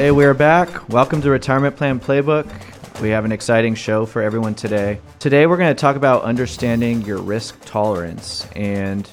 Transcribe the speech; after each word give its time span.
Hey, 0.00 0.12
we're 0.12 0.32
back. 0.32 0.88
Welcome 0.88 1.20
to 1.20 1.28
Retirement 1.28 1.76
Plan 1.76 2.00
Playbook. 2.00 2.50
We 3.02 3.10
have 3.10 3.26
an 3.26 3.32
exciting 3.32 3.74
show 3.74 4.06
for 4.06 4.22
everyone 4.22 4.54
today. 4.54 4.98
Today, 5.18 5.46
we're 5.46 5.58
going 5.58 5.76
to 5.76 5.78
talk 5.78 5.94
about 5.94 6.22
understanding 6.22 7.02
your 7.02 7.18
risk 7.18 7.62
tolerance. 7.66 8.48
And 8.56 9.06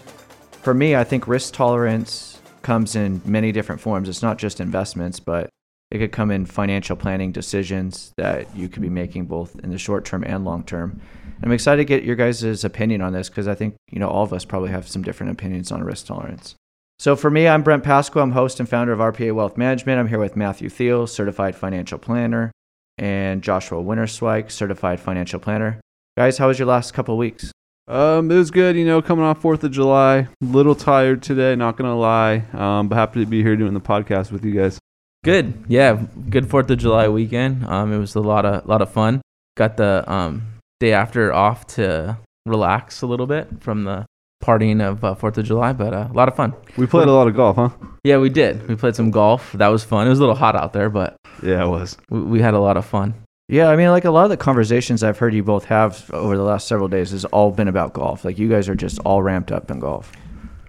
for 0.61 0.73
me, 0.73 0.95
I 0.95 1.03
think 1.03 1.27
risk 1.27 1.53
tolerance 1.53 2.39
comes 2.61 2.95
in 2.95 3.21
many 3.25 3.51
different 3.51 3.81
forms. 3.81 4.07
It's 4.07 4.21
not 4.21 4.37
just 4.37 4.61
investments, 4.61 5.19
but 5.19 5.49
it 5.91 5.97
could 5.97 6.13
come 6.13 6.31
in 6.31 6.45
financial 6.45 6.95
planning 6.95 7.33
decisions 7.33 8.13
that 8.15 8.55
you 8.55 8.69
could 8.69 8.81
be 8.81 8.89
making 8.89 9.25
both 9.25 9.59
in 9.59 9.71
the 9.71 9.77
short 9.77 10.05
term 10.05 10.23
and 10.23 10.45
long 10.45 10.63
term. 10.63 11.01
I'm 11.43 11.51
excited 11.51 11.81
to 11.81 11.85
get 11.85 12.05
your 12.05 12.15
guys' 12.15 12.63
opinion 12.63 13.01
on 13.01 13.11
this 13.11 13.27
because 13.27 13.49
I 13.49 13.55
think 13.55 13.75
you 13.91 13.99
know 13.99 14.07
all 14.07 14.23
of 14.23 14.31
us 14.31 14.45
probably 14.45 14.69
have 14.69 14.87
some 14.87 15.01
different 15.01 15.33
opinions 15.33 15.69
on 15.69 15.83
risk 15.83 16.05
tolerance. 16.05 16.55
So 16.99 17.15
for 17.15 17.29
me, 17.29 17.47
I'm 17.47 17.61
Brent 17.61 17.83
Pasqua. 17.83 18.23
I'm 18.23 18.31
host 18.31 18.59
and 18.59 18.67
founder 18.67 18.91
of 18.91 18.97
RPA 18.97 19.31
Wealth 19.35 19.55
Management. 19.55 19.99
I'm 19.99 20.07
here 20.07 20.17
with 20.17 20.35
Matthew 20.35 20.67
Thiel, 20.67 21.05
certified 21.05 21.55
financial 21.55 21.99
planner, 21.99 22.51
and 22.97 23.43
Joshua 23.43 23.83
Winterswike, 23.83 24.49
certified 24.49 24.99
financial 24.99 25.39
planner. 25.39 25.79
Guys, 26.17 26.39
how 26.39 26.47
was 26.47 26.57
your 26.57 26.67
last 26.67 26.95
couple 26.95 27.13
of 27.13 27.19
weeks? 27.19 27.51
Um, 27.87 28.31
it 28.31 28.35
was 28.35 28.49
good, 28.49 28.75
you 28.75 28.83
know, 28.83 29.03
coming 29.03 29.23
off 29.23 29.41
Fourth 29.41 29.63
of 29.63 29.71
July. 29.71 30.17
A 30.17 30.27
little 30.41 30.73
tired 30.73 31.21
today, 31.21 31.55
not 31.55 31.77
gonna 31.77 31.95
lie. 31.95 32.43
Um, 32.53 32.87
but 32.87 32.95
happy 32.95 33.19
to 33.19 33.27
be 33.27 33.43
here 33.43 33.55
doing 33.55 33.75
the 33.75 33.79
podcast 33.79 34.31
with 34.31 34.43
you 34.43 34.51
guys. 34.51 34.79
Good, 35.23 35.65
yeah, 35.67 36.03
good 36.31 36.49
Fourth 36.49 36.69
of 36.71 36.79
July 36.79 37.07
weekend. 37.09 37.63
Um, 37.67 37.93
it 37.93 37.99
was 37.99 38.15
a 38.15 38.21
lot 38.21 38.43
of 38.43 38.65
lot 38.65 38.81
of 38.81 38.91
fun. 38.91 39.21
Got 39.55 39.77
the 39.77 40.03
um 40.11 40.47
day 40.79 40.93
after 40.93 41.31
off 41.31 41.67
to 41.67 42.17
relax 42.47 43.03
a 43.03 43.07
little 43.07 43.27
bit 43.27 43.47
from 43.61 43.83
the 43.83 44.07
partying 44.43 44.81
of 44.81 45.03
uh, 45.03 45.15
Fourth 45.15 45.37
of 45.37 45.45
July, 45.45 45.73
but 45.73 45.93
uh, 45.93 46.07
a 46.09 46.13
lot 46.13 46.27
of 46.27 46.35
fun. 46.35 46.53
We 46.77 46.85
played 46.87 47.07
a 47.07 47.11
lot 47.11 47.27
of 47.27 47.35
golf, 47.35 47.55
huh? 47.55 47.69
Yeah, 48.03 48.17
we 48.17 48.29
did. 48.29 48.67
We 48.67 48.75
played 48.75 48.95
some 48.95 49.11
golf. 49.11 49.51
That 49.53 49.67
was 49.67 49.83
fun. 49.83 50.07
It 50.07 50.09
was 50.09 50.19
a 50.19 50.21
little 50.21 50.35
hot 50.35 50.55
out 50.55 50.73
there, 50.73 50.89
but 50.89 51.15
Yeah, 51.43 51.63
it 51.65 51.67
was. 51.69 51.97
we, 52.09 52.21
we 52.21 52.41
had 52.41 52.53
a 52.53 52.59
lot 52.59 52.77
of 52.77 52.85
fun. 52.85 53.13
Yeah, 53.49 53.69
I 53.69 53.75
mean, 53.77 53.89
like 53.89 54.05
a 54.05 54.11
lot 54.11 54.25
of 54.25 54.29
the 54.29 54.37
conversations 54.37 55.03
I've 55.03 55.17
heard 55.17 55.33
you 55.33 55.43
both 55.43 55.65
have 55.65 56.09
over 56.11 56.35
the 56.35 56.43
last 56.43 56.67
several 56.67 56.89
days 56.89 57.11
has 57.11 57.23
all 57.25 57.51
been 57.51 57.67
about 57.69 57.93
golf. 57.93 58.25
Like 58.25 58.37
you 58.37 58.49
guys 58.49 58.67
are 58.67 58.75
just 58.75 58.99
all 58.99 59.21
ramped 59.23 59.51
up 59.53 59.71
in 59.71 59.79
golf. 59.79 60.11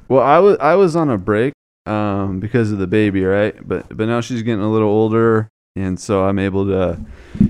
Well, 0.09 0.23
I 0.23 0.39
was 0.39 0.57
I 0.61 0.75
was 0.77 0.95
on 0.97 1.11
a 1.11 1.19
break 1.19 1.53
um 1.87 2.39
because 2.39 2.71
of 2.71 2.79
the 2.79 2.87
baby, 2.87 3.25
right? 3.25 3.57
But 3.67 3.97
but 3.97 4.07
now 4.07 4.21
she's 4.21 4.43
getting 4.43 4.63
a 4.65 4.71
little 4.71 4.89
older, 4.89 5.49
and 5.75 5.99
so 5.99 6.25
I'm 6.25 6.39
able 6.39 6.67
to 6.67 7.01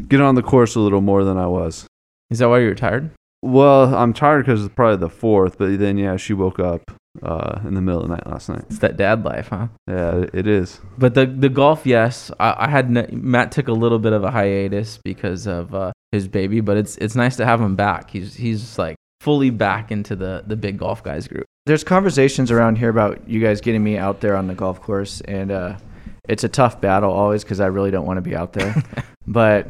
get 0.09 0.23
on 0.23 0.35
the 0.35 0.43
course 0.43 0.75
a 0.77 0.81
little 0.81 1.03
more 1.03 1.25
than 1.25 1.37
I 1.37 1.47
was. 1.47 1.87
Is 2.31 2.39
that 2.39 2.49
why 2.49 2.61
you 2.61 2.69
were 2.69 2.75
tired? 2.75 3.11
Well, 3.43 3.95
I'm 3.95 4.13
tired 4.13 4.47
because 4.47 4.65
it's 4.65 4.75
probably 4.75 4.97
the 4.97 5.09
fourth, 5.09 5.59
but 5.59 5.79
then 5.79 5.97
yeah, 5.97 6.17
she 6.17 6.33
woke 6.33 6.59
up 6.59 6.91
uh, 7.23 7.61
in 7.65 7.75
the 7.75 7.81
middle 7.81 8.03
of 8.03 8.09
the 8.09 8.15
night 8.15 8.27
last 8.27 8.49
night. 8.49 8.65
It's 8.69 8.81
that 8.81 8.97
dad 8.97 9.25
life, 9.25 9.49
huh? 9.49 9.69
Yeah, 9.87 10.25
it 10.33 10.47
is. 10.47 10.81
But 10.97 11.15
the 11.15 11.27
the 11.27 11.49
golf, 11.49 11.87
yes, 11.87 12.31
I, 12.41 12.67
I 12.67 12.69
had 12.69 12.87
n- 12.97 13.09
Matt 13.13 13.53
took 13.53 13.69
a 13.69 13.73
little 13.73 13.99
bit 13.99 14.13
of 14.13 14.25
a 14.25 14.31
hiatus 14.31 14.99
because 15.05 15.47
of 15.47 15.75
uh, 15.75 15.93
his 16.13 16.27
baby, 16.27 16.61
but 16.61 16.77
it's 16.77 16.97
it's 16.99 17.15
nice 17.15 17.37
to 17.37 17.45
have 17.45 17.61
him 17.61 17.77
back. 17.77 18.11
He's 18.11 18.35
he's 18.35 18.79
like 18.79 18.97
fully 19.21 19.51
back 19.51 19.91
into 19.93 20.17
the 20.17 20.43
the 20.47 20.57
big 20.57 20.79
golf 20.79 21.03
guys 21.03 21.29
group. 21.29 21.45
There's 21.67 21.85
conversations 21.85 22.51
around 22.51 22.77
here 22.79 22.89
about 22.89 23.29
you 23.29 23.41
guys 23.41 23.61
getting 23.61 23.85
me 23.85 23.99
out 23.99 24.21
there 24.21 24.37
on 24.37 24.47
the 24.47 24.55
golf 24.55 24.81
course, 24.81 25.21
and 25.23 25.51
uh, 25.53 25.77
it's 26.29 26.45
a 26.45 26.49
tough 26.49 26.81
battle 26.81 27.13
always 27.13 27.45
because 27.45 27.61
I 27.61 27.67
really 27.67 27.91
don't 27.91 28.07
want 28.07 28.17
to 28.17 28.23
be 28.23 28.35
out 28.35 28.53
there. 28.53 28.75
but 29.27 29.69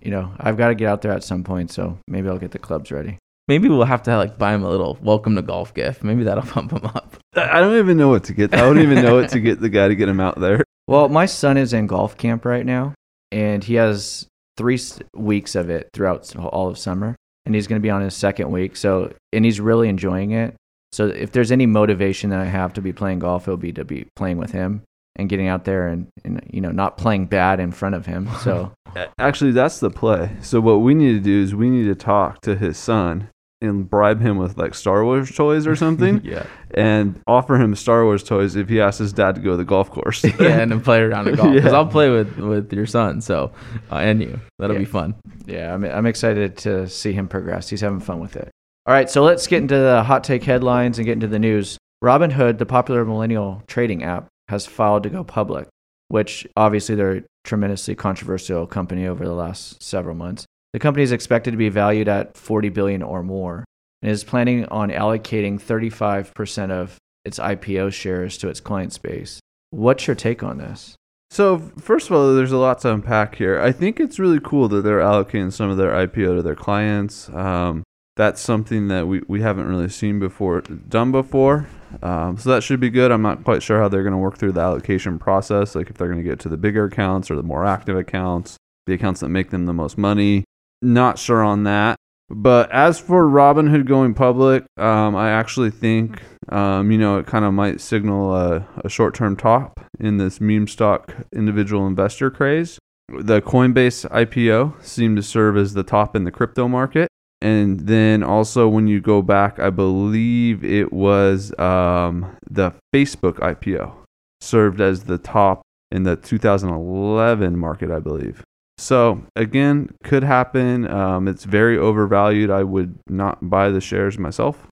you 0.00 0.10
know, 0.10 0.32
I've 0.38 0.56
got 0.56 0.68
to 0.68 0.74
get 0.74 0.88
out 0.88 1.02
there 1.02 1.12
at 1.12 1.24
some 1.24 1.44
point, 1.44 1.70
so 1.70 1.98
maybe 2.06 2.28
I'll 2.28 2.38
get 2.38 2.52
the 2.52 2.58
clubs 2.58 2.90
ready. 2.90 3.18
Maybe 3.46 3.68
we'll 3.68 3.84
have 3.84 4.02
to 4.04 4.16
like 4.16 4.36
buy 4.36 4.54
him 4.54 4.62
a 4.62 4.68
little 4.68 4.98
welcome 5.00 5.34
to 5.36 5.42
golf 5.42 5.72
gift. 5.72 6.04
Maybe 6.04 6.24
that'll 6.24 6.42
pump 6.54 6.72
him 6.72 6.84
up. 6.84 7.16
I 7.34 7.58
I 7.58 7.60
don't 7.60 7.78
even 7.78 7.96
know 7.96 8.08
what 8.08 8.24
to 8.24 8.34
get. 8.34 8.54
I 8.54 8.58
don't 8.58 8.80
even 8.80 9.02
know 9.02 9.16
what 9.16 9.30
to 9.30 9.40
get 9.40 9.60
the 9.60 9.68
guy 9.68 9.88
to 9.88 9.96
get 9.96 10.08
him 10.08 10.20
out 10.20 10.38
there. 10.38 10.62
Well, 10.88 11.10
my 11.10 11.26
son 11.26 11.58
is 11.58 11.74
in 11.74 11.86
golf 11.86 12.16
camp 12.16 12.46
right 12.46 12.64
now, 12.64 12.94
and 13.30 13.62
he 13.62 13.74
has 13.74 14.26
three 14.56 14.80
weeks 15.14 15.54
of 15.54 15.68
it 15.68 15.90
throughout 15.92 16.34
all 16.34 16.66
of 16.66 16.78
summer, 16.78 17.14
and 17.44 17.54
he's 17.54 17.66
going 17.66 17.78
to 17.78 17.82
be 17.82 17.90
on 17.90 18.00
his 18.00 18.16
second 18.16 18.50
week. 18.50 18.74
So, 18.74 19.12
and 19.30 19.44
he's 19.44 19.60
really 19.60 19.90
enjoying 19.90 20.30
it. 20.30 20.56
So, 20.92 21.08
if 21.08 21.32
there's 21.32 21.52
any 21.52 21.66
motivation 21.66 22.30
that 22.30 22.40
I 22.40 22.46
have 22.46 22.72
to 22.72 22.80
be 22.80 22.94
playing 22.94 23.18
golf, 23.18 23.46
it'll 23.46 23.58
be 23.58 23.74
to 23.74 23.84
be 23.84 24.06
playing 24.16 24.38
with 24.38 24.52
him 24.52 24.82
and 25.18 25.28
getting 25.28 25.48
out 25.48 25.64
there 25.64 25.88
and, 25.88 26.06
and 26.24 26.40
you 26.50 26.60
know 26.60 26.70
not 26.70 26.96
playing 26.96 27.26
bad 27.26 27.60
in 27.60 27.72
front 27.72 27.94
of 27.94 28.06
him. 28.06 28.28
So, 28.42 28.72
Actually, 29.18 29.52
that's 29.52 29.80
the 29.80 29.90
play. 29.90 30.30
So 30.40 30.60
what 30.60 30.76
we 30.80 30.94
need 30.94 31.12
to 31.14 31.20
do 31.20 31.42
is 31.42 31.54
we 31.54 31.68
need 31.70 31.84
to 31.86 31.94
talk 31.94 32.40
to 32.42 32.56
his 32.56 32.78
son 32.78 33.28
and 33.60 33.90
bribe 33.90 34.20
him 34.20 34.36
with 34.36 34.56
like 34.56 34.72
Star 34.72 35.04
Wars 35.04 35.34
toys 35.34 35.66
or 35.66 35.74
something, 35.74 36.20
yeah, 36.24 36.46
and 36.74 37.20
offer 37.26 37.56
him 37.56 37.74
Star 37.74 38.04
Wars 38.04 38.22
toys 38.22 38.54
if 38.54 38.68
he 38.68 38.80
asks 38.80 38.98
his 38.98 39.12
dad 39.12 39.34
to 39.34 39.40
go 39.40 39.50
to 39.50 39.56
the 39.56 39.64
golf 39.64 39.90
course. 39.90 40.22
yeah, 40.40 40.60
and 40.60 40.70
then 40.70 40.80
play 40.80 41.00
around 41.00 41.26
at 41.26 41.36
golf 41.36 41.52
because 41.52 41.72
Yeah. 41.72 41.76
I'll 41.78 41.86
play 41.86 42.08
with 42.10 42.36
with 42.38 42.72
your 42.72 42.86
son. 42.86 43.20
So 43.20 43.50
uh, 43.90 43.96
and 43.96 44.22
you, 44.22 44.40
that'll 44.60 44.74
Yeah. 44.76 44.80
be 44.80 44.84
fun. 44.84 45.16
yeah, 45.46 45.74
I'm 45.74 45.84
I'm 45.84 46.06
excited 46.06 46.56
to 46.58 46.88
see 46.88 47.12
him 47.12 47.26
progress. 47.26 47.68
He's 47.68 47.80
having 47.80 47.98
fun 48.00 48.20
with 48.20 48.36
it. 48.36 48.48
All 48.86 48.94
right, 48.94 49.10
so 49.10 49.22
let's 49.24 49.46
get 49.48 49.60
into 49.60 49.76
the 49.76 50.02
hot 50.04 50.22
take 50.24 50.44
headlines 50.44 50.98
and 50.98 51.04
get 51.04 51.12
into 51.14 51.26
the 51.26 51.38
news. 51.40 51.76
Robinhood, 52.02 52.58
the 52.58 52.64
popular 52.64 53.04
millennial 53.04 53.62
trading 53.66 54.04
app, 54.04 54.28
has 54.48 54.66
filed 54.66 55.02
to 55.02 55.10
go 55.10 55.24
public, 55.24 55.68
which 56.08 56.46
obviously 56.56 56.94
they're 56.94 57.18
a 57.18 57.22
tremendously 57.44 57.94
controversial 57.94 58.66
company 58.66 59.06
over 59.06 59.24
the 59.24 59.32
last 59.32 59.82
several 59.82 60.14
months. 60.14 60.44
The 60.72 60.78
company 60.78 61.02
is 61.02 61.12
expected 61.12 61.52
to 61.52 61.56
be 61.56 61.68
valued 61.68 62.08
at 62.08 62.36
40 62.36 62.68
billion 62.68 63.02
or 63.02 63.22
more 63.22 63.64
and 64.02 64.10
is 64.10 64.24
planning 64.24 64.66
on 64.66 64.90
allocating 64.90 65.60
35% 65.60 66.70
of 66.70 66.98
its 67.24 67.38
IPO 67.38 67.92
shares 67.92 68.38
to 68.38 68.48
its 68.48 68.60
client 68.60 68.92
space. 68.92 69.40
What's 69.70 70.06
your 70.06 70.16
take 70.16 70.42
on 70.42 70.58
this? 70.58 70.94
So 71.30 71.58
first 71.78 72.08
of 72.08 72.16
all, 72.16 72.34
there's 72.34 72.52
a 72.52 72.58
lot 72.58 72.80
to 72.80 72.92
unpack 72.92 73.34
here. 73.34 73.60
I 73.60 73.72
think 73.72 74.00
it's 74.00 74.18
really 74.18 74.40
cool 74.40 74.68
that 74.68 74.82
they're 74.82 75.00
allocating 75.00 75.52
some 75.52 75.68
of 75.68 75.76
their 75.76 75.92
IPO 75.92 76.36
to 76.36 76.42
their 76.42 76.54
clients. 76.54 77.28
Um, 77.30 77.82
that's 78.16 78.40
something 78.40 78.88
that 78.88 79.06
we, 79.06 79.22
we 79.28 79.42
haven't 79.42 79.68
really 79.68 79.88
seen 79.88 80.18
before, 80.18 80.62
done 80.62 81.12
before. 81.12 81.68
Um, 82.02 82.36
so 82.36 82.50
that 82.50 82.62
should 82.62 82.80
be 82.80 82.90
good. 82.90 83.10
I'm 83.10 83.22
not 83.22 83.44
quite 83.44 83.62
sure 83.62 83.80
how 83.80 83.88
they're 83.88 84.02
going 84.02 84.12
to 84.12 84.18
work 84.18 84.38
through 84.38 84.52
the 84.52 84.60
allocation 84.60 85.18
process, 85.18 85.74
like 85.74 85.90
if 85.90 85.96
they're 85.96 86.08
going 86.08 86.22
to 86.22 86.28
get 86.28 86.38
to 86.40 86.48
the 86.48 86.56
bigger 86.56 86.84
accounts 86.84 87.30
or 87.30 87.36
the 87.36 87.42
more 87.42 87.64
active 87.64 87.96
accounts, 87.96 88.56
the 88.86 88.94
accounts 88.94 89.20
that 89.20 89.28
make 89.28 89.50
them 89.50 89.66
the 89.66 89.72
most 89.72 89.98
money. 89.98 90.44
Not 90.80 91.18
sure 91.18 91.42
on 91.42 91.64
that. 91.64 91.96
But 92.30 92.70
as 92.70 93.00
for 93.00 93.26
Robinhood 93.26 93.86
going 93.86 94.12
public, 94.12 94.64
um, 94.76 95.16
I 95.16 95.30
actually 95.30 95.70
think, 95.70 96.22
um, 96.50 96.90
you 96.90 96.98
know, 96.98 97.18
it 97.18 97.26
kind 97.26 97.44
of 97.44 97.54
might 97.54 97.80
signal 97.80 98.34
a, 98.34 98.68
a 98.84 98.88
short 98.88 99.14
term 99.14 99.34
top 99.34 99.80
in 99.98 100.18
this 100.18 100.40
meme 100.40 100.68
stock 100.68 101.14
individual 101.32 101.86
investor 101.86 102.30
craze. 102.30 102.78
The 103.08 103.40
Coinbase 103.40 104.08
IPO 104.10 104.84
seemed 104.84 105.16
to 105.16 105.22
serve 105.22 105.56
as 105.56 105.72
the 105.72 105.82
top 105.82 106.14
in 106.14 106.24
the 106.24 106.30
crypto 106.30 106.68
market. 106.68 107.08
And 107.40 107.80
then 107.80 108.22
also, 108.22 108.68
when 108.68 108.88
you 108.88 109.00
go 109.00 109.22
back, 109.22 109.60
I 109.60 109.70
believe 109.70 110.64
it 110.64 110.92
was 110.92 111.56
um, 111.58 112.36
the 112.50 112.72
Facebook 112.94 113.34
IPO 113.34 113.92
served 114.40 114.80
as 114.80 115.04
the 115.04 115.18
top 115.18 115.62
in 115.90 116.02
the 116.02 116.16
2011 116.16 117.56
market, 117.56 117.90
I 117.90 118.00
believe. 118.00 118.42
So 118.76 119.22
again, 119.34 119.90
could 120.04 120.22
happen. 120.22 120.88
Um, 120.90 121.26
it's 121.28 121.44
very 121.44 121.76
overvalued. 121.76 122.50
I 122.50 122.62
would 122.62 122.98
not 123.08 123.50
buy 123.50 123.70
the 123.70 123.80
shares 123.80 124.18
myself. 124.18 124.66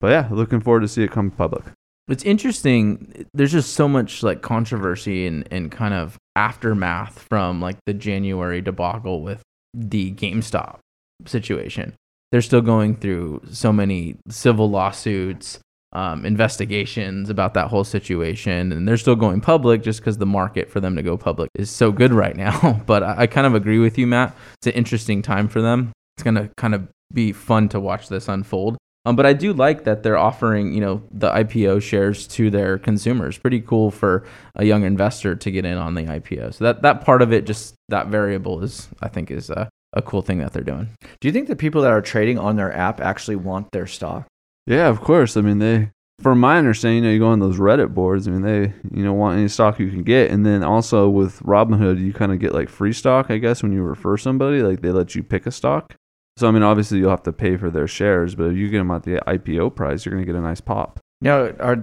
But 0.00 0.08
yeah, 0.08 0.28
looking 0.30 0.60
forward 0.60 0.80
to 0.80 0.88
see 0.88 1.04
it 1.04 1.10
come 1.10 1.30
public. 1.30 1.64
It's 2.08 2.24
interesting. 2.24 3.26
There's 3.32 3.52
just 3.52 3.74
so 3.74 3.88
much 3.88 4.22
like 4.22 4.42
controversy 4.42 5.26
and, 5.26 5.46
and 5.50 5.70
kind 5.70 5.94
of 5.94 6.18
aftermath 6.34 7.26
from 7.30 7.60
like 7.60 7.76
the 7.86 7.94
January 7.94 8.60
debacle 8.60 9.22
with 9.22 9.42
the 9.72 10.12
GameStop 10.12 10.78
situation. 11.26 11.94
They're 12.32 12.42
still 12.42 12.62
going 12.62 12.96
through 12.96 13.42
so 13.50 13.72
many 13.72 14.16
civil 14.28 14.68
lawsuits, 14.68 15.60
um, 15.92 16.24
investigations 16.24 17.28
about 17.28 17.54
that 17.54 17.68
whole 17.68 17.84
situation, 17.84 18.72
and 18.72 18.88
they're 18.88 18.96
still 18.96 19.16
going 19.16 19.40
public 19.40 19.82
just 19.82 20.00
because 20.00 20.18
the 20.18 20.26
market 20.26 20.70
for 20.70 20.80
them 20.80 20.96
to 20.96 21.02
go 21.02 21.16
public 21.16 21.50
is 21.54 21.70
so 21.70 21.92
good 21.92 22.12
right 22.12 22.36
now. 22.36 22.82
but 22.86 23.02
I, 23.02 23.14
I 23.18 23.26
kind 23.26 23.46
of 23.46 23.54
agree 23.54 23.78
with 23.78 23.98
you, 23.98 24.06
Matt. 24.06 24.34
It's 24.58 24.66
an 24.66 24.72
interesting 24.72 25.22
time 25.22 25.46
for 25.46 25.60
them. 25.60 25.92
It's 26.16 26.24
gonna 26.24 26.50
kind 26.56 26.74
of 26.74 26.88
be 27.12 27.32
fun 27.32 27.68
to 27.68 27.80
watch 27.80 28.08
this 28.08 28.28
unfold. 28.28 28.78
Um, 29.04 29.16
but 29.16 29.26
I 29.26 29.32
do 29.32 29.52
like 29.52 29.82
that 29.84 30.04
they're 30.04 30.16
offering, 30.16 30.72
you 30.72 30.80
know, 30.80 31.02
the 31.10 31.28
IPO 31.30 31.82
shares 31.82 32.26
to 32.28 32.50
their 32.50 32.78
consumers. 32.78 33.36
Pretty 33.36 33.60
cool 33.60 33.90
for 33.90 34.24
a 34.54 34.64
young 34.64 34.84
investor 34.84 35.34
to 35.34 35.50
get 35.50 35.64
in 35.64 35.76
on 35.76 35.94
the 35.94 36.02
IPO. 36.02 36.54
So 36.54 36.64
that 36.64 36.82
that 36.82 37.04
part 37.04 37.20
of 37.20 37.32
it, 37.32 37.44
just 37.44 37.74
that 37.88 38.06
variable, 38.06 38.62
is 38.62 38.88
I 39.02 39.08
think 39.08 39.30
is 39.30 39.50
a, 39.50 39.68
a 39.92 40.02
cool 40.02 40.22
thing 40.22 40.38
that 40.38 40.52
they're 40.52 40.62
doing. 40.62 40.90
Do 41.20 41.28
you 41.28 41.32
think 41.32 41.48
the 41.48 41.56
people 41.56 41.82
that 41.82 41.92
are 41.92 42.02
trading 42.02 42.38
on 42.38 42.56
their 42.56 42.74
app 42.74 43.00
actually 43.00 43.36
want 43.36 43.70
their 43.72 43.86
stock? 43.86 44.26
Yeah, 44.66 44.88
of 44.88 45.00
course. 45.00 45.36
I 45.36 45.40
mean, 45.40 45.58
they, 45.58 45.90
from 46.20 46.40
my 46.40 46.58
understanding, 46.58 47.02
you 47.02 47.08
know, 47.08 47.12
you 47.12 47.18
go 47.18 47.28
on 47.28 47.40
those 47.40 47.58
Reddit 47.58 47.94
boards. 47.94 48.28
I 48.28 48.30
mean, 48.30 48.42
they, 48.42 48.72
you 48.96 49.04
know, 49.04 49.12
want 49.12 49.38
any 49.38 49.48
stock 49.48 49.78
you 49.78 49.90
can 49.90 50.02
get, 50.02 50.30
and 50.30 50.46
then 50.46 50.62
also 50.62 51.08
with 51.08 51.40
Robinhood, 51.40 52.04
you 52.04 52.12
kind 52.12 52.32
of 52.32 52.38
get 52.38 52.54
like 52.54 52.68
free 52.68 52.92
stock, 52.92 53.30
I 53.30 53.38
guess, 53.38 53.62
when 53.62 53.72
you 53.72 53.82
refer 53.82 54.16
somebody. 54.16 54.62
Like 54.62 54.82
they 54.82 54.90
let 54.90 55.14
you 55.14 55.22
pick 55.22 55.46
a 55.46 55.50
stock. 55.50 55.94
So 56.38 56.48
I 56.48 56.50
mean, 56.50 56.62
obviously 56.62 56.98
you'll 56.98 57.10
have 57.10 57.24
to 57.24 57.32
pay 57.32 57.56
for 57.56 57.70
their 57.70 57.88
shares, 57.88 58.34
but 58.34 58.44
if 58.44 58.56
you 58.56 58.70
get 58.70 58.78
them 58.78 58.90
at 58.90 59.02
the 59.02 59.20
IPO 59.26 59.74
price, 59.74 60.06
you're 60.06 60.14
gonna 60.14 60.24
get 60.24 60.34
a 60.34 60.40
nice 60.40 60.60
pop. 60.60 60.98
Now, 61.20 61.50
are 61.60 61.76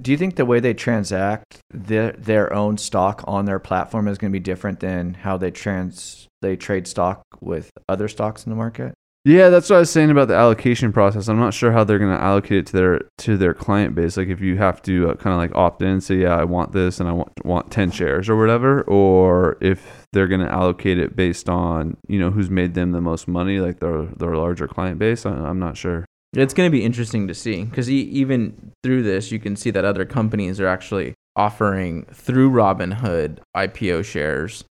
do 0.00 0.12
you 0.12 0.16
think 0.16 0.36
the 0.36 0.44
way 0.44 0.60
they 0.60 0.74
transact 0.74 1.58
their 1.70 2.12
their 2.12 2.52
own 2.52 2.78
stock 2.78 3.24
on 3.26 3.44
their 3.44 3.58
platform 3.58 4.06
is 4.08 4.18
going 4.18 4.30
to 4.32 4.38
be 4.38 4.42
different 4.42 4.80
than 4.80 5.14
how 5.14 5.36
they 5.36 5.50
trans 5.50 6.27
they 6.42 6.56
trade 6.56 6.86
stock 6.86 7.22
with 7.40 7.70
other 7.88 8.08
stocks 8.08 8.44
in 8.44 8.50
the 8.50 8.56
market? 8.56 8.94
Yeah, 9.24 9.50
that's 9.50 9.68
what 9.68 9.76
I 9.76 9.80
was 9.80 9.90
saying 9.90 10.10
about 10.10 10.28
the 10.28 10.36
allocation 10.36 10.92
process. 10.92 11.28
I'm 11.28 11.38
not 11.38 11.52
sure 11.52 11.72
how 11.72 11.84
they're 11.84 11.98
going 11.98 12.16
to 12.16 12.22
allocate 12.22 12.58
it 12.58 12.66
to 12.68 12.72
their 12.72 13.00
to 13.18 13.36
their 13.36 13.52
client 13.52 13.94
base. 13.94 14.16
Like 14.16 14.28
if 14.28 14.40
you 14.40 14.56
have 14.56 14.80
to 14.82 15.10
uh, 15.10 15.14
kind 15.16 15.34
of 15.34 15.38
like 15.38 15.54
opt 15.54 15.82
in, 15.82 16.00
say, 16.00 16.16
yeah, 16.16 16.36
I 16.36 16.44
want 16.44 16.72
this 16.72 16.98
and 16.98 17.08
I 17.08 17.12
want 17.12 17.32
want 17.44 17.70
10 17.70 17.90
shares 17.90 18.28
or 18.28 18.36
whatever, 18.36 18.82
or 18.82 19.58
if 19.60 20.06
they're 20.12 20.28
going 20.28 20.40
to 20.40 20.50
allocate 20.50 20.98
it 20.98 21.14
based 21.14 21.48
on 21.48 21.96
you 22.08 22.18
know 22.18 22.30
who's 22.30 22.48
made 22.48 22.74
them 22.74 22.92
the 22.92 23.00
most 23.02 23.28
money, 23.28 23.60
like 23.60 23.80
their 23.80 24.06
their 24.06 24.34
larger 24.36 24.68
client 24.68 24.98
base. 24.98 25.26
I, 25.26 25.30
I'm 25.32 25.58
not 25.58 25.76
sure. 25.76 26.06
It's 26.32 26.54
going 26.54 26.70
to 26.70 26.72
be 26.72 26.84
interesting 26.84 27.26
to 27.28 27.34
see 27.34 27.64
because 27.64 27.90
even 27.90 28.72
through 28.82 29.02
this, 29.02 29.32
you 29.32 29.38
can 29.38 29.56
see 29.56 29.70
that 29.72 29.84
other 29.84 30.04
companies 30.04 30.60
are 30.60 30.68
actually 30.68 31.14
offering 31.36 32.04
through 32.12 32.50
Robinhood 32.50 33.38
IPO 33.56 34.04
shares 34.04 34.64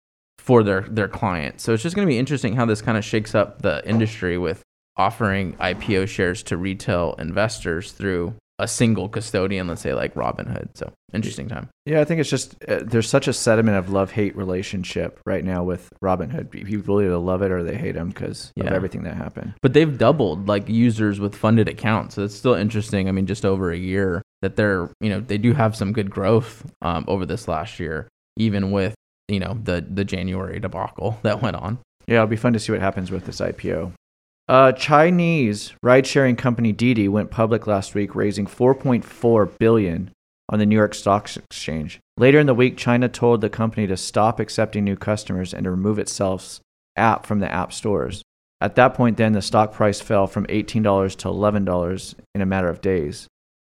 for 0.48 0.64
their 0.64 0.82
their 0.90 1.10
clients. 1.10 1.62
So 1.66 1.74
it's 1.74 1.84
just 1.84 1.94
going 1.94 2.08
to 2.08 2.10
be 2.10 2.18
interesting 2.18 2.56
how 2.56 2.66
this 2.66 2.82
kind 2.82 2.98
of 2.98 3.04
shakes 3.04 3.36
up 3.36 3.62
the 3.62 3.86
industry 3.88 4.38
with 4.38 4.64
offering 4.96 5.54
IPO 5.58 6.08
shares 6.08 6.42
to 6.44 6.56
retail 6.56 7.16
investors 7.20 7.92
through 7.92 8.34
a 8.58 8.68
single 8.68 9.10
custodian, 9.10 9.68
let's 9.68 9.82
say 9.82 9.94
like 9.94 10.14
Robinhood. 10.14 10.70
So 10.76 10.94
interesting 11.14 11.50
time. 11.50 11.68
Yeah, 11.86 12.00
I 12.00 12.06
think 12.06 12.22
it's 12.22 12.30
just 12.30 12.56
uh, 12.64 12.80
there's 12.82 13.10
such 13.10 13.28
a 13.28 13.34
sediment 13.34 13.76
of 13.76 13.90
love 13.90 14.12
hate 14.12 14.38
relationship 14.38 15.20
right 15.26 15.44
now 15.44 15.66
with 15.66 15.90
Robinhood. 16.02 16.50
People 16.50 17.02
either 17.02 17.18
love 17.18 17.42
it 17.42 17.52
or 17.52 17.62
they 17.62 17.76
hate 17.76 17.96
them 17.96 18.08
because 18.08 18.54
of 18.58 18.68
everything 18.68 19.04
that 19.04 19.16
happened. 19.16 19.54
But 19.62 19.74
they've 19.74 19.98
doubled 19.98 20.48
like 20.48 20.70
users 20.70 21.20
with 21.20 21.36
funded 21.36 21.68
accounts. 21.68 22.16
So 22.16 22.24
it's 22.24 22.36
still 22.36 22.54
interesting. 22.56 23.10
I 23.10 23.12
mean, 23.12 23.28
just 23.28 23.44
over 23.44 23.70
a 23.70 23.78
year 23.78 24.22
that 24.42 24.56
they're, 24.56 24.90
you 25.02 25.10
know, 25.10 25.20
they 25.20 25.38
do 25.38 25.52
have 25.52 25.76
some 25.76 25.92
good 25.92 26.10
growth 26.10 26.66
um, 26.82 27.04
over 27.10 27.26
this 27.26 27.50
last 27.50 27.82
year, 27.82 28.08
even 28.38 28.72
with, 28.72 28.96
you 29.28 29.40
know, 29.40 29.60
the 29.64 29.86
the 29.90 30.06
January 30.06 30.60
debacle 30.60 31.20
that 31.24 31.42
went 31.42 31.56
on. 31.56 31.80
Yeah, 32.08 32.16
it'll 32.16 32.28
be 32.28 32.36
fun 32.38 32.54
to 32.54 32.60
see 32.60 32.72
what 32.72 32.82
happens 32.82 33.12
with 33.12 33.26
this 33.26 33.42
IPO. 33.42 33.94
Uh, 34.48 34.72
Chinese 34.72 35.74
ride-sharing 35.84 36.38
company 36.38 36.72
Didi 36.72 37.10
went 37.10 37.32
public 37.32 37.68
last 37.68 37.94
week, 37.94 38.16
raising 38.16 38.48
4.4 38.48 39.58
billion 39.58 40.12
on 40.48 40.60
the 40.60 40.66
New 40.66 40.76
York 40.76 40.94
Stock 40.94 41.30
Exchange. 41.36 42.00
Later 42.16 42.40
in 42.40 42.48
the 42.48 42.54
week, 42.54 42.78
China 42.78 43.10
told 43.10 43.42
the 43.42 43.50
company 43.50 43.88
to 43.88 43.98
stop 43.98 44.40
accepting 44.40 44.86
new 44.86 44.96
customers 44.96 45.54
and 45.54 45.66
to 45.66 45.72
remove 45.72 46.00
itself's 46.00 46.62
app 46.96 47.26
from 47.26 47.40
the 47.40 47.52
app 47.52 47.74
stores. 47.74 48.24
At 48.62 48.76
that 48.76 48.94
point, 48.94 49.18
then 49.18 49.34
the 49.34 49.42
stock 49.42 49.74
price 49.74 50.00
fell 50.00 50.26
from 50.26 50.48
$18 50.48 51.16
to 51.18 51.28
$11 51.28 52.16
in 52.34 52.42
a 52.42 52.46
matter 52.46 52.70
of 52.70 52.82
days. 52.82 53.28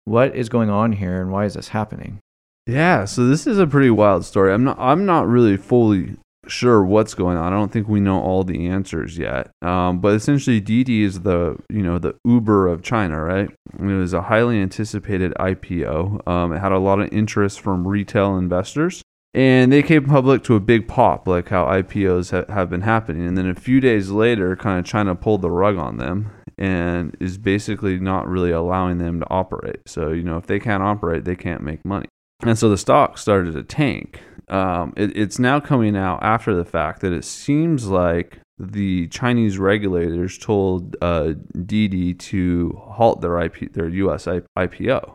What 0.04 0.36
is 0.36 0.48
going 0.48 0.70
on 0.70 0.92
here, 0.92 1.20
and 1.20 1.32
why 1.32 1.46
is 1.46 1.54
this 1.54 1.68
happening? 1.68 2.20
Yeah, 2.68 3.06
so 3.06 3.26
this 3.26 3.46
is 3.46 3.58
a 3.58 3.66
pretty 3.66 3.88
wild 3.88 4.26
story. 4.26 4.52
I'm 4.52 4.62
not 4.62 4.78
I'm 4.78 5.06
not 5.06 5.26
really 5.26 5.56
fully 5.56 6.16
sure 6.46 6.84
what's 6.84 7.14
going 7.14 7.38
on. 7.38 7.50
I 7.50 7.56
don't 7.56 7.72
think 7.72 7.88
we 7.88 7.98
know 7.98 8.20
all 8.20 8.44
the 8.44 8.66
answers 8.66 9.16
yet. 9.16 9.50
Um, 9.62 10.00
but 10.00 10.14
essentially, 10.14 10.60
Didi 10.60 11.02
is 11.02 11.22
the 11.22 11.56
you 11.70 11.82
know 11.82 11.98
the 11.98 12.14
Uber 12.26 12.68
of 12.68 12.82
China, 12.82 13.24
right? 13.24 13.48
It 13.78 13.82
was 13.82 14.12
a 14.12 14.20
highly 14.20 14.60
anticipated 14.60 15.32
IPO. 15.40 16.28
Um, 16.28 16.52
it 16.52 16.58
had 16.58 16.72
a 16.72 16.78
lot 16.78 17.00
of 17.00 17.10
interest 17.10 17.58
from 17.58 17.88
retail 17.88 18.36
investors, 18.36 19.02
and 19.32 19.72
they 19.72 19.82
came 19.82 20.04
public 20.04 20.44
to 20.44 20.54
a 20.54 20.60
big 20.60 20.86
pop, 20.86 21.26
like 21.26 21.48
how 21.48 21.64
IPOs 21.64 22.32
ha- 22.32 22.52
have 22.52 22.68
been 22.68 22.82
happening. 22.82 23.26
And 23.26 23.38
then 23.38 23.48
a 23.48 23.54
few 23.54 23.80
days 23.80 24.10
later, 24.10 24.54
kind 24.56 24.78
of 24.78 24.84
China 24.84 25.14
pulled 25.14 25.40
the 25.40 25.50
rug 25.50 25.78
on 25.78 25.96
them 25.96 26.32
and 26.58 27.16
is 27.18 27.38
basically 27.38 27.98
not 27.98 28.28
really 28.28 28.50
allowing 28.50 28.98
them 28.98 29.20
to 29.20 29.30
operate. 29.30 29.80
So 29.86 30.10
you 30.10 30.22
know 30.22 30.36
if 30.36 30.46
they 30.46 30.60
can't 30.60 30.82
operate, 30.82 31.24
they 31.24 31.36
can't 31.36 31.62
make 31.62 31.82
money. 31.82 32.08
And 32.40 32.58
so 32.58 32.68
the 32.68 32.78
stock 32.78 33.18
started 33.18 33.54
to 33.54 33.62
tank. 33.62 34.22
Um, 34.48 34.92
it, 34.96 35.16
it's 35.16 35.38
now 35.38 35.60
coming 35.60 35.96
out 35.96 36.22
after 36.22 36.54
the 36.54 36.64
fact 36.64 37.00
that 37.00 37.12
it 37.12 37.24
seems 37.24 37.88
like 37.88 38.38
the 38.58 39.08
Chinese 39.08 39.58
regulators 39.58 40.38
told 40.38 40.96
uh, 41.00 41.34
Didi 41.64 42.14
to 42.14 42.80
halt 42.90 43.20
their 43.20 43.40
IP, 43.40 43.72
their 43.72 43.88
U.S. 43.88 44.26
IPO, 44.26 45.14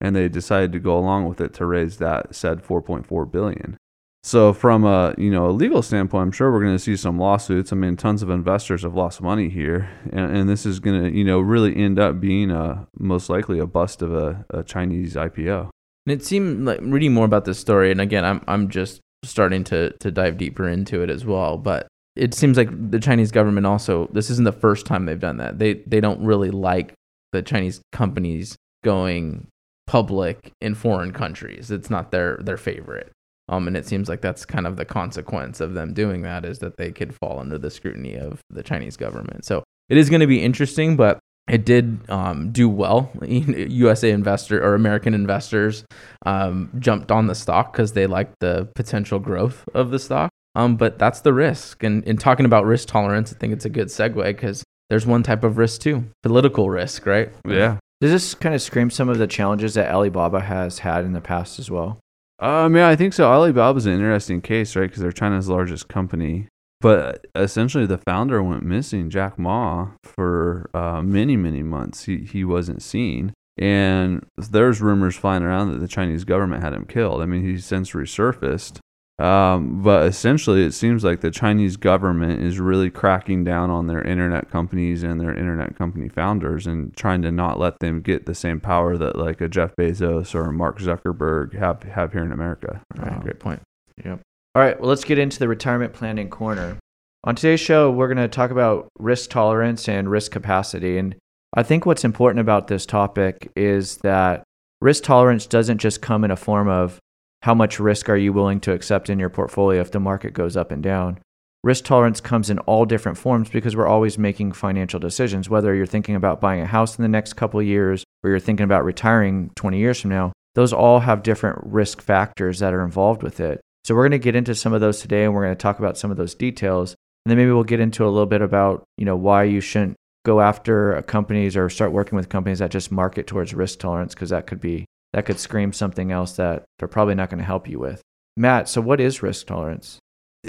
and 0.00 0.14
they 0.14 0.28
decided 0.28 0.72
to 0.72 0.78
go 0.78 0.98
along 0.98 1.26
with 1.26 1.40
it 1.40 1.54
to 1.54 1.66
raise 1.66 1.96
that 1.98 2.34
said 2.34 2.62
4.4 2.62 3.30
billion. 3.30 3.76
So 4.24 4.52
from 4.52 4.84
a 4.84 5.14
you 5.16 5.30
know 5.30 5.46
a 5.46 5.52
legal 5.52 5.80
standpoint, 5.80 6.22
I'm 6.22 6.32
sure 6.32 6.52
we're 6.52 6.62
going 6.62 6.74
to 6.74 6.78
see 6.78 6.96
some 6.96 7.18
lawsuits. 7.18 7.72
I 7.72 7.76
mean, 7.76 7.96
tons 7.96 8.22
of 8.22 8.30
investors 8.30 8.82
have 8.82 8.94
lost 8.94 9.22
money 9.22 9.48
here, 9.48 9.88
and, 10.12 10.36
and 10.36 10.48
this 10.48 10.66
is 10.66 10.80
going 10.80 11.02
to 11.04 11.16
you 11.16 11.24
know 11.24 11.40
really 11.40 11.74
end 11.76 11.98
up 11.98 12.20
being 12.20 12.50
a 12.50 12.86
most 12.98 13.30
likely 13.30 13.58
a 13.58 13.66
bust 13.66 14.02
of 14.02 14.12
a, 14.14 14.44
a 14.50 14.62
Chinese 14.62 15.14
IPO. 15.14 15.70
And 16.08 16.18
it 16.18 16.24
seemed 16.24 16.64
like 16.64 16.78
reading 16.80 17.12
more 17.12 17.26
about 17.26 17.44
this 17.44 17.58
story, 17.58 17.90
and 17.90 18.00
again, 18.00 18.24
I'm 18.24 18.42
I'm 18.48 18.70
just 18.70 19.02
starting 19.26 19.62
to 19.64 19.90
to 19.98 20.10
dive 20.10 20.38
deeper 20.38 20.66
into 20.66 21.02
it 21.02 21.10
as 21.10 21.26
well. 21.26 21.58
But 21.58 21.86
it 22.16 22.32
seems 22.32 22.56
like 22.56 22.70
the 22.90 22.98
Chinese 22.98 23.30
government 23.30 23.66
also 23.66 24.08
this 24.10 24.30
isn't 24.30 24.46
the 24.46 24.52
first 24.52 24.86
time 24.86 25.04
they've 25.04 25.20
done 25.20 25.36
that. 25.36 25.58
They 25.58 25.74
they 25.86 26.00
don't 26.00 26.24
really 26.24 26.50
like 26.50 26.94
the 27.32 27.42
Chinese 27.42 27.82
companies 27.92 28.56
going 28.82 29.48
public 29.86 30.50
in 30.62 30.74
foreign 30.74 31.12
countries. 31.12 31.70
It's 31.70 31.90
not 31.90 32.10
their 32.10 32.38
their 32.38 32.56
favorite. 32.56 33.12
Um, 33.50 33.68
and 33.68 33.76
it 33.76 33.84
seems 33.84 34.08
like 34.08 34.22
that's 34.22 34.46
kind 34.46 34.66
of 34.66 34.76
the 34.76 34.86
consequence 34.86 35.60
of 35.60 35.74
them 35.74 35.92
doing 35.92 36.22
that 36.22 36.46
is 36.46 36.60
that 36.60 36.78
they 36.78 36.90
could 36.90 37.14
fall 37.14 37.38
under 37.38 37.58
the 37.58 37.70
scrutiny 37.70 38.14
of 38.14 38.40
the 38.48 38.62
Chinese 38.62 38.96
government. 38.96 39.44
So 39.44 39.62
it 39.90 39.98
is 39.98 40.08
going 40.08 40.20
to 40.20 40.26
be 40.26 40.40
interesting, 40.42 40.96
but 40.96 41.18
it 41.48 41.64
did 41.64 41.98
um, 42.10 42.50
do 42.52 42.68
well. 42.68 43.10
USA 43.22 44.10
investor 44.10 44.62
or 44.62 44.74
American 44.74 45.14
investors 45.14 45.84
um, 46.26 46.70
jumped 46.78 47.10
on 47.10 47.26
the 47.26 47.34
stock 47.34 47.72
because 47.72 47.92
they 47.92 48.06
liked 48.06 48.34
the 48.40 48.68
potential 48.74 49.18
growth 49.18 49.68
of 49.74 49.90
the 49.90 49.98
stock. 49.98 50.30
Um, 50.54 50.76
but 50.76 50.98
that's 50.98 51.20
the 51.20 51.32
risk. 51.32 51.82
And 51.82 52.02
in 52.04 52.16
talking 52.16 52.46
about 52.46 52.64
risk 52.64 52.88
tolerance, 52.88 53.32
I 53.32 53.36
think 53.36 53.52
it's 53.52 53.64
a 53.64 53.70
good 53.70 53.88
segue 53.88 54.24
because 54.24 54.64
there's 54.90 55.06
one 55.06 55.22
type 55.22 55.44
of 55.44 55.58
risk 55.58 55.80
too 55.80 56.04
political 56.22 56.70
risk, 56.70 57.06
right? 57.06 57.30
Yeah. 57.46 57.78
Does 58.00 58.10
this 58.12 58.34
kind 58.34 58.54
of 58.54 58.62
scream 58.62 58.90
some 58.90 59.08
of 59.08 59.18
the 59.18 59.26
challenges 59.26 59.74
that 59.74 59.90
Alibaba 59.92 60.40
has 60.40 60.80
had 60.80 61.04
in 61.04 61.12
the 61.12 61.20
past 61.20 61.58
as 61.58 61.70
well? 61.70 61.98
Um, 62.40 62.76
yeah, 62.76 62.88
I 62.88 62.94
think 62.94 63.12
so. 63.12 63.30
Alibaba's 63.30 63.86
an 63.86 63.94
interesting 63.94 64.40
case, 64.40 64.76
right? 64.76 64.88
Because 64.88 65.02
they're 65.02 65.12
China's 65.12 65.48
largest 65.48 65.88
company. 65.88 66.46
But 66.80 67.26
essentially, 67.34 67.86
the 67.86 67.98
founder 67.98 68.42
went 68.42 68.62
missing, 68.62 69.10
Jack 69.10 69.38
Ma, 69.38 69.88
for 70.04 70.70
uh, 70.72 71.02
many, 71.02 71.36
many 71.36 71.62
months. 71.62 72.04
He, 72.04 72.18
he 72.18 72.44
wasn't 72.44 72.82
seen. 72.82 73.32
And 73.56 74.24
there's 74.36 74.80
rumors 74.80 75.16
flying 75.16 75.42
around 75.42 75.72
that 75.72 75.78
the 75.78 75.88
Chinese 75.88 76.22
government 76.22 76.62
had 76.62 76.72
him 76.72 76.84
killed. 76.84 77.20
I 77.20 77.26
mean, 77.26 77.42
he's 77.42 77.64
since 77.64 77.90
resurfaced. 77.90 78.78
Um, 79.18 79.82
but 79.82 80.06
essentially, 80.06 80.64
it 80.64 80.72
seems 80.72 81.02
like 81.02 81.22
the 81.22 81.32
Chinese 81.32 81.76
government 81.76 82.40
is 82.40 82.60
really 82.60 82.88
cracking 82.88 83.42
down 83.42 83.68
on 83.68 83.88
their 83.88 84.00
internet 84.00 84.48
companies 84.48 85.02
and 85.02 85.20
their 85.20 85.34
internet 85.34 85.76
company 85.76 86.08
founders 86.08 86.68
and 86.68 86.96
trying 86.96 87.22
to 87.22 87.32
not 87.32 87.58
let 87.58 87.80
them 87.80 88.00
get 88.00 88.26
the 88.26 88.34
same 88.34 88.60
power 88.60 88.96
that 88.96 89.16
like 89.16 89.40
a 89.40 89.48
Jeff 89.48 89.74
Bezos 89.74 90.36
or 90.36 90.44
a 90.44 90.52
Mark 90.52 90.78
Zuckerberg 90.78 91.54
have 91.54 91.82
have 91.82 92.12
here 92.12 92.22
in 92.22 92.30
America. 92.30 92.80
Right, 92.94 93.20
great 93.20 93.40
point. 93.40 93.60
Yep. 94.04 94.20
All 94.58 94.64
right, 94.64 94.80
well, 94.80 94.88
let's 94.88 95.04
get 95.04 95.20
into 95.20 95.38
the 95.38 95.46
retirement 95.46 95.92
planning 95.92 96.30
corner. 96.30 96.80
On 97.22 97.36
today's 97.36 97.60
show, 97.60 97.92
we're 97.92 98.12
going 98.12 98.16
to 98.16 98.26
talk 98.26 98.50
about 98.50 98.88
risk 98.98 99.30
tolerance 99.30 99.88
and 99.88 100.10
risk 100.10 100.32
capacity. 100.32 100.98
And 100.98 101.14
I 101.54 101.62
think 101.62 101.86
what's 101.86 102.04
important 102.04 102.40
about 102.40 102.66
this 102.66 102.84
topic 102.84 103.52
is 103.54 103.98
that 103.98 104.42
risk 104.80 105.04
tolerance 105.04 105.46
doesn't 105.46 105.78
just 105.78 106.02
come 106.02 106.24
in 106.24 106.32
a 106.32 106.36
form 106.36 106.68
of 106.68 106.98
how 107.42 107.54
much 107.54 107.78
risk 107.78 108.08
are 108.08 108.16
you 108.16 108.32
willing 108.32 108.58
to 108.62 108.72
accept 108.72 109.08
in 109.08 109.20
your 109.20 109.28
portfolio 109.28 109.80
if 109.80 109.92
the 109.92 110.00
market 110.00 110.32
goes 110.32 110.56
up 110.56 110.72
and 110.72 110.82
down. 110.82 111.20
Risk 111.62 111.84
tolerance 111.84 112.20
comes 112.20 112.50
in 112.50 112.58
all 112.58 112.84
different 112.84 113.16
forms 113.16 113.50
because 113.50 113.76
we're 113.76 113.86
always 113.86 114.18
making 114.18 114.50
financial 114.50 114.98
decisions, 114.98 115.48
whether 115.48 115.72
you're 115.72 115.86
thinking 115.86 116.16
about 116.16 116.40
buying 116.40 116.62
a 116.62 116.66
house 116.66 116.98
in 116.98 117.02
the 117.02 117.08
next 117.08 117.34
couple 117.34 117.62
years 117.62 118.02
or 118.24 118.30
you're 118.30 118.40
thinking 118.40 118.64
about 118.64 118.84
retiring 118.84 119.52
20 119.54 119.78
years 119.78 120.00
from 120.00 120.10
now. 120.10 120.32
Those 120.56 120.72
all 120.72 120.98
have 120.98 121.22
different 121.22 121.60
risk 121.62 122.02
factors 122.02 122.58
that 122.58 122.74
are 122.74 122.82
involved 122.82 123.22
with 123.22 123.38
it. 123.38 123.60
So 123.84 123.94
we're 123.94 124.04
going 124.08 124.20
to 124.20 124.24
get 124.24 124.36
into 124.36 124.54
some 124.54 124.72
of 124.72 124.80
those 124.80 125.00
today 125.00 125.24
and 125.24 125.34
we're 125.34 125.44
going 125.44 125.56
to 125.56 125.62
talk 125.62 125.78
about 125.78 125.96
some 125.96 126.10
of 126.10 126.16
those 126.16 126.34
details. 126.34 126.94
And 127.24 127.30
then 127.30 127.38
maybe 127.38 127.50
we'll 127.50 127.64
get 127.64 127.80
into 127.80 128.04
a 128.04 128.10
little 128.10 128.26
bit 128.26 128.42
about, 128.42 128.84
you 128.96 129.04
know, 129.04 129.16
why 129.16 129.44
you 129.44 129.60
shouldn't 129.60 129.96
go 130.24 130.40
after 130.40 131.00
companies 131.02 131.56
or 131.56 131.70
start 131.70 131.92
working 131.92 132.16
with 132.16 132.28
companies 132.28 132.58
that 132.58 132.70
just 132.70 132.92
market 132.92 133.26
towards 133.26 133.54
risk 133.54 133.78
tolerance 133.78 134.14
because 134.14 134.30
that 134.30 134.46
could 134.46 134.60
be 134.60 134.84
that 135.12 135.24
could 135.24 135.38
scream 135.38 135.72
something 135.72 136.12
else 136.12 136.36
that 136.36 136.64
they're 136.78 136.88
probably 136.88 137.14
not 137.14 137.30
going 137.30 137.38
to 137.38 137.44
help 137.44 137.66
you 137.68 137.78
with. 137.78 138.02
Matt, 138.36 138.68
so 138.68 138.80
what 138.80 139.00
is 139.00 139.22
risk 139.22 139.46
tolerance? 139.46 139.98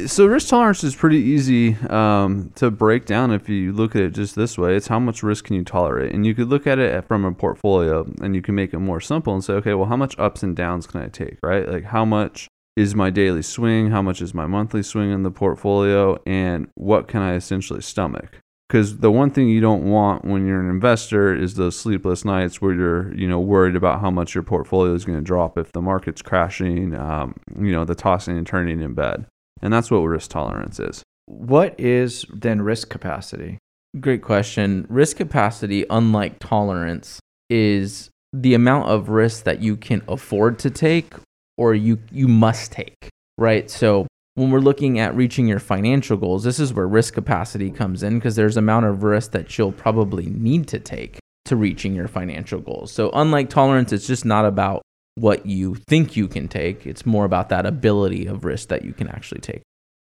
So 0.06 0.28
risk 0.28 0.50
tolerance 0.50 0.84
is 0.84 0.96
pretty 0.96 1.18
easy 1.18 1.76
um, 1.90 2.52
to 2.56 2.70
break 2.70 3.06
down 3.06 3.32
if 3.32 3.50
you 3.50 3.72
look 3.72 3.96
at 3.96 4.04
it 4.04 4.14
just 4.14 4.36
this 4.36 4.58
way. 4.58 4.76
It's 4.76 4.88
how 4.88 5.00
much 5.00 5.24
risk 5.24 5.46
can 5.46 5.56
you 5.56 5.64
tolerate, 5.64 6.14
and 6.14 6.26
you 6.26 6.36
could 6.36 6.50
look 6.50 6.68
at 6.68 6.78
it 6.78 7.08
from 7.08 7.26
a 7.26 7.32
portfolio, 7.32 8.06
and 8.22 8.36
you 8.36 8.42
can 8.42 8.54
make 8.54 8.74
it 8.74 8.80
more 8.80 9.02
simple 9.02 9.34
and 9.34 9.44
say, 9.44 9.54
okay, 9.54 9.74
well, 9.74 9.88
how 9.88 9.98
much 9.98 10.18
ups 10.20 10.44
and 10.44 10.56
downs 10.56 10.86
can 10.86 11.02
I 11.02 11.08
take, 11.08 11.40
right? 11.42 11.68
Like 11.68 11.86
how 11.86 12.06
much 12.06 12.48
is 12.80 12.96
my 12.96 13.10
daily 13.10 13.42
swing, 13.42 13.92
how 13.92 14.02
much 14.02 14.22
is 14.22 14.34
my 14.34 14.48
monthly 14.48 14.84
swing 14.84 15.12
in 15.12 15.24
the 15.24 15.32
portfolio, 15.32 16.18
and 16.26 16.68
what 16.76 17.08
can 17.08 17.22
I 17.22 17.36
essentially 17.36 17.82
stomach? 17.82 18.40
because 18.68 19.00
the 19.00 19.10
one 19.10 19.32
thing 19.32 19.50
you 19.50 19.60
don't 19.60 19.84
want 19.84 20.24
when 20.24 20.46
you're 20.46 20.62
an 20.62 20.70
investor 20.70 21.34
is 21.34 21.56
those 21.56 21.76
sleepless 21.76 22.24
nights 22.24 22.62
where 22.62 22.74
you're 22.74 23.16
you 23.16 23.28
know 23.28 23.40
worried 23.40 23.76
about 23.76 24.00
how 24.00 24.12
much 24.12 24.36
your 24.36 24.44
portfolio 24.44 24.94
is 24.94 25.06
going 25.06 25.18
to 25.18 25.24
drop 25.24 25.58
if 25.58 25.72
the 25.72 25.82
market's 25.82 26.22
crashing 26.22 26.94
um, 26.96 27.34
you 27.60 27.72
know 27.72 27.84
the 27.84 27.96
tossing 27.96 28.38
and 28.38 28.46
turning 28.46 28.80
in 28.80 28.94
bed 28.94 29.26
and 29.64 29.74
that's 29.74 29.90
what 29.90 29.98
risk 30.00 30.30
tolerance 30.30 30.80
is 30.80 31.04
What 31.30 31.80
is 31.80 32.26
then 32.34 32.62
risk 32.64 32.90
capacity? 32.90 33.60
Great 34.00 34.24
question. 34.24 34.88
Risk 34.90 35.18
capacity, 35.18 35.86
unlike 35.92 36.40
tolerance, 36.40 37.20
is 37.52 38.10
the 38.34 38.56
amount 38.56 38.90
of 38.90 39.10
risk 39.10 39.44
that 39.44 39.62
you 39.62 39.78
can 39.78 40.02
afford 40.08 40.58
to 40.60 40.72
take 40.72 41.14
or 41.60 41.76
you 41.76 42.00
you 42.10 42.28
must 42.28 42.72
take, 42.72 43.10
right? 43.38 43.70
So 43.70 44.08
when 44.36 44.50
we're 44.50 44.60
looking 44.60 44.98
at 44.98 45.14
reaching 45.14 45.46
your 45.46 45.60
financial 45.60 46.16
goals, 46.16 46.46
this 46.46 46.58
is 46.58 46.74
where 46.74 46.88
risk 46.88 47.14
capacity 47.14 47.70
comes 47.70 48.02
in 48.02 48.18
because 48.18 48.38
there's 48.38 48.56
amount 48.56 48.86
of 48.86 49.04
risk 49.04 49.32
that 49.32 49.58
you'll 49.58 49.74
probably 49.74 50.28
need 50.28 50.70
to 50.70 50.80
take 50.80 51.20
to 51.46 51.58
reaching 51.58 51.94
your 51.94 52.08
financial 52.08 52.62
goals. 52.62 52.94
So 52.94 53.12
unlike 53.14 53.50
tolerance, 53.50 53.92
it's 53.92 54.08
just 54.08 54.24
not 54.24 54.46
about 54.46 54.82
what 55.16 55.46
you 55.46 55.76
think 55.76 56.16
you 56.16 56.30
can 56.30 56.48
take. 56.48 56.88
It's 56.88 57.06
more 57.06 57.26
about 57.26 57.50
that 57.50 57.66
ability 57.66 58.26
of 58.26 58.46
risk 58.46 58.70
that 58.70 58.86
you 58.86 58.94
can 58.94 59.10
actually 59.10 59.42
take. 59.42 59.62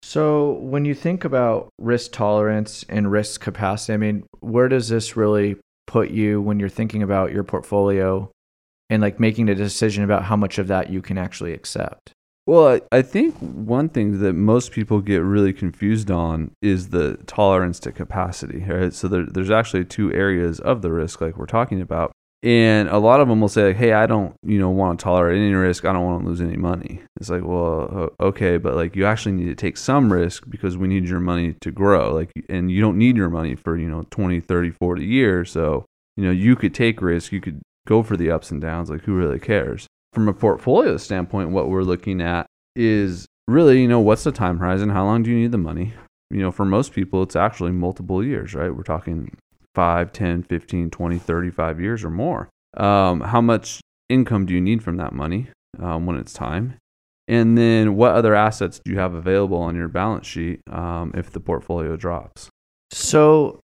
So, 0.03 0.53
when 0.53 0.85
you 0.85 0.95
think 0.95 1.25
about 1.25 1.71
risk 1.79 2.13
tolerance 2.13 2.85
and 2.91 3.11
risk 3.11 3.41
capacity, 3.41 3.95
I 3.95 3.97
mean, 3.97 4.25
where 4.41 4.69
does 4.69 4.91
this 4.91 5.17
really 5.17 5.57
put 5.87 6.11
you 6.11 6.43
when 6.43 6.61
you're 6.61 6.69
thinking 6.69 7.03
about 7.03 7.33
your 7.33 7.43
portfolio 7.43 8.31
and 8.91 9.03
like 9.03 9.19
making 9.19 9.49
a 9.49 9.55
decision 9.55 10.05
about 10.05 10.25
how 10.25 10.37
much 10.37 10.59
of 10.59 10.69
that 10.69 10.91
you 10.91 11.03
can 11.03 11.19
actually 11.19 11.53
accept? 11.53 12.13
Well, 12.47 12.81
I, 12.93 13.01
think 13.01 13.37
one 13.37 13.89
thing 13.89 14.21
that 14.21 14.35
most 14.35 14.73
people 14.73 15.01
get 15.01 15.23
really 15.23 15.55
confused 15.55 16.11
on 16.11 16.51
is 16.61 16.91
the 16.91 17.17
tolerance 17.27 17.81
to 17.81 17.93
capacity. 17.93 18.63
Right? 18.63 18.93
So 18.93 19.09
there, 19.09 19.25
there's 19.25 19.51
actually 19.51 19.87
two 19.87 20.13
areas 20.13 20.61
of 20.61 20.83
the 20.83 20.93
risk, 20.93 21.23
like 21.23 21.39
we're 21.39 21.47
talking 21.47 21.81
about, 21.81 22.13
and 22.45 22.91
a 22.91 22.99
lot 22.99 23.21
of 23.21 23.29
them 23.29 23.41
will 23.41 23.49
say, 23.49 23.69
like, 23.69 23.77
"Hey, 23.77 23.95
I 23.95 24.05
don't, 24.05 24.35
you 24.43 24.59
know, 24.59 24.69
want 24.69 24.99
to 24.99 25.03
tolerate 25.03 25.39
any 25.39 25.55
risk. 25.55 25.87
I 25.87 25.95
don't 25.95 26.05
want 26.05 26.23
to 26.23 26.29
lose 26.29 26.43
any 26.43 26.59
money." 26.59 27.01
It's 27.19 27.31
like, 27.31 27.43
well, 27.43 28.11
okay, 28.21 28.59
but 28.59 28.75
like 28.75 28.95
you 28.95 29.07
actually 29.07 29.33
need 29.33 29.47
to 29.47 29.55
take 29.55 29.79
some 29.79 30.13
risk 30.13 30.45
because 30.51 30.77
we 30.77 30.87
need 30.87 31.09
your 31.09 31.21
money 31.21 31.55
to 31.63 31.71
grow. 31.71 32.13
Like, 32.13 32.31
and 32.51 32.71
you 32.71 32.83
don't 32.83 32.99
need 32.99 33.17
your 33.17 33.31
money 33.31 33.55
for 33.55 33.79
you 33.79 33.89
know 33.89 34.05
20, 34.11 34.41
30, 34.41 34.71
40 34.73 35.05
years. 35.07 35.51
So 35.51 35.87
you 36.19 36.25
know 36.25 36.31
you 36.31 36.55
could 36.55 36.75
take 36.75 37.01
risk. 37.01 37.33
You 37.33 37.41
could 37.41 37.63
go 37.87 38.03
for 38.03 38.17
the 38.17 38.31
ups 38.31 38.51
and 38.51 38.61
downs. 38.61 38.91
Like, 38.91 39.03
who 39.03 39.15
really 39.15 39.41
cares? 39.41 39.87
from 40.15 40.29
a 40.29 40.33
portfolio 40.33 40.97
standpoint, 40.97 41.51
what 41.51 41.69
we're 41.69 41.83
looking 41.83 42.23
at 42.23 42.47
is 42.77 43.27
really, 43.49 43.83
you 43.83 43.89
know, 43.89 44.01
what's 44.01 44.25
the 44.25 44.33
time 44.33 44.59
horizon? 44.59 44.89
How 44.89 45.05
long 45.05 45.25
do 45.25 45.31
you 45.31 45.37
need 45.37 45.53
the 45.53 45.59
money? 45.59 45.93
You 46.31 46.41
know, 46.41 46.53
for 46.53 46.65
most 46.65 46.93
people, 46.93 47.23
it's 47.23 47.37
actually 47.37 47.73
multiple 47.73 48.25
years, 48.25 48.55
right? 48.55 48.75
We're 48.75 48.85
talking 48.85 49.37
5, 49.75 50.13
10, 50.13 50.45
15, 50.45 50.91
20, 50.91 51.19
35 51.19 51.81
years 51.81 52.05
or 52.05 52.11
more. 52.11 52.49
Um, 52.77 53.21
how 53.21 53.41
much 53.41 53.81
income 54.09 54.47
do 54.47 54.55
you 54.55 54.61
need 54.61 54.83
from 54.83 54.97
that 54.97 55.13
money 55.13 55.49
um, 55.81 56.07
when 56.07 56.17
it's 56.17 56.33
time? 56.33 56.77
And 57.27 57.59
then 57.59 57.97
what 57.97 58.13
other 58.13 58.35
assets 58.35 58.81
do 58.85 58.93
you 58.93 58.99
have 58.99 59.15
available 59.15 59.59
on 59.59 59.75
your 59.75 59.89
balance 59.89 60.27
sheet 60.27 60.61
um, 60.71 61.13
if 61.15 61.31
the 61.31 61.41
portfolio 61.41 61.97
drops? 61.97 62.49
So, 62.93 63.61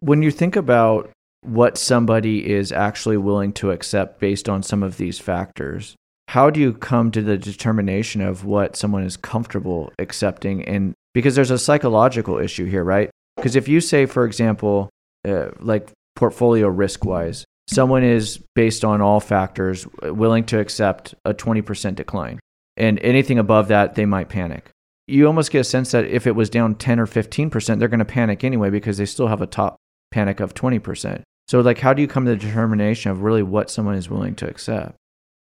when 0.00 0.20
you 0.20 0.30
think 0.30 0.56
about 0.56 1.10
what 1.44 1.78
somebody 1.78 2.50
is 2.50 2.72
actually 2.72 3.16
willing 3.16 3.52
to 3.52 3.70
accept 3.70 4.18
based 4.18 4.48
on 4.48 4.62
some 4.62 4.82
of 4.82 4.96
these 4.96 5.18
factors, 5.18 5.94
how 6.28 6.50
do 6.50 6.58
you 6.58 6.72
come 6.72 7.10
to 7.10 7.22
the 7.22 7.36
determination 7.36 8.20
of 8.20 8.44
what 8.44 8.76
someone 8.76 9.04
is 9.04 9.16
comfortable 9.16 9.92
accepting? 9.98 10.64
And 10.64 10.94
because 11.12 11.34
there's 11.34 11.50
a 11.50 11.58
psychological 11.58 12.38
issue 12.38 12.64
here, 12.64 12.82
right? 12.82 13.10
Because 13.36 13.56
if 13.56 13.68
you 13.68 13.80
say, 13.80 14.06
for 14.06 14.24
example, 14.24 14.88
uh, 15.26 15.50
like 15.60 15.90
portfolio 16.16 16.68
risk 16.68 17.04
wise, 17.04 17.44
someone 17.68 18.02
is 18.02 18.38
based 18.54 18.84
on 18.84 19.00
all 19.00 19.20
factors 19.20 19.86
willing 20.02 20.44
to 20.44 20.58
accept 20.58 21.14
a 21.24 21.34
20% 21.34 21.94
decline, 21.94 22.40
and 22.76 22.98
anything 23.00 23.38
above 23.38 23.68
that, 23.68 23.94
they 23.94 24.06
might 24.06 24.28
panic. 24.28 24.70
You 25.06 25.26
almost 25.26 25.50
get 25.50 25.60
a 25.60 25.64
sense 25.64 25.90
that 25.90 26.06
if 26.06 26.26
it 26.26 26.34
was 26.34 26.48
down 26.48 26.76
10 26.76 26.98
or 26.98 27.06
15%, 27.06 27.78
they're 27.78 27.88
going 27.88 27.98
to 27.98 28.04
panic 28.06 28.42
anyway 28.42 28.70
because 28.70 28.96
they 28.96 29.04
still 29.04 29.28
have 29.28 29.42
a 29.42 29.46
top 29.46 29.76
panic 30.10 30.40
of 30.40 30.54
20%. 30.54 31.22
So, 31.46 31.60
like, 31.60 31.78
how 31.78 31.92
do 31.92 32.02
you 32.02 32.08
come 32.08 32.24
to 32.24 32.30
the 32.30 32.36
determination 32.36 33.10
of 33.10 33.22
really 33.22 33.42
what 33.42 33.70
someone 33.70 33.96
is 33.96 34.08
willing 34.08 34.34
to 34.36 34.48
accept? 34.48 34.96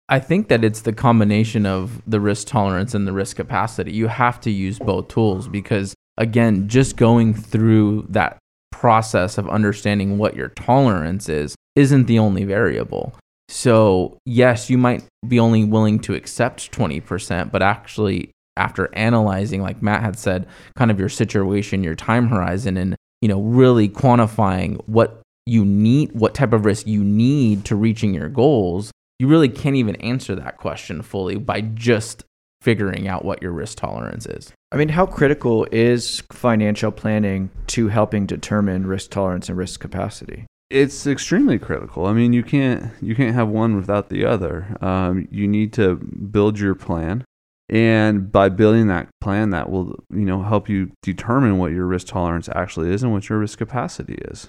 I 0.09 0.19
think 0.19 0.49
that 0.49 0.64
it's 0.64 0.80
the 0.80 0.92
combination 0.92 1.66
of 1.66 2.02
the 2.07 2.21
risk 2.21 2.49
tolerance 2.49 2.95
and 2.95 3.07
the 3.07 3.12
risk 3.12 3.37
capacity. 3.37 3.92
You 3.92 4.09
have 4.09 4.40
to 4.40 4.50
use 4.50 4.78
both 4.78 5.09
tools 5.09 5.47
because, 5.47 5.95
again, 6.16 6.69
just 6.69 6.97
going 6.97 7.35
through 7.35 8.07
that 8.09 8.38
process 8.73 9.38
of 9.38 9.49
understanding 9.49 10.19
what 10.19 10.35
your 10.35 10.49
tolerance 10.49 11.28
is 11.28 11.54
isn't 11.76 12.07
the 12.07 12.19
only 12.19 12.45
variable. 12.45 13.14
So, 13.49 14.16
yes, 14.25 14.71
you 14.71 14.78
might 14.78 15.04
be 15.28 15.38
only 15.38 15.64
willing 15.64 15.99
to 16.00 16.14
accept 16.14 16.73
20%, 16.73 17.52
but 17.52 17.62
actually, 17.62 18.30
after 18.57 18.95
analyzing, 18.95 19.62
like 19.62 19.83
Matt 19.83 20.02
had 20.02 20.19
said, 20.19 20.47
kind 20.76 20.90
of 20.90 20.99
your 20.99 21.09
situation, 21.09 21.85
your 21.85 21.95
time 21.95 22.28
horizon, 22.28 22.76
and 22.76 22.97
you 23.21 23.28
know, 23.28 23.40
really 23.42 23.88
quantifying 23.88 24.80
what 24.87 25.19
you 25.47 25.64
need, 25.64 26.12
what 26.12 26.35
type 26.35 26.52
of 26.52 26.64
risk 26.64 26.87
you 26.87 27.02
need 27.02 27.64
to 27.66 27.76
reaching 27.76 28.14
your 28.14 28.28
goals, 28.28 28.90
you 29.18 29.28
really 29.28 29.49
can't 29.49 29.76
even 29.76 29.97
answer 29.97 30.35
that 30.35 30.56
question 30.56 31.02
fully 31.02 31.37
by 31.37 31.61
just 31.61 32.25
figuring 32.62 33.09
out 33.09 33.25
what 33.25 33.42
your 33.42 33.52
risk 33.52 33.78
tolerance 33.78 34.26
is. 34.26 34.52
I 34.73 34.76
mean, 34.76 34.90
how 34.90 35.06
critical 35.06 35.66
is 35.73 36.23
financial 36.30 36.92
planning 36.92 37.50
to 37.68 37.88
helping 37.88 38.26
determine 38.26 38.87
risk 38.87 39.11
tolerance 39.11 39.49
and 39.49 39.59
risk 39.59 39.80
capacity? 39.80 40.47
it's 40.70 41.06
extremely 41.06 41.59
critical. 41.59 42.06
I 42.06 42.12
mean, 42.12 42.32
you 42.32 42.42
can't 42.42 42.92
you 43.02 43.14
can't 43.14 43.35
have 43.35 43.49
one 43.49 43.76
without 43.76 44.09
the 44.09 44.25
other. 44.25 44.76
Um, 44.80 45.26
you 45.30 45.49
need 45.49 45.73
to 45.75 45.97
build 45.97 46.59
your 46.59 46.76
plan, 46.76 47.25
and 47.68 48.30
by 48.30 48.49
building 48.49 48.87
that 48.87 49.09
plan, 49.20 49.50
that 49.50 49.68
will 49.68 49.97
you 50.11 50.25
know 50.25 50.42
help 50.42 50.68
you 50.68 50.92
determine 51.02 51.59
what 51.59 51.73
your 51.73 51.87
risk 51.87 52.06
tolerance 52.06 52.49
actually 52.54 52.90
is 52.90 53.02
and 53.02 53.12
what 53.12 53.28
your 53.28 53.38
risk 53.38 53.59
capacity 53.59 54.14
is. 54.30 54.49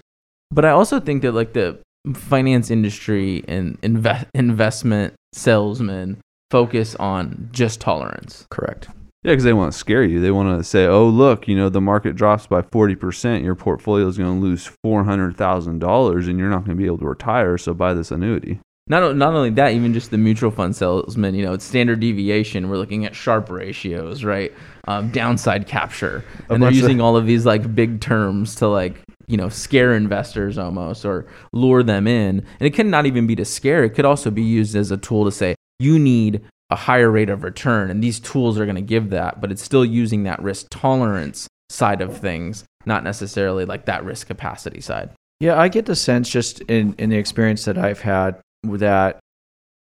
But 0.51 0.65
I 0.65 0.71
also 0.71 0.99
think 0.99 1.21
that 1.21 1.31
like 1.33 1.53
the 1.53 1.79
finance 2.13 2.69
industry 2.71 3.43
and 3.47 3.79
inve- 3.81 4.27
investment 4.33 5.13
salesmen 5.33 6.17
focus 6.49 6.95
on 6.95 7.49
just 7.51 7.79
tolerance. 7.79 8.45
Correct. 8.49 8.87
Yeah, 9.23 9.33
because 9.33 9.43
they 9.43 9.53
want 9.53 9.71
to 9.71 9.77
scare 9.77 10.03
you. 10.03 10.19
They 10.19 10.31
want 10.31 10.57
to 10.57 10.63
say, 10.63 10.87
"Oh, 10.87 11.07
look, 11.07 11.47
you 11.47 11.55
know, 11.55 11.69
the 11.69 11.79
market 11.79 12.15
drops 12.15 12.47
by 12.47 12.63
forty 12.63 12.95
percent. 12.95 13.43
Your 13.43 13.53
portfolio 13.53 14.07
is 14.07 14.17
going 14.17 14.33
to 14.33 14.41
lose 14.41 14.71
four 14.83 15.03
hundred 15.03 15.37
thousand 15.37 15.79
dollars, 15.79 16.27
and 16.27 16.39
you're 16.39 16.49
not 16.49 16.65
going 16.65 16.75
to 16.75 16.81
be 16.81 16.87
able 16.87 16.97
to 16.97 17.05
retire. 17.05 17.57
So 17.57 17.73
buy 17.73 17.93
this 17.93 18.11
annuity." 18.11 18.59
Not, 18.87 19.15
not 19.15 19.33
only 19.33 19.51
that, 19.51 19.73
even 19.73 19.93
just 19.93 20.11
the 20.11 20.17
mutual 20.17 20.51
fund 20.51 20.75
salesman, 20.75 21.35
you 21.35 21.45
know, 21.45 21.53
it's 21.53 21.63
standard 21.63 21.99
deviation. 21.99 22.67
We're 22.67 22.77
looking 22.77 23.05
at 23.05 23.15
Sharpe 23.15 23.49
ratios, 23.49 24.23
right? 24.23 24.51
Um, 24.87 25.11
downside 25.11 25.67
capture. 25.67 26.25
And 26.49 26.61
they're 26.61 26.71
using 26.71 26.99
all 26.99 27.15
of 27.15 27.25
these 27.25 27.45
like 27.45 27.73
big 27.73 28.01
terms 28.01 28.55
to 28.55 28.67
like, 28.67 29.01
you 29.27 29.37
know, 29.37 29.47
scare 29.47 29.93
investors 29.93 30.57
almost 30.57 31.05
or 31.05 31.25
lure 31.53 31.83
them 31.83 32.05
in. 32.07 32.39
And 32.39 32.67
it 32.67 32.71
could 32.71 32.87
not 32.87 33.05
even 33.05 33.27
be 33.27 33.35
to 33.37 33.45
scare. 33.45 33.83
It 33.83 33.91
could 33.91 34.03
also 34.03 34.29
be 34.29 34.41
used 34.41 34.75
as 34.75 34.91
a 34.91 34.97
tool 34.97 35.23
to 35.25 35.31
say, 35.31 35.55
you 35.79 35.97
need 35.97 36.41
a 36.69 36.75
higher 36.75 37.09
rate 37.09 37.29
of 37.29 37.43
return. 37.43 37.89
And 37.89 38.03
these 38.03 38.19
tools 38.19 38.59
are 38.59 38.65
going 38.65 38.75
to 38.75 38.81
give 38.81 39.09
that, 39.11 39.39
but 39.39 39.51
it's 39.51 39.63
still 39.63 39.85
using 39.85 40.23
that 40.23 40.41
risk 40.41 40.67
tolerance 40.69 41.47
side 41.69 42.01
of 42.01 42.17
things, 42.17 42.65
not 42.85 43.03
necessarily 43.03 43.63
like 43.63 43.85
that 43.85 44.03
risk 44.03 44.27
capacity 44.27 44.81
side. 44.81 45.11
Yeah, 45.39 45.59
I 45.59 45.69
get 45.69 45.85
the 45.85 45.95
sense 45.95 46.29
just 46.29 46.61
in, 46.61 46.93
in 46.97 47.09
the 47.09 47.17
experience 47.17 47.65
that 47.65 47.77
I've 47.77 48.01
had 48.01 48.39
that 48.63 49.19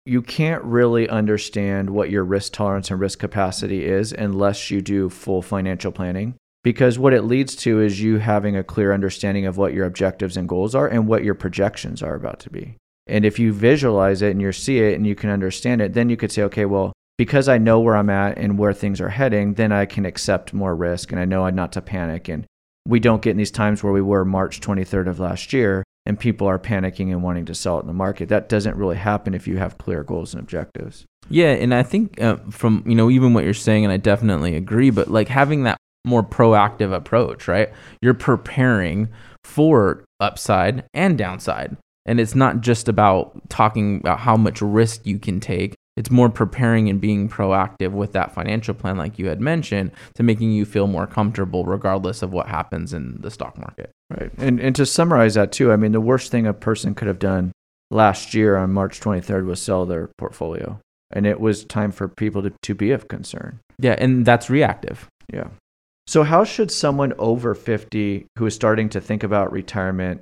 you 0.05 0.21
can't 0.21 0.63
really 0.63 1.07
understand 1.07 1.89
what 1.89 2.09
your 2.09 2.23
risk 2.23 2.53
tolerance 2.53 2.89
and 2.89 2.99
risk 2.99 3.19
capacity 3.19 3.85
is 3.85 4.11
unless 4.13 4.71
you 4.71 4.81
do 4.81 5.09
full 5.09 5.41
financial 5.41 5.91
planning. 5.91 6.35
Because 6.63 6.99
what 6.99 7.13
it 7.13 7.23
leads 7.23 7.55
to 7.57 7.81
is 7.81 8.01
you 8.01 8.17
having 8.19 8.55
a 8.55 8.63
clear 8.63 8.93
understanding 8.93 9.45
of 9.45 9.57
what 9.57 9.73
your 9.73 9.85
objectives 9.85 10.37
and 10.37 10.47
goals 10.47 10.75
are 10.75 10.87
and 10.87 11.07
what 11.07 11.23
your 11.23 11.33
projections 11.33 12.03
are 12.03 12.15
about 12.15 12.39
to 12.41 12.49
be. 12.49 12.75
And 13.07 13.25
if 13.25 13.39
you 13.39 13.51
visualize 13.51 14.21
it 14.21 14.31
and 14.31 14.41
you 14.41 14.51
see 14.51 14.79
it 14.79 14.95
and 14.95 15.05
you 15.05 15.15
can 15.15 15.31
understand 15.31 15.81
it, 15.81 15.93
then 15.93 16.09
you 16.09 16.17
could 16.17 16.31
say, 16.31 16.43
okay, 16.43 16.65
well, 16.65 16.93
because 17.17 17.49
I 17.49 17.57
know 17.57 17.79
where 17.79 17.95
I'm 17.95 18.09
at 18.09 18.37
and 18.37 18.57
where 18.57 18.73
things 18.73 19.01
are 19.01 19.09
heading, 19.09 19.55
then 19.55 19.71
I 19.71 19.85
can 19.85 20.05
accept 20.05 20.53
more 20.53 20.75
risk 20.75 21.11
and 21.11 21.19
I 21.19 21.25
know 21.25 21.47
not 21.49 21.71
to 21.73 21.81
panic. 21.81 22.29
And 22.29 22.45
we 22.87 22.99
don't 22.99 23.21
get 23.21 23.31
in 23.31 23.37
these 23.37 23.51
times 23.51 23.83
where 23.83 23.93
we 23.93 24.01
were 24.01 24.25
March 24.25 24.61
23rd 24.61 25.07
of 25.07 25.19
last 25.19 25.53
year 25.53 25.83
and 26.05 26.19
people 26.19 26.47
are 26.47 26.59
panicking 26.59 27.11
and 27.11 27.23
wanting 27.23 27.45
to 27.45 27.55
sell 27.55 27.77
it 27.77 27.81
in 27.81 27.87
the 27.87 27.93
market. 27.93 28.29
That 28.29 28.49
doesn't 28.49 28.75
really 28.75 28.97
happen 28.97 29.33
if 29.33 29.47
you 29.47 29.57
have 29.57 29.77
clear 29.77 30.03
goals 30.03 30.33
and 30.33 30.41
objectives. 30.41 31.05
Yeah, 31.29 31.51
and 31.51 31.73
I 31.73 31.83
think 31.83 32.19
uh, 32.21 32.37
from 32.49 32.83
you 32.85 32.95
know 32.95 33.09
even 33.09 33.33
what 33.33 33.43
you're 33.43 33.53
saying, 33.53 33.85
and 33.85 33.93
I 33.93 33.97
definitely 33.97 34.55
agree. 34.55 34.89
But 34.89 35.09
like 35.09 35.27
having 35.27 35.63
that 35.63 35.77
more 36.03 36.23
proactive 36.23 36.93
approach, 36.93 37.47
right? 37.47 37.71
You're 38.01 38.13
preparing 38.13 39.09
for 39.43 40.03
upside 40.19 40.83
and 40.93 41.17
downside, 41.17 41.77
and 42.05 42.19
it's 42.19 42.35
not 42.35 42.61
just 42.61 42.89
about 42.89 43.49
talking 43.49 43.97
about 43.97 44.19
how 44.19 44.35
much 44.35 44.61
risk 44.61 45.05
you 45.05 45.19
can 45.19 45.39
take. 45.39 45.75
It's 45.97 46.09
more 46.09 46.29
preparing 46.29 46.89
and 46.89 47.01
being 47.01 47.27
proactive 47.27 47.91
with 47.91 48.13
that 48.13 48.33
financial 48.33 48.73
plan, 48.73 48.97
like 48.97 49.19
you 49.19 49.27
had 49.27 49.41
mentioned, 49.41 49.91
to 50.15 50.23
making 50.23 50.51
you 50.51 50.65
feel 50.65 50.87
more 50.87 51.05
comfortable 51.05 51.65
regardless 51.65 52.21
of 52.21 52.31
what 52.31 52.47
happens 52.47 52.93
in 52.93 53.19
the 53.19 53.29
stock 53.29 53.57
market. 53.57 53.91
Right. 54.09 54.31
And 54.37 54.59
and 54.59 54.75
to 54.75 54.85
summarize 54.85 55.33
that 55.35 55.51
too, 55.51 55.71
I 55.71 55.75
mean 55.75 55.91
the 55.91 56.01
worst 56.01 56.31
thing 56.31 56.47
a 56.47 56.53
person 56.53 56.95
could 56.95 57.07
have 57.07 57.19
done 57.19 57.51
last 57.91 58.33
year 58.33 58.55
on 58.55 58.71
March 58.71 58.99
23rd 59.01 59.45
was 59.45 59.61
sell 59.61 59.85
their 59.85 60.09
portfolio. 60.17 60.79
And 61.13 61.25
it 61.25 61.41
was 61.41 61.65
time 61.65 61.91
for 61.91 62.07
people 62.07 62.41
to, 62.43 62.53
to 62.61 62.73
be 62.73 62.91
of 62.91 63.09
concern. 63.09 63.59
Yeah, 63.77 63.95
and 63.99 64.25
that's 64.25 64.49
reactive. 64.49 65.07
Yeah. 65.31 65.49
So 66.07 66.23
how 66.23 66.45
should 66.45 66.71
someone 66.71 67.13
over 67.19 67.53
50 67.53 68.27
who 68.37 68.45
is 68.45 68.55
starting 68.55 68.89
to 68.89 69.01
think 69.01 69.23
about 69.23 69.51
retirement, 69.51 70.21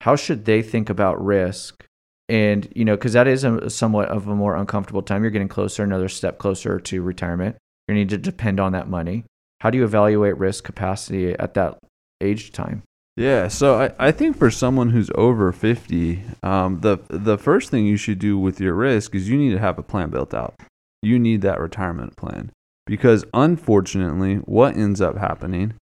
how 0.00 0.16
should 0.16 0.46
they 0.46 0.62
think 0.62 0.88
about 0.88 1.22
risk? 1.22 1.84
And, 2.30 2.68
you 2.76 2.84
know, 2.84 2.96
because 2.96 3.14
that 3.14 3.26
is 3.26 3.42
a, 3.42 3.68
somewhat 3.68 4.08
of 4.08 4.28
a 4.28 4.36
more 4.36 4.54
uncomfortable 4.54 5.02
time. 5.02 5.22
You're 5.22 5.32
getting 5.32 5.48
closer, 5.48 5.82
another 5.82 6.08
step 6.08 6.38
closer 6.38 6.78
to 6.78 7.02
retirement. 7.02 7.56
You 7.88 7.94
need 7.94 8.08
to 8.10 8.18
depend 8.18 8.60
on 8.60 8.70
that 8.70 8.88
money. 8.88 9.24
How 9.60 9.70
do 9.70 9.78
you 9.78 9.84
evaluate 9.84 10.38
risk 10.38 10.62
capacity 10.62 11.32
at 11.32 11.54
that 11.54 11.78
age 12.20 12.52
time? 12.52 12.84
Yeah, 13.16 13.48
so 13.48 13.80
I, 13.80 13.90
I 13.98 14.12
think 14.12 14.38
for 14.38 14.48
someone 14.50 14.90
who's 14.90 15.10
over 15.16 15.50
50, 15.50 16.22
um, 16.44 16.80
the 16.80 16.98
the 17.08 17.36
first 17.36 17.70
thing 17.70 17.84
you 17.84 17.96
should 17.96 18.20
do 18.20 18.38
with 18.38 18.60
your 18.60 18.74
risk 18.74 19.14
is 19.14 19.28
you 19.28 19.36
need 19.36 19.50
to 19.50 19.58
have 19.58 19.78
a 19.78 19.82
plan 19.82 20.10
built 20.10 20.32
out. 20.32 20.54
You 21.02 21.18
need 21.18 21.42
that 21.42 21.60
retirement 21.60 22.16
plan 22.16 22.52
because 22.86 23.24
unfortunately, 23.34 24.36
what 24.36 24.76
ends 24.76 25.00
up 25.00 25.18
happening 25.18 25.74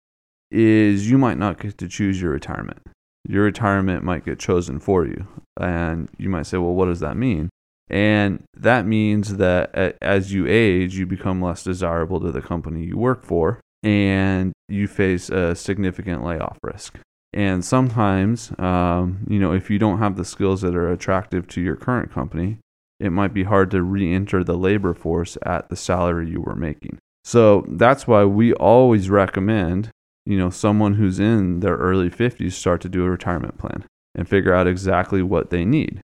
is 0.50 1.12
you 1.12 1.18
might 1.18 1.38
not 1.38 1.60
get 1.60 1.77
to 1.80 1.88
choose 1.88 2.22
your 2.22 2.32
retirement. 2.32 2.80
Your 3.27 3.43
retirement 3.43 4.03
might 4.03 4.25
get 4.25 4.39
chosen 4.39 4.79
for 4.79 5.05
you, 5.05 5.27
and 5.60 6.10
you 6.17 6.29
might 6.29 6.46
say, 6.46 6.57
"Well, 6.57 6.74
what 6.74 6.86
does 6.86 7.01
that 7.01 7.17
mean?" 7.17 7.50
And 7.89 8.43
that 8.55 8.86
means 8.86 9.38
that 9.38 9.98
as 10.01 10.34
you 10.34 10.46
age, 10.48 10.98
you 10.98 11.05
become 11.05 11.41
less 11.41 11.63
desirable 11.63 12.19
to 12.22 12.31
the 12.31 12.41
company 12.41 12.84
you 12.84 12.98
work 12.98 13.24
for, 13.24 13.60
and 13.84 14.53
you 14.67 14.88
face 14.88 15.29
a 15.29 15.55
significant 15.55 16.24
layoff 16.24 16.57
risk. 16.63 17.00
And 17.34 17.63
sometimes, 17.63 18.51
um, 18.60 19.19
you 19.27 19.39
know, 19.39 19.53
if 19.53 19.69
you 19.69 19.77
don't 19.77 20.00
have 20.00 20.15
the 20.15 20.25
skills 20.25 20.62
that 20.62 20.75
are 20.75 20.91
attractive 20.91 21.48
to 21.50 21.62
your 21.62 21.75
current 21.75 22.12
company, 22.12 22.57
it 23.00 23.12
might 23.12 23.34
be 23.34 23.43
hard 23.43 23.72
to 23.72 23.81
re 23.84 24.12
enter 24.12 24.43
the 24.43 24.57
labor 24.57 24.93
force 24.93 25.38
at 25.46 25.69
the 25.69 25.75
salary 25.75 26.29
you 26.29 26.41
were 26.41 26.55
making. 26.55 26.98
So 27.24 27.65
that's 27.67 28.07
why 28.07 28.24
we 28.24 28.53
always 28.53 29.10
recommend, 29.10 29.91
you 30.27 30.38
know, 30.38 30.50
someone 30.50 30.96
who's 30.96 31.19
in 31.19 31.62
their 31.62 31.77
early 31.77 32.10
50s 32.10 32.51
start 32.51 32.81
to 32.81 32.89
do 32.89 33.05
a 33.05 33.10
retirement 33.10 33.57
plan 33.57 33.86
and 34.13 34.27
figure 34.27 34.53
out 34.53 34.67
exactly 34.67 35.22
what 35.22 35.50
they 35.51 35.63
need. 35.63 36.01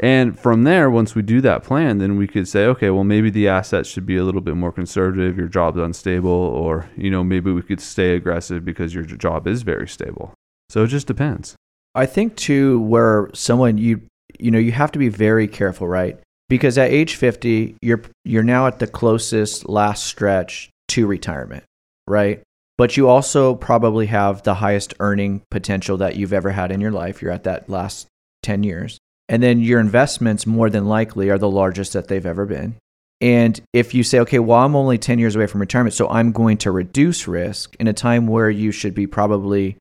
And 0.00 0.38
from 0.38 0.62
there, 0.62 0.88
once 0.88 1.14
we 1.14 1.22
do 1.22 1.40
that 1.40 1.64
plan, 1.64 1.98
then 1.98 2.16
we 2.16 2.28
could 2.28 2.46
say, 2.46 2.64
okay, 2.66 2.88
well, 2.90 3.04
maybe 3.04 3.30
the 3.30 3.48
assets 3.48 3.88
should 3.88 4.06
be 4.06 4.16
a 4.16 4.24
little 4.24 4.40
bit 4.40 4.54
more 4.54 4.72
conservative. 4.72 5.36
Your 5.36 5.48
job's 5.48 5.78
unstable, 5.78 6.30
or, 6.30 6.88
you 6.96 7.10
know, 7.10 7.24
maybe 7.24 7.50
we 7.50 7.62
could 7.62 7.80
stay 7.80 8.14
aggressive 8.14 8.64
because 8.64 8.94
your 8.94 9.04
job 9.04 9.46
is 9.46 9.62
very 9.62 9.88
stable. 9.88 10.32
So 10.70 10.84
it 10.84 10.88
just 10.88 11.06
depends. 11.06 11.56
I 11.94 12.06
think 12.06 12.36
too, 12.36 12.80
where 12.80 13.28
someone 13.34 13.76
you 13.76 14.02
you 14.38 14.50
know 14.50 14.58
you 14.58 14.72
have 14.72 14.92
to 14.92 14.98
be 14.98 15.08
very 15.08 15.48
careful, 15.48 15.88
right? 15.88 16.18
Because 16.48 16.78
at 16.78 16.90
age 16.90 17.16
fifty, 17.16 17.76
you're 17.82 18.02
you're 18.24 18.42
now 18.42 18.66
at 18.66 18.78
the 18.78 18.86
closest 18.86 19.68
last 19.68 20.04
stretch 20.04 20.70
to 20.88 21.06
retirement, 21.06 21.64
right? 22.06 22.42
But 22.78 22.96
you 22.96 23.08
also 23.08 23.56
probably 23.56 24.06
have 24.06 24.44
the 24.44 24.54
highest 24.54 24.94
earning 25.00 25.42
potential 25.50 25.98
that 25.98 26.16
you've 26.16 26.32
ever 26.32 26.50
had 26.50 26.70
in 26.70 26.80
your 26.80 26.92
life. 26.92 27.20
You're 27.20 27.32
at 27.32 27.44
that 27.44 27.68
last 27.68 28.06
ten 28.42 28.62
years, 28.62 28.98
and 29.28 29.42
then 29.42 29.60
your 29.60 29.80
investments 29.80 30.46
more 30.46 30.70
than 30.70 30.86
likely 30.86 31.28
are 31.28 31.38
the 31.38 31.50
largest 31.50 31.92
that 31.92 32.08
they've 32.08 32.24
ever 32.24 32.46
been. 32.46 32.76
And 33.20 33.60
if 33.72 33.94
you 33.94 34.04
say, 34.04 34.20
okay, 34.20 34.38
well, 34.38 34.60
I'm 34.60 34.76
only 34.76 34.96
10 34.96 35.18
years 35.18 35.34
away 35.34 35.48
from 35.48 35.60
retirement, 35.60 35.92
so 35.92 36.08
I'm 36.08 36.30
going 36.30 36.56
to 36.58 36.70
reduce 36.70 37.26
risk 37.26 37.74
in 37.80 37.88
a 37.88 37.92
time 37.92 38.28
where 38.28 38.48
you 38.48 38.70
should 38.70 38.94
be 38.94 39.08
probably 39.08 39.76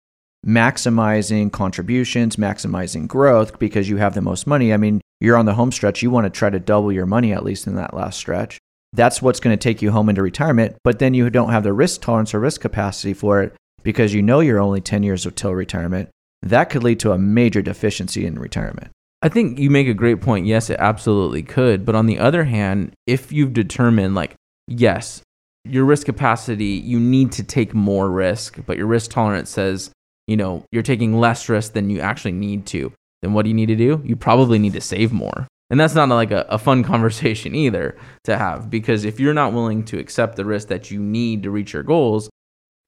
maximizing 0.45 1.51
contributions, 1.51 2.37
maximizing 2.37 3.07
growth 3.07 3.59
because 3.59 3.89
you 3.89 3.97
have 3.97 4.15
the 4.15 4.21
most 4.21 4.47
money. 4.47 4.73
I 4.73 4.77
mean, 4.77 5.01
you're 5.19 5.37
on 5.37 5.45
the 5.45 5.53
home 5.53 5.71
stretch, 5.71 6.01
you 6.01 6.09
want 6.09 6.25
to 6.25 6.31
try 6.31 6.49
to 6.49 6.59
double 6.59 6.91
your 6.91 7.05
money 7.05 7.31
at 7.31 7.43
least 7.43 7.67
in 7.67 7.75
that 7.75 7.93
last 7.93 8.17
stretch. 8.17 8.57
That's 8.93 9.21
what's 9.21 9.39
going 9.39 9.57
to 9.57 9.61
take 9.61 9.81
you 9.81 9.91
home 9.91 10.09
into 10.09 10.21
retirement, 10.21 10.77
but 10.83 10.99
then 10.99 11.13
you 11.13 11.29
don't 11.29 11.51
have 11.51 11.63
the 11.63 11.73
risk 11.73 12.01
tolerance 12.01 12.33
or 12.33 12.39
risk 12.39 12.61
capacity 12.61 13.13
for 13.13 13.41
it 13.41 13.55
because 13.83 14.13
you 14.13 14.21
know 14.21 14.39
you're 14.39 14.59
only 14.59 14.81
10 14.81 15.03
years 15.03 15.25
until 15.25 15.53
retirement. 15.53 16.09
That 16.41 16.69
could 16.69 16.83
lead 16.83 16.99
to 17.01 17.11
a 17.11 17.17
major 17.17 17.61
deficiency 17.61 18.25
in 18.25 18.39
retirement. 18.39 18.91
I 19.21 19.29
think 19.29 19.59
you 19.59 19.69
make 19.69 19.87
a 19.87 19.93
great 19.93 20.21
point. 20.21 20.45
Yes, 20.45 20.69
it 20.69 20.77
absolutely 20.79 21.43
could. 21.43 21.85
But 21.85 21.95
on 21.95 22.05
the 22.05 22.19
other 22.19 22.45
hand, 22.45 22.93
if 23.07 23.31
you've 23.31 23.53
determined, 23.53 24.15
like, 24.15 24.35
yes, 24.67 25.21
your 25.65 25.85
risk 25.85 26.05
capacity, 26.05 26.65
you 26.65 26.99
need 26.99 27.31
to 27.33 27.43
take 27.43 27.73
more 27.73 28.09
risk, 28.09 28.59
but 28.65 28.77
your 28.77 28.87
risk 28.87 29.11
tolerance 29.11 29.49
says 29.49 29.91
you 30.27 30.35
know, 30.35 30.65
you're 30.71 30.83
taking 30.83 31.19
less 31.19 31.49
risk 31.49 31.73
than 31.73 31.89
you 31.89 32.01
actually 32.01 32.33
need 32.33 32.65
to, 32.67 32.91
then 33.21 33.33
what 33.33 33.43
do 33.43 33.49
you 33.49 33.55
need 33.55 33.67
to 33.67 33.75
do? 33.75 34.01
You 34.03 34.15
probably 34.15 34.59
need 34.59 34.73
to 34.73 34.81
save 34.81 35.11
more. 35.11 35.47
And 35.69 35.79
that's 35.79 35.95
not 35.95 36.09
like 36.09 36.31
a, 36.31 36.45
a 36.49 36.57
fun 36.57 36.83
conversation 36.91 37.55
either 37.55 37.97
to 38.23 38.37
have 38.37 38.69
because 38.69 39.05
if 39.05 39.19
you're 39.19 39.33
not 39.33 39.53
willing 39.53 39.83
to 39.85 39.99
accept 39.99 40.35
the 40.35 40.45
risk 40.45 40.67
that 40.69 40.91
you 40.91 40.99
need 40.99 41.43
to 41.43 41.51
reach 41.51 41.73
your 41.73 41.83
goals, 41.83 42.29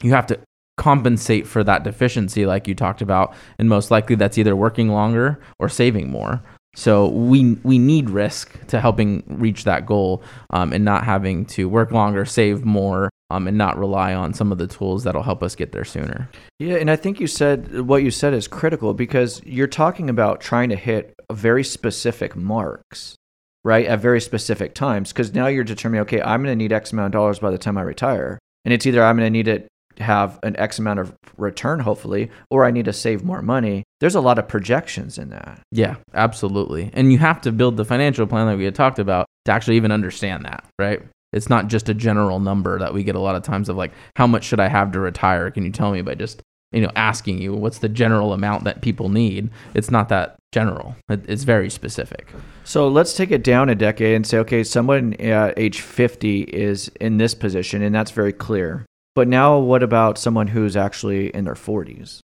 you 0.02 0.12
have 0.12 0.28
to 0.28 0.40
compensate 0.78 1.46
for 1.46 1.62
that 1.64 1.84
deficiency, 1.84 2.46
like 2.46 2.68
you 2.68 2.74
talked 2.74 3.02
about. 3.02 3.34
And 3.58 3.68
most 3.68 3.92
likely 3.92 4.16
that's 4.16 4.38
either 4.38 4.56
working 4.56 4.90
longer 4.90 5.40
or 5.60 5.68
saving 5.68 6.10
more. 6.10 6.42
So 6.76 7.08
we 7.10 7.56
we 7.64 7.80
need 7.80 8.10
risk 8.10 8.66
to 8.68 8.80
helping 8.80 9.24
reach 9.28 9.64
that 9.66 9.86
goal, 9.86 10.24
um, 10.52 10.72
and 10.72 10.86
not 10.86 11.04
having 11.04 11.46
to 11.48 11.68
work 11.68 11.92
longer, 11.92 12.26
save 12.26 12.64
more, 12.64 13.10
um, 13.30 13.48
and 13.48 13.58
not 13.58 13.78
rely 13.78 14.14
on 14.14 14.34
some 14.34 14.52
of 14.52 14.58
the 14.58 14.68
tools 14.68 15.04
that'll 15.04 15.24
help 15.24 15.44
us 15.44 15.56
get 15.56 15.72
there 15.72 15.86
sooner. 15.86 16.30
Yeah, 16.58 16.76
and 16.76 16.90
I 16.90 16.96
think 16.96 17.20
you 17.20 17.28
said 17.28 17.82
what 17.82 18.04
you 18.04 18.12
said 18.12 18.34
is 18.34 18.48
critical 18.48 18.94
because 18.94 19.42
you're 19.46 19.68
talking 19.68 20.10
about 20.10 20.42
trying 20.42 20.70
to 20.70 20.76
hit 20.76 21.14
very 21.32 21.64
specific 21.64 22.36
marks, 22.36 23.16
right, 23.64 23.86
at 23.86 24.00
very 24.00 24.22
specific 24.22 24.74
times. 24.74 25.12
Because 25.12 25.34
now 25.34 25.48
you're 25.48 25.64
determining, 25.64 26.02
okay, 26.02 26.22
I'm 26.22 26.44
going 26.44 26.52
to 26.52 26.56
need 26.56 26.74
X 26.74 26.92
amount 26.92 27.08
of 27.08 27.12
dollars 27.12 27.40
by 27.40 27.52
the 27.52 27.58
time 27.58 27.78
I 27.78 27.82
retire, 27.82 28.40
and 28.66 28.74
it's 28.74 28.86
either 28.86 29.04
I'm 29.04 29.18
going 29.18 29.28
to 29.28 29.38
need 29.38 29.48
it 29.48 29.68
have 30.00 30.40
an 30.44 30.56
X 30.58 30.80
amount 30.80 31.00
of 31.00 31.14
return, 31.38 31.80
hopefully, 31.80 32.32
or 32.50 32.66
I 32.66 32.72
need 32.72 32.86
to 32.86 32.94
save 32.94 33.24
more 33.24 33.42
money. 33.42 33.84
There's 34.00 34.16
a 34.16 34.22
lot 34.22 34.40
of 34.40 34.48
projections 34.48 35.18
in 35.18 35.30
that. 35.30 35.62
Yeah, 35.72 35.96
absolutely. 36.14 36.90
And 36.94 37.12
you 37.12 37.18
have 37.20 37.42
to 37.42 37.52
build 37.52 37.78
the 37.78 37.86
financial 37.86 38.26
plan 38.26 38.48
that 38.48 38.58
we 38.58 38.66
had 38.66 38.76
talked 38.76 39.00
about 39.00 39.28
to 39.46 39.52
actually 39.52 39.78
even 39.78 39.92
understand 39.92 40.46
that, 40.46 40.64
right? 40.78 41.02
It's 41.32 41.50
not 41.50 41.68
just 41.68 41.90
a 41.90 41.94
general 41.94 42.40
number 42.40 42.80
that 42.80 42.94
we 42.94 43.04
get 43.04 43.16
a 43.16 43.20
lot 43.20 43.36
of 43.36 43.44
times 43.44 43.70
of 43.70 43.78
like, 43.78 43.92
how 44.16 44.28
much 44.28 44.44
should 44.44 44.60
I 44.60 44.68
have 44.68 44.92
to 44.94 45.00
retire? 45.00 45.52
Can 45.52 45.64
you 45.64 45.72
tell 45.72 45.92
me 45.92 46.02
by 46.02 46.16
just, 46.16 46.42
you 46.72 46.82
know, 46.82 46.92
asking 46.96 47.42
you 47.42 47.54
what's 47.54 47.80
the 47.80 47.90
general 47.90 48.34
amount 48.34 48.64
that 48.64 48.82
people 48.82 49.10
need? 49.10 49.50
It's 49.74 49.92
not 49.92 50.10
that 50.10 50.38
general. 50.52 50.96
It's 51.08 51.44
very 51.44 51.70
specific. 51.70 52.28
So 52.64 52.88
let's 52.88 53.14
take 53.14 53.32
it 53.32 53.44
down 53.44 53.70
a 53.70 53.76
decade 53.76 54.16
and 54.16 54.26
say, 54.26 54.40
okay, 54.40 54.64
someone 54.64 55.14
at 55.16 55.58
age 55.58 55.82
50 55.82 56.42
is 56.42 56.90
in 57.00 57.18
this 57.18 57.36
position, 57.36 57.82
and 57.82 57.94
that's 57.94 58.12
very 58.12 58.34
clear. 58.34 58.86
But 59.16 59.28
now, 59.28 59.60
what 59.60 59.84
about 59.84 60.18
someone 60.18 60.48
who's 60.48 60.78
actually 60.78 61.30
in 61.30 61.46
their 61.46 61.56
40s? 61.56 62.22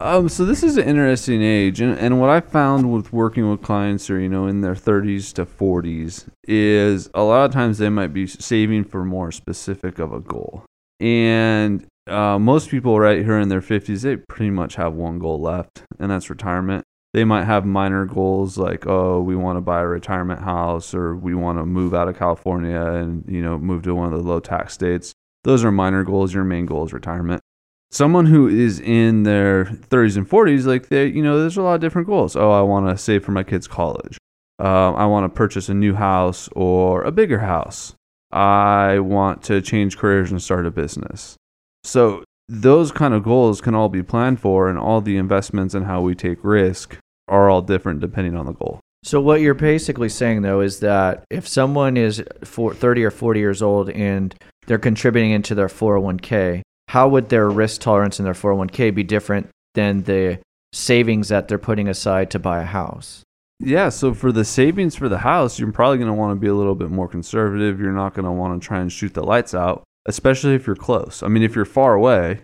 Um, 0.00 0.28
so 0.28 0.44
this 0.44 0.62
is 0.62 0.76
an 0.76 0.84
interesting 0.84 1.42
age, 1.42 1.80
and, 1.80 1.98
and 1.98 2.20
what 2.20 2.30
I 2.30 2.38
found 2.40 2.92
with 2.92 3.12
working 3.12 3.50
with 3.50 3.62
clients 3.62 4.06
who 4.06 4.14
are 4.14 4.20
you 4.20 4.28
know 4.28 4.46
in 4.46 4.60
their 4.60 4.76
30s 4.76 5.32
to 5.34 5.44
40s 5.44 6.28
is 6.44 7.10
a 7.14 7.22
lot 7.22 7.46
of 7.46 7.52
times 7.52 7.78
they 7.78 7.88
might 7.88 8.12
be 8.12 8.28
saving 8.28 8.84
for 8.84 9.04
more 9.04 9.32
specific 9.32 9.98
of 9.98 10.12
a 10.12 10.20
goal, 10.20 10.64
and 11.00 11.84
uh, 12.06 12.38
most 12.38 12.70
people 12.70 13.00
right 13.00 13.24
here 13.24 13.40
in 13.40 13.48
their 13.48 13.60
50s 13.60 14.02
they 14.02 14.16
pretty 14.16 14.50
much 14.50 14.76
have 14.76 14.94
one 14.94 15.18
goal 15.18 15.40
left, 15.40 15.82
and 15.98 16.12
that's 16.12 16.30
retirement. 16.30 16.84
They 17.12 17.24
might 17.24 17.44
have 17.44 17.66
minor 17.66 18.04
goals 18.04 18.56
like 18.56 18.86
oh 18.86 19.20
we 19.20 19.34
want 19.34 19.56
to 19.56 19.62
buy 19.62 19.80
a 19.80 19.86
retirement 19.86 20.42
house 20.42 20.94
or 20.94 21.16
we 21.16 21.34
want 21.34 21.58
to 21.58 21.66
move 21.66 21.92
out 21.92 22.06
of 22.06 22.16
California 22.16 22.80
and 22.80 23.24
you 23.26 23.42
know 23.42 23.58
move 23.58 23.82
to 23.82 23.96
one 23.96 24.12
of 24.12 24.22
the 24.22 24.28
low 24.28 24.38
tax 24.38 24.74
states. 24.74 25.12
Those 25.42 25.64
are 25.64 25.72
minor 25.72 26.04
goals. 26.04 26.34
Your 26.34 26.44
main 26.44 26.66
goal 26.66 26.84
is 26.84 26.92
retirement 26.92 27.42
someone 27.90 28.26
who 28.26 28.48
is 28.48 28.80
in 28.80 29.22
their 29.22 29.64
30s 29.64 30.16
and 30.16 30.28
40s, 30.28 30.66
like 30.66 30.88
they, 30.88 31.06
you 31.06 31.22
know, 31.22 31.40
there's 31.40 31.56
a 31.56 31.62
lot 31.62 31.74
of 31.74 31.80
different 31.80 32.06
goals. 32.06 32.36
Oh, 32.36 32.50
I 32.50 32.62
want 32.62 32.88
to 32.88 33.02
save 33.02 33.24
for 33.24 33.32
my 33.32 33.42
kids' 33.42 33.68
college. 33.68 34.18
Um, 34.58 34.96
I 34.96 35.06
want 35.06 35.24
to 35.24 35.36
purchase 35.36 35.68
a 35.68 35.74
new 35.74 35.94
house 35.94 36.48
or 36.54 37.02
a 37.02 37.12
bigger 37.12 37.38
house. 37.38 37.94
I 38.32 38.98
want 38.98 39.42
to 39.44 39.60
change 39.62 39.96
careers 39.96 40.30
and 40.30 40.42
start 40.42 40.66
a 40.66 40.70
business. 40.70 41.36
So 41.84 42.24
those 42.48 42.92
kind 42.92 43.14
of 43.14 43.22
goals 43.22 43.60
can 43.60 43.74
all 43.74 43.88
be 43.88 44.02
planned 44.02 44.40
for, 44.40 44.68
and 44.68 44.78
all 44.78 45.00
the 45.00 45.16
investments 45.16 45.74
and 45.74 45.86
how 45.86 46.00
we 46.00 46.14
take 46.14 46.38
risk 46.42 46.98
are 47.28 47.48
all 47.48 47.62
different 47.62 48.00
depending 48.00 48.34
on 48.34 48.46
the 48.46 48.52
goal. 48.52 48.80
So 49.04 49.20
what 49.20 49.40
you're 49.40 49.54
basically 49.54 50.08
saying 50.08 50.42
though 50.42 50.60
is 50.60 50.80
that 50.80 51.24
if 51.30 51.46
someone 51.46 51.96
is 51.96 52.22
30 52.42 53.04
or 53.04 53.10
40 53.10 53.40
years 53.40 53.62
old 53.62 53.90
and 53.90 54.34
they're 54.66 54.78
contributing 54.78 55.30
into 55.30 55.54
their 55.54 55.68
401k, 55.68 56.62
how 56.88 57.08
would 57.08 57.28
their 57.28 57.48
risk 57.48 57.80
tolerance 57.82 58.18
in 58.18 58.24
their 58.24 58.34
401k 58.34 58.94
be 58.94 59.04
different 59.04 59.48
than 59.74 60.02
the 60.02 60.40
savings 60.72 61.28
that 61.28 61.46
they're 61.46 61.58
putting 61.58 61.88
aside 61.88 62.30
to 62.30 62.38
buy 62.38 62.60
a 62.60 62.66
house? 62.66 63.22
Yeah, 63.60 63.88
so 63.88 64.14
for 64.14 64.32
the 64.32 64.44
savings 64.44 64.94
for 64.94 65.08
the 65.08 65.18
house, 65.18 65.58
you're 65.58 65.72
probably 65.72 65.98
going 65.98 66.08
to 66.08 66.14
want 66.14 66.34
to 66.34 66.40
be 66.40 66.46
a 66.46 66.54
little 66.54 66.74
bit 66.74 66.90
more 66.90 67.08
conservative. 67.08 67.78
You're 67.80 67.92
not 67.92 68.14
going 68.14 68.24
to 68.24 68.30
want 68.30 68.60
to 68.60 68.66
try 68.66 68.80
and 68.80 68.90
shoot 68.90 69.14
the 69.14 69.22
lights 69.22 69.52
out, 69.52 69.84
especially 70.06 70.54
if 70.54 70.66
you're 70.66 70.76
close. 70.76 71.22
I 71.22 71.28
mean, 71.28 71.42
if 71.42 71.54
you're 71.54 71.64
far 71.64 71.94
away, 71.94 72.40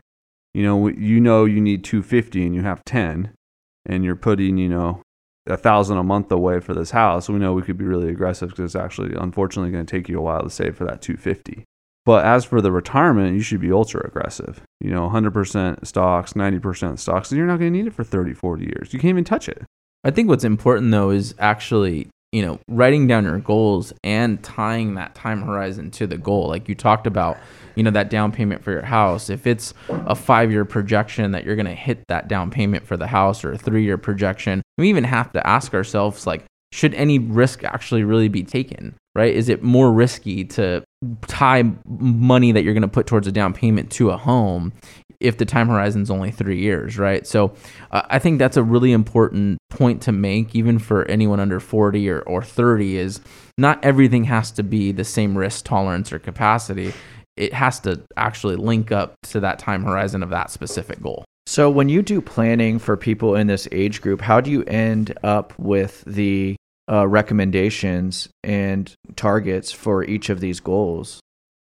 you 0.52 0.62
know, 0.62 0.88
you 0.88 1.20
know 1.20 1.44
you 1.44 1.60
need 1.60 1.84
250 1.84 2.44
and 2.44 2.54
you 2.54 2.62
have 2.62 2.84
10 2.84 3.30
and 3.86 4.04
you're 4.04 4.16
putting, 4.16 4.58
you 4.58 4.68
know, 4.68 5.02
a 5.46 5.56
thousand 5.56 5.98
a 5.98 6.02
month 6.02 6.30
away 6.32 6.60
for 6.60 6.74
this 6.74 6.90
house, 6.90 7.28
we 7.28 7.38
know 7.38 7.52
we 7.52 7.62
could 7.62 7.78
be 7.78 7.84
really 7.84 8.08
aggressive 8.08 8.50
because 8.50 8.74
it's 8.74 8.82
actually 8.82 9.14
unfortunately 9.14 9.70
going 9.70 9.86
to 9.86 9.90
take 9.90 10.08
you 10.08 10.18
a 10.18 10.22
while 10.22 10.42
to 10.42 10.50
save 10.50 10.76
for 10.76 10.84
that 10.84 11.00
250. 11.00 11.64
But 12.04 12.26
as 12.26 12.44
for 12.44 12.60
the 12.60 12.70
retirement, 12.70 13.34
you 13.34 13.40
should 13.40 13.60
be 13.60 13.72
ultra 13.72 14.06
aggressive. 14.06 14.60
You 14.80 14.90
know, 14.90 15.08
100% 15.08 15.86
stocks, 15.86 16.34
90% 16.34 16.98
stocks, 16.98 17.30
and 17.30 17.38
you're 17.38 17.46
not 17.46 17.58
going 17.58 17.72
to 17.72 17.78
need 17.78 17.86
it 17.86 17.94
for 17.94 18.04
30, 18.04 18.34
40 18.34 18.64
years. 18.64 18.92
You 18.92 18.98
can't 18.98 19.10
even 19.10 19.24
touch 19.24 19.48
it. 19.48 19.62
I 20.04 20.10
think 20.10 20.28
what's 20.28 20.44
important 20.44 20.90
though 20.90 21.08
is 21.08 21.34
actually, 21.38 22.08
you 22.30 22.44
know, 22.44 22.60
writing 22.68 23.06
down 23.06 23.24
your 23.24 23.38
goals 23.38 23.94
and 24.04 24.42
tying 24.42 24.94
that 24.96 25.14
time 25.14 25.40
horizon 25.40 25.90
to 25.92 26.06
the 26.06 26.18
goal. 26.18 26.48
Like 26.48 26.68
you 26.68 26.74
talked 26.74 27.06
about, 27.06 27.38
you 27.74 27.82
know, 27.82 27.90
that 27.92 28.10
down 28.10 28.30
payment 28.30 28.62
for 28.62 28.70
your 28.70 28.82
house. 28.82 29.30
If 29.30 29.46
it's 29.46 29.72
a 29.88 30.14
five 30.14 30.52
year 30.52 30.66
projection 30.66 31.30
that 31.32 31.44
you're 31.44 31.56
going 31.56 31.64
to 31.64 31.74
hit 31.74 32.06
that 32.08 32.28
down 32.28 32.50
payment 32.50 32.86
for 32.86 32.98
the 32.98 33.06
house 33.06 33.44
or 33.44 33.52
a 33.52 33.58
three 33.58 33.82
year 33.82 33.96
projection, 33.96 34.60
we 34.76 34.90
even 34.90 35.04
have 35.04 35.32
to 35.32 35.46
ask 35.46 35.72
ourselves, 35.72 36.26
like, 36.26 36.44
should 36.70 36.92
any 36.94 37.18
risk 37.18 37.64
actually 37.64 38.04
really 38.04 38.28
be 38.28 38.42
taken? 38.42 38.94
Right? 39.14 39.34
Is 39.34 39.48
it 39.48 39.62
more 39.62 39.92
risky 39.92 40.44
to 40.44 40.82
tie 41.28 41.62
money 41.86 42.52
that 42.52 42.64
you're 42.64 42.74
going 42.74 42.82
to 42.82 42.88
put 42.88 43.06
towards 43.06 43.26
a 43.26 43.32
down 43.32 43.52
payment 43.52 43.90
to 43.92 44.10
a 44.10 44.16
home 44.16 44.72
if 45.20 45.38
the 45.38 45.44
time 45.44 45.68
horizon 45.68 46.02
is 46.02 46.10
only 46.10 46.30
three 46.30 46.58
years, 46.58 46.98
right? 46.98 47.26
So 47.26 47.54
uh, 47.90 48.02
I 48.10 48.18
think 48.18 48.38
that's 48.38 48.56
a 48.56 48.62
really 48.62 48.92
important 48.92 49.58
point 49.70 50.02
to 50.02 50.12
make, 50.12 50.54
even 50.54 50.78
for 50.78 51.04
anyone 51.06 51.40
under 51.40 51.60
40 51.60 52.08
or, 52.10 52.20
or 52.20 52.42
30, 52.42 52.96
is 52.98 53.20
not 53.56 53.82
everything 53.84 54.24
has 54.24 54.50
to 54.52 54.62
be 54.62 54.92
the 54.92 55.04
same 55.04 55.36
risk 55.36 55.64
tolerance 55.64 56.12
or 56.12 56.18
capacity. 56.18 56.92
It 57.36 57.52
has 57.52 57.80
to 57.80 58.02
actually 58.16 58.56
link 58.56 58.92
up 58.92 59.14
to 59.24 59.40
that 59.40 59.58
time 59.58 59.84
horizon 59.84 60.22
of 60.22 60.30
that 60.30 60.50
specific 60.50 61.00
goal. 61.00 61.24
So 61.46 61.70
when 61.70 61.88
you 61.88 62.02
do 62.02 62.20
planning 62.20 62.78
for 62.78 62.96
people 62.96 63.34
in 63.34 63.46
this 63.46 63.68
age 63.70 64.00
group, 64.00 64.20
how 64.20 64.40
do 64.40 64.50
you 64.50 64.62
end 64.64 65.16
up 65.22 65.52
with 65.58 66.02
the 66.06 66.56
uh, 66.90 67.06
recommendations 67.06 68.28
and 68.42 68.94
targets 69.16 69.72
for 69.72 70.04
each 70.04 70.28
of 70.30 70.40
these 70.40 70.60
goals? 70.60 71.20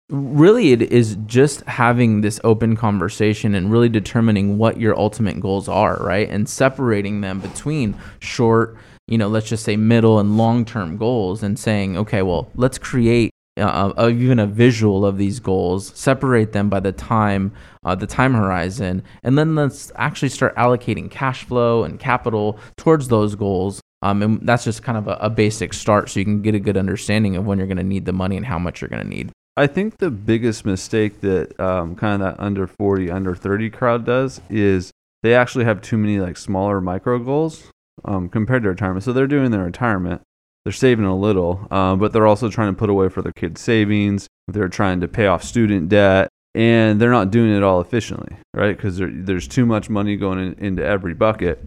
really 0.10 0.71
it 0.71 0.82
is 0.82 1.17
just 1.26 1.62
having 1.62 2.21
this 2.21 2.39
open 2.43 2.76
conversation 2.76 3.56
and 3.56 3.71
really 3.71 3.89
determining 3.89 4.58
what 4.58 4.80
your 4.80 4.97
ultimate 4.97 5.39
goals 5.39 5.67
are 5.67 5.97
right 5.97 6.30
and 6.30 6.47
separating 6.47 7.21
them 7.21 7.39
between 7.39 7.95
short 8.19 8.78
you 9.08 9.17
know 9.17 9.28
let's 9.28 9.47
just 9.47 9.63
say 9.63 9.76
middle 9.76 10.19
and 10.19 10.38
long 10.38 10.65
term 10.65 10.97
goals 10.97 11.41
and 11.41 11.58
saying 11.58 11.97
okay 11.97 12.21
well 12.21 12.49
let's 12.56 12.78
create 12.78 13.32
uh, 13.58 13.93
a, 13.97 14.10
even 14.10 14.39
a 14.39 14.47
visual 14.47 15.06
of 15.06 15.17
these 15.17 15.39
goals 15.39 15.91
separate 15.95 16.52
them 16.52 16.69
by 16.69 16.80
the 16.80 16.91
time 16.91 17.52
uh, 17.86 17.95
the 17.95 18.08
time 18.08 18.34
horizon 18.34 19.02
and 19.23 19.38
then 19.38 19.56
let's 19.56 19.91
actually 19.95 20.30
start 20.30 20.56
allocating 20.56 21.10
cash 21.10 21.43
flow 21.43 21.84
and 21.84 21.99
capital 21.99 22.60
towards 22.78 23.08
those 23.08 23.36
goals 23.36 23.82
um, 24.04 24.22
and 24.22 24.48
that's 24.48 24.63
just 24.63 24.84
kind 24.84 24.98
of 24.98 25.08
a, 25.08 25.18
a 25.22 25.30
basic 25.30 25.74
start 25.74 26.10
so 26.10 26.20
you 26.20 26.26
can 26.26 26.42
get 26.42 26.54
a 26.54 26.60
good 26.60 26.78
understanding 26.78 27.36
of 27.36 27.46
when 27.46 27.58
you're 27.58 27.68
going 27.68 27.78
to 27.78 27.84
need 27.84 28.06
the 28.06 28.13
money 28.13 28.38
and 28.38 28.46
how 28.46 28.60
much 28.60 28.82
you're 28.82 28.89
going 28.89 29.02
to 29.02 29.10
need 29.10 29.32
I 29.56 29.68
think 29.68 30.00
the 30.00 30.10
biggest 30.10 30.66
mistake 30.66 31.22
that 31.22 31.60
um, 31.60 31.96
kind 31.96 32.24
of 32.24 32.38
that 32.38 32.44
under 32.44 32.66
40, 32.66 33.12
under 33.12 33.36
30 33.36 33.70
crowd 33.70 34.04
does 34.04 34.42
is 34.50 34.92
they 35.22 35.36
actually 35.36 35.66
have 35.66 35.80
too 35.80 35.98
many 35.98 36.20
like 36.20 36.38
smaller 36.38 36.82
micro 36.82 37.20
goals 37.20 37.72
um, 38.04 38.30
compared 38.30 38.63
to 38.63 38.70
retirement. 38.70 39.04
So 39.04 39.13
they're 39.13 39.28
doing 39.28 39.52
their 39.52 39.63
retirement, 39.63 40.22
they're 40.66 40.74
saving 40.74 41.06
a 41.06 41.16
little, 41.16 41.68
um, 41.70 42.00
but 42.00 42.13
they're 42.13 42.26
also 42.26 42.50
trying 42.50 42.74
to 42.74 42.78
put 42.78 42.89
away 42.89 43.10
for 43.10 43.22
their 43.22 43.32
kids' 43.32 43.62
savings. 43.62 44.28
They're 44.48 44.70
trying 44.70 45.02
to 45.02 45.08
pay 45.08 45.28
off 45.28 45.44
student 45.44 45.88
debt, 45.89 46.30
and 46.56 47.00
they're 47.00 47.12
not 47.12 47.30
doing 47.30 47.56
it 47.56 47.62
all 47.62 47.80
efficiently, 47.80 48.36
right? 48.56 48.76
Because 48.76 48.98
there's 48.98 49.48
too 49.48 49.68
much 49.68 49.88
money 49.88 50.16
going 50.16 50.39
in, 50.39 50.54
into 50.54 50.84
every 50.84 51.13
bucket. 51.13 51.63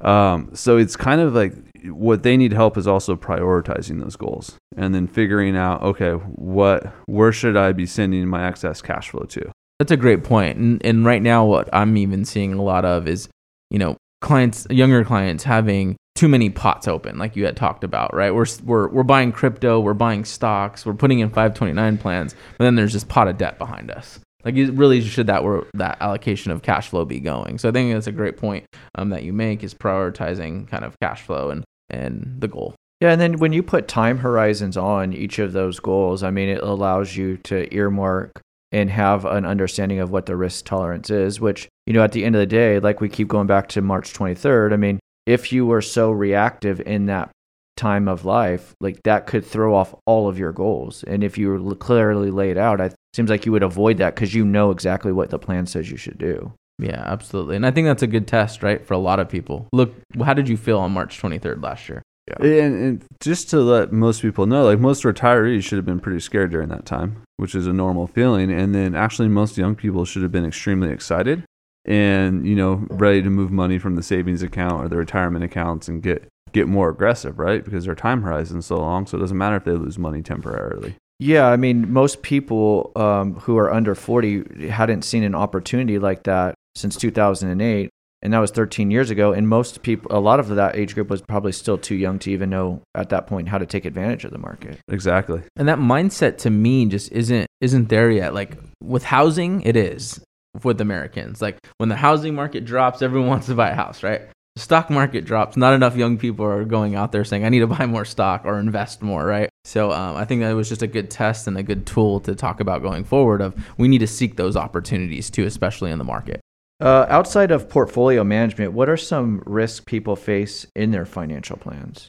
Um, 0.00 0.50
so 0.54 0.76
it's 0.76 0.96
kind 0.96 1.20
of 1.20 1.34
like 1.34 1.54
what 1.86 2.22
they 2.22 2.36
need 2.36 2.52
help 2.52 2.76
is 2.76 2.86
also 2.86 3.16
prioritizing 3.16 4.00
those 4.00 4.16
goals 4.16 4.56
and 4.76 4.94
then 4.94 5.06
figuring 5.06 5.56
out 5.56 5.82
okay 5.82 6.12
what 6.12 6.92
where 7.06 7.32
should 7.32 7.56
i 7.56 7.72
be 7.72 7.86
sending 7.86 8.26
my 8.26 8.46
excess 8.46 8.82
cash 8.82 9.10
flow 9.10 9.24
to? 9.24 9.50
That's 9.78 9.92
a 9.92 9.96
great 9.96 10.24
point. 10.24 10.58
And, 10.58 10.84
and 10.84 11.04
right 11.04 11.22
now 11.22 11.44
what 11.44 11.68
i'm 11.72 11.96
even 11.96 12.24
seeing 12.24 12.52
a 12.54 12.62
lot 12.62 12.84
of 12.84 13.08
is 13.08 13.28
you 13.70 13.78
know 13.78 13.96
clients 14.20 14.66
younger 14.70 15.04
clients 15.04 15.44
having 15.44 15.96
too 16.14 16.28
many 16.28 16.50
pots 16.50 16.88
open 16.88 17.16
like 17.16 17.36
you 17.36 17.44
had 17.44 17.56
talked 17.56 17.84
about 17.84 18.12
right? 18.12 18.34
We're, 18.34 18.46
we're, 18.64 18.88
we're 18.88 19.02
buying 19.04 19.30
crypto 19.30 19.78
we're 19.78 19.94
buying 19.94 20.24
stocks 20.24 20.84
we're 20.84 20.94
putting 20.94 21.20
in 21.20 21.28
529 21.28 21.98
plans 21.98 22.34
but 22.56 22.64
then 22.64 22.74
there's 22.74 22.92
this 22.92 23.04
pot 23.04 23.28
of 23.28 23.38
debt 23.38 23.58
behind 23.58 23.90
us 23.90 24.18
like, 24.44 24.54
you 24.54 24.72
really 24.72 25.00
should 25.00 25.26
that 25.26 25.44
where 25.44 25.64
that 25.74 25.98
allocation 26.00 26.52
of 26.52 26.62
cash 26.62 26.88
flow 26.88 27.04
be 27.04 27.20
going? 27.20 27.58
So 27.58 27.68
I 27.68 27.72
think 27.72 27.92
that's 27.92 28.06
a 28.06 28.12
great 28.12 28.36
point 28.36 28.66
um, 28.94 29.10
that 29.10 29.22
you 29.22 29.32
make 29.32 29.64
is 29.64 29.74
prioritizing 29.74 30.68
kind 30.68 30.84
of 30.84 30.98
cash 31.00 31.22
flow 31.22 31.50
and 31.50 31.64
and 31.90 32.36
the 32.38 32.48
goal. 32.48 32.74
Yeah, 33.00 33.12
and 33.12 33.20
then 33.20 33.38
when 33.38 33.52
you 33.52 33.62
put 33.62 33.86
time 33.86 34.18
horizons 34.18 34.76
on 34.76 35.12
each 35.12 35.38
of 35.38 35.52
those 35.52 35.78
goals, 35.78 36.22
I 36.22 36.30
mean, 36.30 36.48
it 36.48 36.62
allows 36.62 37.16
you 37.16 37.36
to 37.38 37.72
earmark 37.74 38.40
and 38.72 38.90
have 38.90 39.24
an 39.24 39.46
understanding 39.46 40.00
of 40.00 40.10
what 40.10 40.26
the 40.26 40.36
risk 40.36 40.64
tolerance 40.64 41.08
is, 41.08 41.40
which, 41.40 41.68
you 41.86 41.92
know, 41.92 42.02
at 42.02 42.12
the 42.12 42.24
end 42.24 42.34
of 42.34 42.40
the 42.40 42.46
day, 42.46 42.80
like 42.80 43.00
we 43.00 43.08
keep 43.08 43.28
going 43.28 43.46
back 43.46 43.68
to 43.68 43.80
March 43.80 44.12
23rd, 44.12 44.72
I 44.72 44.76
mean, 44.76 44.98
if 45.26 45.52
you 45.52 45.64
were 45.64 45.80
so 45.80 46.10
reactive 46.10 46.80
in 46.80 47.06
that 47.06 47.30
time 47.76 48.08
of 48.08 48.24
life, 48.24 48.74
like 48.80 49.00
that 49.04 49.26
could 49.26 49.44
throw 49.44 49.74
off 49.74 49.94
all 50.04 50.28
of 50.28 50.38
your 50.38 50.52
goals. 50.52 51.04
And 51.04 51.22
if 51.22 51.38
you 51.38 51.50
were 51.50 51.74
clearly 51.76 52.30
laid 52.30 52.58
out, 52.58 52.80
it 52.80 52.94
seems 53.14 53.30
like 53.30 53.46
you 53.46 53.52
would 53.52 53.62
avoid 53.62 53.98
that 53.98 54.14
because 54.14 54.34
you 54.34 54.44
know 54.44 54.70
exactly 54.70 55.12
what 55.12 55.30
the 55.30 55.38
plan 55.38 55.66
says 55.66 55.90
you 55.90 55.96
should 55.96 56.18
do. 56.18 56.52
Yeah, 56.78 57.02
absolutely. 57.04 57.56
And 57.56 57.66
I 57.66 57.70
think 57.70 57.86
that's 57.86 58.02
a 58.02 58.06
good 58.06 58.28
test, 58.28 58.62
right, 58.62 58.84
for 58.86 58.94
a 58.94 58.98
lot 58.98 59.18
of 59.18 59.28
people. 59.28 59.68
Look, 59.72 59.94
how 60.22 60.34
did 60.34 60.48
you 60.48 60.56
feel 60.56 60.78
on 60.78 60.92
March 60.92 61.20
23rd 61.20 61.62
last 61.62 61.88
year? 61.88 62.02
Yeah. 62.28 62.46
And, 62.46 62.82
and 62.82 63.04
just 63.20 63.50
to 63.50 63.60
let 63.60 63.92
most 63.92 64.22
people 64.22 64.46
know, 64.46 64.64
like 64.64 64.78
most 64.78 65.02
retirees 65.02 65.64
should 65.64 65.76
have 65.76 65.86
been 65.86 65.98
pretty 65.98 66.20
scared 66.20 66.50
during 66.50 66.68
that 66.68 66.84
time, 66.84 67.22
which 67.36 67.54
is 67.54 67.66
a 67.66 67.72
normal 67.72 68.06
feeling. 68.06 68.52
And 68.52 68.74
then 68.74 68.94
actually, 68.94 69.28
most 69.28 69.56
young 69.56 69.74
people 69.74 70.04
should 70.04 70.22
have 70.22 70.32
been 70.32 70.44
extremely 70.44 70.90
excited 70.90 71.44
and, 71.84 72.46
you 72.46 72.54
know, 72.54 72.86
ready 72.90 73.22
to 73.22 73.30
move 73.30 73.50
money 73.50 73.78
from 73.78 73.96
the 73.96 74.02
savings 74.02 74.42
account 74.42 74.84
or 74.84 74.88
the 74.88 74.96
retirement 74.96 75.44
accounts 75.44 75.88
and 75.88 76.02
get 76.02 76.28
get 76.52 76.68
more 76.68 76.88
aggressive, 76.90 77.38
right? 77.38 77.64
Because 77.64 77.84
their 77.84 77.94
time 77.94 78.22
horizon 78.22 78.58
is 78.58 78.66
so 78.66 78.76
long, 78.76 79.06
so 79.06 79.16
it 79.16 79.20
doesn't 79.20 79.36
matter 79.36 79.56
if 79.56 79.64
they 79.64 79.72
lose 79.72 79.98
money 79.98 80.22
temporarily. 80.22 80.96
Yeah, 81.18 81.48
I 81.48 81.56
mean, 81.56 81.92
most 81.92 82.22
people 82.22 82.92
um, 82.94 83.34
who 83.34 83.56
are 83.58 83.72
under 83.72 83.94
40 83.94 84.68
hadn't 84.68 85.02
seen 85.02 85.24
an 85.24 85.34
opportunity 85.34 85.98
like 85.98 86.22
that 86.24 86.54
since 86.76 86.94
2008, 86.96 87.90
and 88.22 88.32
that 88.32 88.38
was 88.38 88.52
13 88.52 88.90
years 88.90 89.10
ago. 89.10 89.32
And 89.32 89.48
most 89.48 89.82
people, 89.82 90.16
a 90.16 90.20
lot 90.20 90.38
of 90.38 90.48
that 90.48 90.76
age 90.76 90.94
group 90.94 91.10
was 91.10 91.20
probably 91.22 91.52
still 91.52 91.76
too 91.76 91.96
young 91.96 92.20
to 92.20 92.30
even 92.30 92.50
know 92.50 92.82
at 92.94 93.08
that 93.10 93.26
point 93.26 93.48
how 93.48 93.58
to 93.58 93.66
take 93.66 93.84
advantage 93.84 94.24
of 94.24 94.30
the 94.30 94.38
market. 94.38 94.78
Exactly. 94.88 95.42
And 95.56 95.68
that 95.68 95.78
mindset 95.78 96.38
to 96.38 96.50
me 96.50 96.86
just 96.86 97.10
isn't 97.10 97.48
isn't 97.60 97.88
there 97.88 98.10
yet. 98.10 98.32
Like 98.32 98.56
with 98.80 99.02
housing, 99.02 99.62
it 99.62 99.76
is 99.76 100.20
with 100.62 100.80
Americans. 100.80 101.42
Like 101.42 101.58
when 101.78 101.88
the 101.88 101.96
housing 101.96 102.34
market 102.34 102.64
drops, 102.64 103.02
everyone 103.02 103.28
wants 103.28 103.46
to 103.46 103.54
buy 103.54 103.70
a 103.70 103.74
house, 103.74 104.04
right? 104.04 104.22
Stock 104.58 104.90
market 104.90 105.24
drops, 105.24 105.56
not 105.56 105.72
enough 105.72 105.96
young 105.96 106.18
people 106.18 106.44
are 106.44 106.64
going 106.64 106.94
out 106.94 107.12
there 107.12 107.24
saying, 107.24 107.44
I 107.44 107.48
need 107.48 107.60
to 107.60 107.66
buy 107.66 107.86
more 107.86 108.04
stock 108.04 108.42
or 108.44 108.58
invest 108.58 109.02
more, 109.02 109.24
right? 109.24 109.48
So 109.64 109.92
um, 109.92 110.16
I 110.16 110.24
think 110.24 110.40
that 110.40 110.52
was 110.52 110.68
just 110.68 110.82
a 110.82 110.86
good 110.86 111.10
test 111.10 111.46
and 111.46 111.56
a 111.56 111.62
good 111.62 111.86
tool 111.86 112.20
to 112.20 112.34
talk 112.34 112.60
about 112.60 112.82
going 112.82 113.04
forward 113.04 113.40
of 113.40 113.54
we 113.78 113.88
need 113.88 113.98
to 113.98 114.06
seek 114.06 114.36
those 114.36 114.56
opportunities 114.56 115.30
too, 115.30 115.44
especially 115.44 115.90
in 115.90 115.98
the 115.98 116.04
market. 116.04 116.40
Uh, 116.80 117.06
outside 117.08 117.50
of 117.50 117.68
portfolio 117.68 118.22
management, 118.22 118.72
what 118.72 118.88
are 118.88 118.96
some 118.96 119.42
risks 119.46 119.84
people 119.84 120.16
face 120.16 120.66
in 120.74 120.90
their 120.90 121.04
financial 121.04 121.56
plans? 121.56 122.07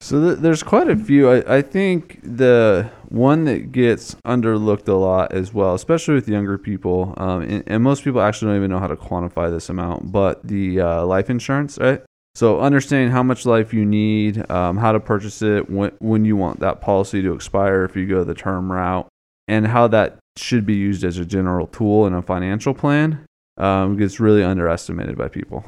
So 0.00 0.20
th- 0.20 0.38
there's 0.38 0.62
quite 0.62 0.88
a 0.88 0.96
few. 0.96 1.30
I, 1.30 1.58
I 1.58 1.62
think 1.62 2.20
the 2.22 2.90
one 3.08 3.44
that 3.44 3.70
gets 3.70 4.14
underlooked 4.26 4.88
a 4.88 4.94
lot 4.94 5.32
as 5.32 5.52
well, 5.52 5.74
especially 5.74 6.14
with 6.14 6.28
younger 6.28 6.56
people, 6.56 7.14
um, 7.18 7.42
and, 7.42 7.64
and, 7.66 7.82
most 7.82 8.04
people 8.04 8.20
actually 8.20 8.48
don't 8.48 8.56
even 8.56 8.70
know 8.70 8.78
how 8.78 8.86
to 8.86 8.96
quantify 8.96 9.50
this 9.50 9.68
amount, 9.68 10.10
but 10.10 10.40
the 10.46 10.80
uh, 10.80 11.04
life 11.04 11.28
insurance, 11.28 11.76
right? 11.78 12.02
So 12.34 12.60
understanding 12.60 13.10
how 13.10 13.22
much 13.22 13.44
life 13.44 13.74
you 13.74 13.84
need, 13.84 14.48
um, 14.50 14.78
how 14.78 14.92
to 14.92 15.00
purchase 15.00 15.42
it, 15.42 15.68
when, 15.68 15.90
when 15.98 16.24
you 16.24 16.36
want 16.36 16.60
that 16.60 16.80
policy 16.80 17.20
to 17.22 17.34
expire 17.34 17.84
if 17.84 17.96
you 17.96 18.06
go 18.06 18.24
the 18.24 18.34
term 18.34 18.70
route, 18.70 19.08
and 19.48 19.66
how 19.66 19.88
that 19.88 20.18
should 20.36 20.64
be 20.64 20.74
used 20.74 21.04
as 21.04 21.18
a 21.18 21.24
general 21.24 21.66
tool 21.66 22.06
in 22.06 22.14
a 22.14 22.22
financial 22.22 22.72
plan 22.72 23.26
um, 23.58 23.96
gets 23.96 24.20
really 24.20 24.44
underestimated 24.44 25.18
by 25.18 25.28
people. 25.28 25.64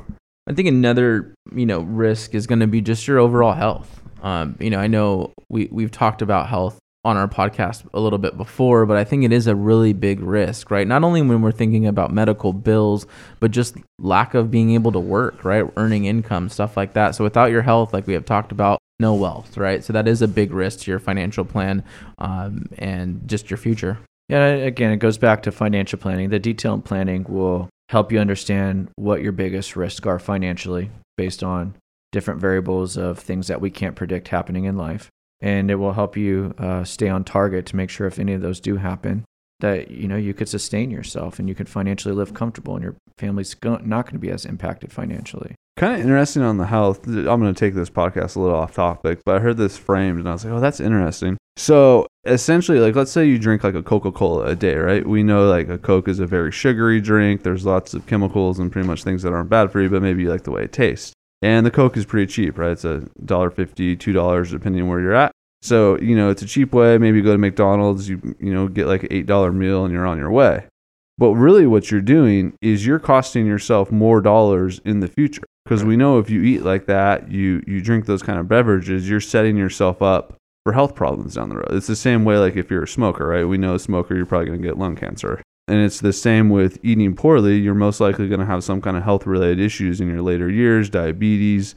I 0.46 0.54
think 0.54 0.68
another 0.68 1.34
you 1.54 1.66
know 1.66 1.80
risk 1.80 2.34
is 2.34 2.46
going 2.46 2.60
to 2.60 2.66
be 2.66 2.80
just 2.80 3.06
your 3.06 3.18
overall 3.18 3.52
health. 3.52 4.01
Um, 4.22 4.56
you 4.60 4.70
know, 4.70 4.78
I 4.78 4.86
know 4.86 5.32
we 5.48 5.68
we've 5.70 5.90
talked 5.90 6.22
about 6.22 6.48
health 6.48 6.78
on 7.04 7.16
our 7.16 7.26
podcast 7.26 7.84
a 7.92 8.00
little 8.00 8.18
bit 8.18 8.36
before, 8.36 8.86
but 8.86 8.96
I 8.96 9.02
think 9.02 9.24
it 9.24 9.32
is 9.32 9.48
a 9.48 9.56
really 9.56 9.92
big 9.92 10.20
risk, 10.20 10.70
right? 10.70 10.86
Not 10.86 11.02
only 11.02 11.20
when 11.20 11.42
we're 11.42 11.50
thinking 11.50 11.86
about 11.86 12.12
medical 12.12 12.52
bills, 12.52 13.06
but 13.40 13.50
just 13.50 13.76
lack 13.98 14.34
of 14.34 14.52
being 14.52 14.70
able 14.74 14.92
to 14.92 15.00
work, 15.00 15.44
right? 15.44 15.64
Earning 15.76 16.04
income, 16.04 16.48
stuff 16.48 16.76
like 16.76 16.92
that. 16.92 17.16
So 17.16 17.24
without 17.24 17.50
your 17.50 17.62
health, 17.62 17.92
like 17.92 18.06
we 18.06 18.14
have 18.14 18.24
talked 18.24 18.52
about, 18.52 18.78
no 19.00 19.14
wealth, 19.14 19.56
right? 19.56 19.82
So 19.82 19.92
that 19.92 20.06
is 20.06 20.22
a 20.22 20.28
big 20.28 20.52
risk 20.52 20.80
to 20.80 20.90
your 20.92 21.00
financial 21.00 21.44
plan 21.44 21.82
um, 22.18 22.66
and 22.78 23.26
just 23.26 23.50
your 23.50 23.58
future. 23.58 23.98
Yeah, 24.28 24.46
again, 24.46 24.92
it 24.92 24.98
goes 24.98 25.18
back 25.18 25.42
to 25.42 25.52
financial 25.52 25.98
planning. 25.98 26.30
The 26.30 26.38
detailed 26.38 26.84
planning 26.84 27.26
will 27.28 27.68
help 27.88 28.12
you 28.12 28.20
understand 28.20 28.88
what 28.94 29.22
your 29.22 29.32
biggest 29.32 29.74
risks 29.74 30.06
are 30.06 30.20
financially 30.20 30.90
based 31.16 31.42
on 31.42 31.74
different 32.12 32.40
variables 32.40 32.96
of 32.96 33.18
things 33.18 33.48
that 33.48 33.60
we 33.60 33.70
can't 33.70 33.96
predict 33.96 34.28
happening 34.28 34.64
in 34.64 34.76
life. 34.76 35.08
And 35.40 35.70
it 35.70 35.74
will 35.74 35.94
help 35.94 36.16
you 36.16 36.54
uh, 36.58 36.84
stay 36.84 37.08
on 37.08 37.24
target 37.24 37.66
to 37.66 37.76
make 37.76 37.90
sure 37.90 38.06
if 38.06 38.20
any 38.20 38.32
of 38.32 38.42
those 38.42 38.60
do 38.60 38.76
happen 38.76 39.24
that 39.62 39.90
you 39.90 40.06
know 40.06 40.16
you 40.16 40.34
could 40.34 40.48
sustain 40.48 40.90
yourself 40.90 41.38
and 41.38 41.48
you 41.48 41.54
could 41.54 41.68
financially 41.68 42.14
live 42.14 42.34
comfortable 42.34 42.74
and 42.74 42.82
your 42.82 42.96
family's 43.16 43.56
not 43.62 44.04
going 44.04 44.12
to 44.12 44.18
be 44.18 44.30
as 44.30 44.44
impacted 44.44 44.92
financially. 44.92 45.54
Kind 45.76 45.94
of 45.94 46.00
interesting 46.02 46.42
on 46.42 46.58
the 46.58 46.66
health 46.66 47.06
i'm 47.06 47.24
going 47.24 47.54
to 47.54 47.58
take 47.58 47.74
this 47.74 47.88
podcast 47.88 48.36
a 48.36 48.40
little 48.40 48.56
off 48.56 48.74
topic 48.74 49.20
but 49.24 49.36
i 49.36 49.38
heard 49.38 49.56
this 49.56 49.78
framed 49.78 50.18
and 50.18 50.28
i 50.28 50.32
was 50.32 50.44
like 50.44 50.52
oh 50.52 50.60
that's 50.60 50.80
interesting. 50.80 51.38
So 51.56 52.06
essentially 52.24 52.78
like 52.78 52.94
let's 52.94 53.10
say 53.10 53.24
you 53.24 53.38
drink 53.38 53.64
like 53.64 53.74
a 53.74 53.82
coca-cola 53.82 54.46
a 54.46 54.56
day 54.56 54.74
right? 54.76 55.06
We 55.06 55.22
know 55.22 55.48
like 55.48 55.68
a 55.68 55.78
coke 55.78 56.08
is 56.08 56.18
a 56.18 56.26
very 56.26 56.52
sugary 56.52 57.00
drink. 57.00 57.42
There's 57.42 57.64
lots 57.64 57.94
of 57.94 58.06
chemicals 58.06 58.58
and 58.58 58.70
pretty 58.70 58.86
much 58.86 59.04
things 59.04 59.22
that 59.22 59.32
aren't 59.32 59.48
bad 59.48 59.72
for 59.72 59.80
you 59.80 59.88
but 59.88 60.02
maybe 60.02 60.22
you 60.22 60.30
like 60.30 60.42
the 60.42 60.50
way 60.50 60.64
it 60.64 60.72
tastes 60.72 61.12
and 61.42 61.66
the 61.66 61.70
Coke 61.70 61.96
is 61.96 62.06
pretty 62.06 62.32
cheap, 62.32 62.56
right? 62.56 62.70
It's 62.70 62.84
a 62.84 63.08
dollar 63.24 63.50
fifty, 63.50 63.96
two 63.96 64.12
dollars, 64.12 64.52
depending 64.52 64.82
on 64.82 64.88
where 64.88 65.00
you're 65.00 65.14
at. 65.14 65.32
So 65.60 65.98
you 65.98 66.16
know 66.16 66.30
it's 66.30 66.42
a 66.42 66.46
cheap 66.46 66.72
way. 66.72 66.98
Maybe 66.98 67.18
you 67.18 67.24
go 67.24 67.32
to 67.32 67.38
McDonald's, 67.38 68.08
you 68.08 68.36
you 68.40 68.52
know 68.52 68.68
get 68.68 68.86
like 68.86 69.02
an 69.02 69.12
eight 69.12 69.26
dollar 69.26 69.52
meal, 69.52 69.84
and 69.84 69.92
you're 69.92 70.06
on 70.06 70.18
your 70.18 70.30
way. 70.30 70.64
But 71.18 71.34
really, 71.34 71.66
what 71.66 71.90
you're 71.90 72.00
doing 72.00 72.54
is 72.62 72.86
you're 72.86 72.98
costing 72.98 73.46
yourself 73.46 73.92
more 73.92 74.20
dollars 74.20 74.80
in 74.84 75.00
the 75.00 75.08
future 75.08 75.42
because 75.64 75.84
we 75.84 75.96
know 75.96 76.18
if 76.18 76.30
you 76.30 76.42
eat 76.42 76.62
like 76.62 76.86
that, 76.86 77.30
you 77.30 77.62
you 77.66 77.80
drink 77.80 78.06
those 78.06 78.22
kind 78.22 78.38
of 78.38 78.48
beverages, 78.48 79.08
you're 79.08 79.20
setting 79.20 79.56
yourself 79.56 80.00
up 80.00 80.34
for 80.64 80.72
health 80.72 80.94
problems 80.94 81.34
down 81.34 81.48
the 81.48 81.56
road. 81.56 81.72
It's 81.72 81.86
the 81.86 81.96
same 81.96 82.24
way 82.24 82.38
like 82.38 82.56
if 82.56 82.70
you're 82.70 82.84
a 82.84 82.88
smoker, 82.88 83.26
right? 83.26 83.44
We 83.44 83.58
know 83.58 83.74
a 83.74 83.78
smoker, 83.78 84.14
you're 84.14 84.26
probably 84.26 84.46
going 84.46 84.62
to 84.62 84.66
get 84.66 84.78
lung 84.78 84.96
cancer. 84.96 85.42
And 85.68 85.78
it's 85.78 86.00
the 86.00 86.12
same 86.12 86.50
with 86.50 86.78
eating 86.82 87.14
poorly. 87.14 87.56
You're 87.58 87.74
most 87.74 88.00
likely 88.00 88.28
going 88.28 88.40
to 88.40 88.46
have 88.46 88.64
some 88.64 88.80
kind 88.80 88.96
of 88.96 89.04
health 89.04 89.26
related 89.26 89.60
issues 89.60 90.00
in 90.00 90.08
your 90.08 90.22
later 90.22 90.50
years, 90.50 90.90
diabetes, 90.90 91.74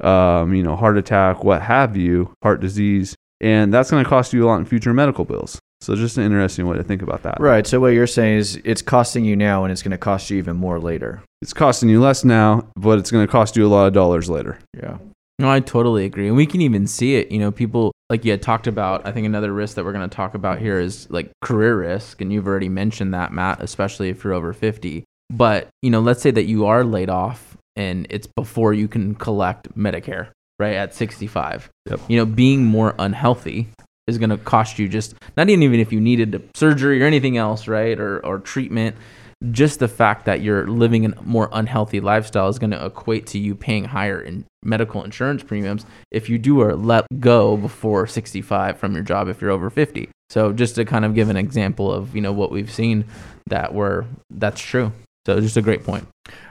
um, 0.00 0.54
you 0.54 0.62
know, 0.62 0.76
heart 0.76 0.96
attack, 0.96 1.42
what 1.42 1.62
have 1.62 1.96
you, 1.96 2.32
heart 2.42 2.60
disease. 2.60 3.16
And 3.40 3.74
that's 3.74 3.90
going 3.90 4.02
to 4.02 4.08
cost 4.08 4.32
you 4.32 4.44
a 4.44 4.46
lot 4.46 4.58
in 4.58 4.64
future 4.64 4.94
medical 4.94 5.24
bills. 5.24 5.58
So 5.80 5.94
just 5.94 6.16
an 6.16 6.24
interesting 6.24 6.66
way 6.66 6.76
to 6.76 6.82
think 6.82 7.02
about 7.02 7.22
that. 7.24 7.38
Right. 7.38 7.66
So 7.66 7.80
what 7.80 7.88
you're 7.88 8.06
saying 8.06 8.38
is 8.38 8.60
it's 8.64 8.80
costing 8.80 9.24
you 9.24 9.36
now 9.36 9.64
and 9.64 9.72
it's 9.72 9.82
going 9.82 9.90
to 9.90 9.98
cost 9.98 10.30
you 10.30 10.38
even 10.38 10.56
more 10.56 10.80
later. 10.80 11.22
It's 11.42 11.52
costing 11.52 11.88
you 11.88 12.00
less 12.00 12.24
now, 12.24 12.66
but 12.76 12.98
it's 12.98 13.10
going 13.10 13.26
to 13.26 13.30
cost 13.30 13.56
you 13.56 13.66
a 13.66 13.68
lot 13.68 13.86
of 13.86 13.92
dollars 13.92 14.30
later. 14.30 14.58
Yeah. 14.74 14.98
No, 15.38 15.50
I 15.50 15.60
totally 15.60 16.06
agree. 16.06 16.28
And 16.28 16.36
we 16.36 16.46
can 16.46 16.62
even 16.62 16.86
see 16.86 17.16
it. 17.16 17.30
You 17.30 17.38
know, 17.38 17.50
people 17.50 17.92
like 18.08 18.24
you 18.24 18.30
had 18.30 18.40
talked 18.40 18.66
about, 18.66 19.06
I 19.06 19.12
think 19.12 19.26
another 19.26 19.52
risk 19.52 19.76
that 19.76 19.84
we're 19.84 19.92
going 19.92 20.08
to 20.08 20.14
talk 20.14 20.34
about 20.34 20.58
here 20.58 20.80
is 20.80 21.10
like 21.10 21.30
career 21.42 21.78
risk. 21.78 22.20
And 22.20 22.32
you've 22.32 22.46
already 22.46 22.70
mentioned 22.70 23.12
that, 23.12 23.32
Matt, 23.32 23.62
especially 23.62 24.08
if 24.08 24.24
you're 24.24 24.32
over 24.32 24.52
50. 24.52 25.04
But, 25.28 25.68
you 25.82 25.90
know, 25.90 26.00
let's 26.00 26.22
say 26.22 26.30
that 26.30 26.44
you 26.44 26.66
are 26.66 26.84
laid 26.84 27.10
off 27.10 27.56
and 27.74 28.06
it's 28.08 28.26
before 28.26 28.72
you 28.72 28.88
can 28.88 29.14
collect 29.14 29.76
Medicare, 29.76 30.28
right? 30.58 30.74
At 30.74 30.94
65. 30.94 31.68
Yep. 31.90 32.00
You 32.08 32.16
know, 32.16 32.24
being 32.24 32.64
more 32.64 32.94
unhealthy 32.98 33.68
is 34.06 34.18
going 34.18 34.30
to 34.30 34.38
cost 34.38 34.78
you 34.78 34.88
just 34.88 35.16
not 35.36 35.50
even 35.50 35.74
if 35.74 35.92
you 35.92 36.00
needed 36.00 36.48
surgery 36.54 37.02
or 37.02 37.06
anything 37.06 37.36
else, 37.36 37.68
right? 37.68 37.98
Or, 37.98 38.24
or 38.24 38.38
treatment 38.38 38.96
just 39.52 39.80
the 39.80 39.88
fact 39.88 40.24
that 40.24 40.40
you're 40.40 40.66
living 40.66 41.04
a 41.04 41.22
more 41.22 41.48
unhealthy 41.52 42.00
lifestyle 42.00 42.48
is 42.48 42.58
going 42.58 42.70
to 42.70 42.86
equate 42.86 43.26
to 43.26 43.38
you 43.38 43.54
paying 43.54 43.84
higher 43.84 44.20
in 44.20 44.44
medical 44.62 45.04
insurance 45.04 45.42
premiums 45.42 45.84
if 46.10 46.28
you 46.28 46.38
do 46.38 46.60
or 46.60 46.74
let 46.74 47.04
go 47.20 47.56
before 47.56 48.06
65 48.06 48.78
from 48.78 48.94
your 48.94 49.02
job 49.02 49.28
if 49.28 49.40
you're 49.40 49.50
over 49.50 49.68
50. 49.68 50.08
So 50.30 50.52
just 50.52 50.74
to 50.76 50.84
kind 50.84 51.04
of 51.04 51.14
give 51.14 51.28
an 51.28 51.36
example 51.36 51.92
of 51.92 52.14
you 52.14 52.20
know 52.20 52.32
what 52.32 52.50
we've 52.50 52.70
seen 52.70 53.04
that 53.46 53.74
were 53.74 54.06
that's 54.30 54.60
true. 54.60 54.92
So 55.26 55.40
just 55.40 55.56
a 55.56 55.62
great 55.62 55.84
point. 55.84 56.06